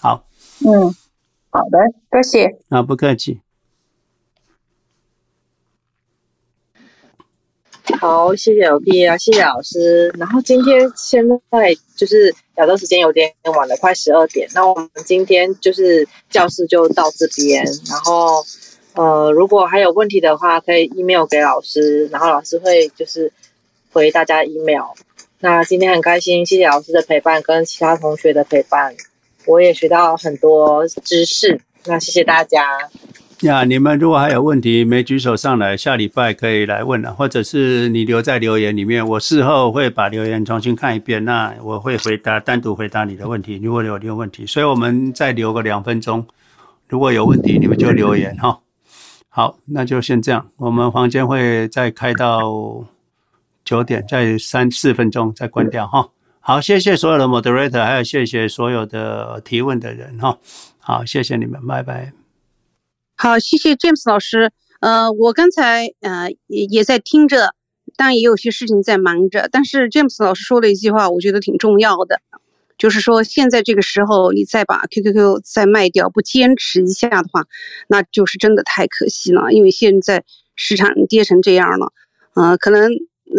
[0.00, 0.28] 好，
[0.66, 0.94] 嗯，
[1.50, 1.78] 好的，
[2.10, 2.58] 多谢。
[2.68, 3.40] 啊，不客气。
[7.96, 10.08] 好，谢谢有 P 啊，谢谢老师。
[10.18, 14.48] 然后今天现在就是亚洲时间有点晚了，快十二点。
[14.54, 17.64] 那我们今天就是教室就到这边。
[17.88, 18.44] 然后
[18.94, 23.32] 呃，如果还有问题的话，可以 email 给老师，然后老师会就是
[23.92, 24.84] 回大家 email。
[25.40, 28.94] 那今天很开心，谢谢老师的陪伴跟其他同学的陪伴，
[29.46, 31.60] 我也学到很多知识。
[31.84, 32.90] 那谢谢大家。
[33.42, 43.60] 呀，你们如果还有问题没举手上来，下礼拜可以来问了，或者是你留在留言里面，我事后会把留言重新看一遍，那我会回答单独回答你的问题。
[43.62, 46.26] 如果有留问题，所以我们再留个两分钟，
[46.88, 48.58] 如果有问题你们就留言哈。
[49.28, 52.84] 好，那就先这样，我们房间会再开到
[53.64, 56.08] 九点，再三四分钟再关掉哈。
[56.40, 60.36] 好，谢谢所有的 moderator，还有谢谢所有的提问的人哈。
[60.80, 62.17] 好，谢谢你们，拜拜。
[63.20, 64.52] 好，谢谢 James 老师。
[64.78, 67.52] 呃，我刚才呃也也在听着，
[67.96, 69.48] 当然也有些事情在忙着。
[69.50, 72.20] 但是 James 老师说了一句话，我觉得挺重要的，
[72.78, 77.44] 就是说现在这个时候你再把 QQQ 再卖掉，不坚持一下的话，
[77.88, 79.50] 那就是真的太可惜了。
[79.50, 80.22] 因为现在
[80.54, 81.92] 市场跌成这样了，
[82.34, 82.88] 呃，可能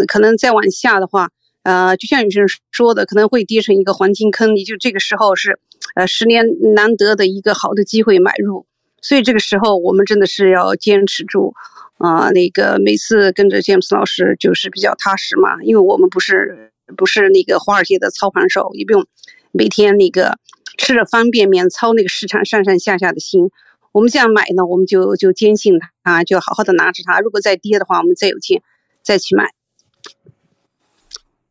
[0.09, 1.29] 可能再往下的话，
[1.63, 4.57] 呃，就像有些人说的，可能会跌成一个黄金坑。
[4.57, 5.57] 你就这个时候是
[5.95, 6.45] 呃十年
[6.75, 8.65] 难得的一个好的机会买入。
[9.01, 11.53] 所以这个时候，我们真的是要坚持住，
[11.97, 19.05] 啊、呃，那个每次跟着 James 老师就是比较踏实嘛，因为我们不是不是那个华尔街的操盘手，也不用
[19.51, 20.37] 每天那个
[20.77, 23.49] 吃着方便面操那个市场上上下下的心。
[23.91, 27.19] 我们这样买呢，我们就就坚信它啊，就好好的拿着它。
[27.19, 28.61] 如果再跌的话，我们再有钱
[29.01, 29.49] 再去买。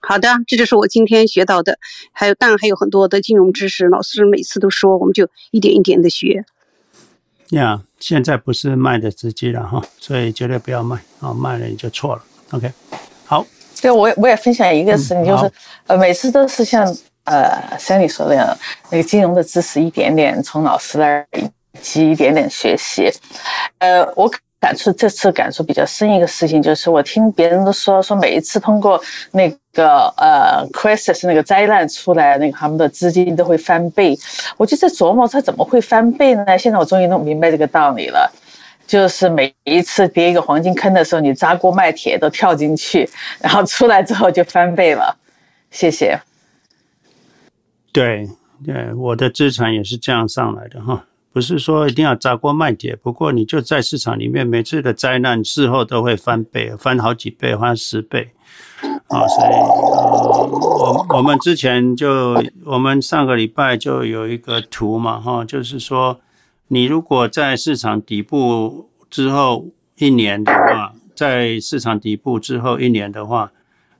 [0.00, 1.78] 好的，这就是我今天学到的，
[2.12, 6.44] 还有当然还有很多的金融知识，老师每次都说，我们就一点一点的学。
[7.50, 12.22] 呀，yeah, 现在不是卖的时机了哈，所以绝对不要卖啊，卖了你就错了。
[12.50, 12.72] OK，
[13.24, 13.46] 好，
[13.80, 15.52] 对，我我也分享一个事情，嗯、就是
[15.86, 16.86] 呃，每次都是像
[17.24, 18.58] 呃像你说的
[18.90, 21.48] 那个金融的知识，一点点从老师那儿以
[21.80, 23.10] 及一点点学习，
[23.78, 24.30] 呃，我。
[24.60, 34.18] 感触这次感触比较深一个事情，就是我听别人都说说每一次通过那个呃 crisis 那个灾难出来，那个他们的资金都会翻倍。
[34.56, 36.59] 我就在琢磨，它怎么会翻倍呢？
[36.59, 38.28] 现在我终于弄明白这个道理了，
[38.86, 43.09] 就是每一次跌一个黄金坑的时候，你砸锅卖铁都跳进去，
[43.40, 45.16] 然后出来之后就翻倍了。
[45.70, 46.18] 谢谢。
[47.93, 48.28] 对
[48.66, 51.05] 对，我的资产也是这样上来的哈。
[51.39, 58.31] 不是说一定要砸锅卖铁，不过你就在市场里面，每次的灾难事后都会翻倍，翻好几倍，翻十倍
[59.06, 59.24] 啊！
[59.28, 66.19] 所以，我我们之前就我们上个礼拜就有一个图嘛，哈，就是说，
[66.66, 73.52] 你如果在市场底部之后一年的话，在市场底部之后一年的话，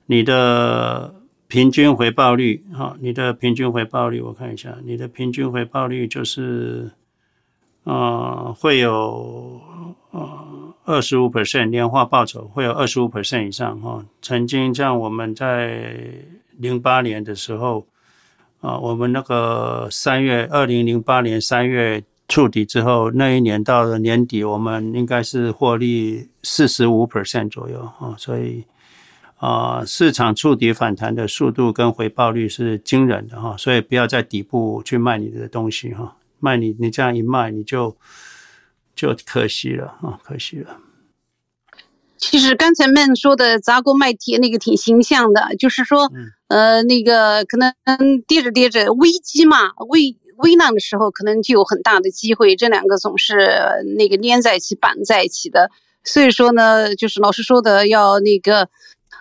[0.07, 1.15] 你的
[1.47, 6.91] 平均回报率，哈，你的平均回报率，我看一下，你的平均回报率就是。
[7.89, 9.59] 呃，会有
[10.11, 10.29] 呃
[10.85, 14.05] 二十五 percent 年化报酬，会有二十五 percent 以上哈、哦。
[14.21, 15.91] 曾经像我们在
[16.57, 17.87] 零八年的时候，
[18.61, 28.15] 啊、我们那个三月二零零八年三月触底之后，那一年到了年底，我们应该是获利四十五 percent 左右啊、哦。
[28.19, 28.63] 所以
[29.37, 33.55] 啊、市场触底反弹的速度跟回报率是惊人的哈、哦。
[33.57, 36.03] 所以不要在底部去卖你的东西哈。
[36.03, 37.95] 哦卖你，你这样一卖，你就
[38.95, 40.77] 就可惜了啊，可惜了。
[42.17, 47.73] 其实刚才 Man 说的砸锅卖铁那个挺形象的，就是说，嗯、呃，那个可能
[48.27, 53.49] 跌着跌着危机嘛，危危难的时候可能就有很大的机会，这两个总是
[53.97, 55.71] 那个粘在一起绑在一起的。
[56.03, 58.69] 所以说呢，就是老师说的要那个，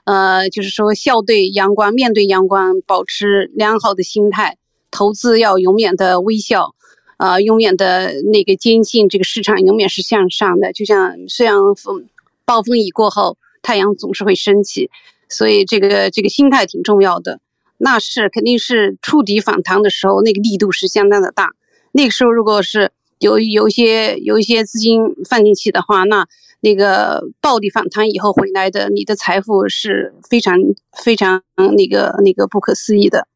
[0.05, 4.59] 呃，就是说笑对阳光，面对阳光，保持良好的心态，
[4.91, 6.75] 投资要永远的微笑。
[7.19, 12.07] 啊、呃，永远的那个坚信这个市场永远是向上的，就像虽然风
[12.47, 14.89] 暴风雨过后，太阳总是会升起，
[15.29, 17.41] 所以这个这个心态挺重要的。
[17.77, 21.51] 那是肯定是触底反弹的时候，那个力度是相当的大。
[21.93, 26.27] 那个时候如果是有有一些有一些资金放进去的话，那
[26.61, 30.57] 那个暴力反弹以后回来的，你的财富是非常
[31.05, 31.43] 非常
[31.77, 33.27] 那个那个不可思议的。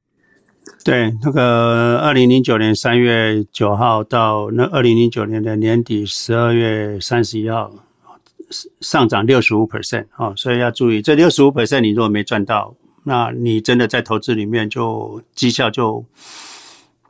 [0.84, 7.72] 对，那个二零零九年三月九号到那二零零九年的年底十二月三十一号，
[8.80, 12.74] 上涨六十五 percent 啊，所以要注意，这六十五 percent 你如果没赚到，
[13.04, 16.04] 那你真的在投资里面就绩效就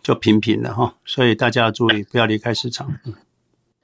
[0.02, 2.94] 就平平了哈，所以大家要注意，不要离开市场。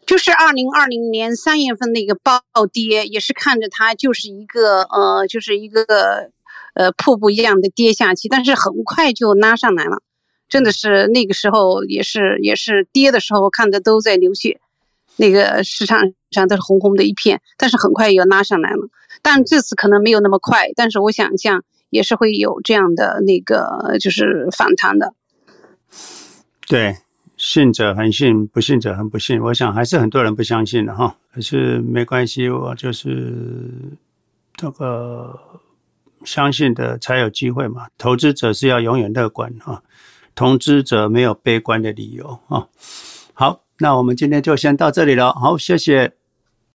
[0.07, 2.41] 就是二零二零年三月份那个暴
[2.73, 5.85] 跌，也是看着它就是一个呃，就是一个
[6.79, 10.01] 呃瀑布一样的跌下去，但是很快就拉上来了，
[10.49, 14.61] 真的是那个时候也是也是跌的时候看的都在流血。
[15.21, 18.89] 那个市场上都是红红的一片，但是很快又拉上来了。
[19.21, 25.13] 但这次可能没有那么快，但是我想象也是会有这样的那个就是反弹的。
[26.69, 26.99] 对，
[27.37, 29.43] 信者恒信，不信者恒不信。
[29.43, 33.35] 我想还是很多人不相信的哈，可是没关系，我就是
[34.55, 35.37] 这个
[36.25, 37.87] 相信的才有机会嘛。
[37.97, 39.83] 投资者是要永远乐观啊，
[40.35, 42.67] 投资者没有悲观的理由啊。
[43.33, 43.61] 好。
[43.81, 46.18] 那我们今天就先到这里了，好，谢谢。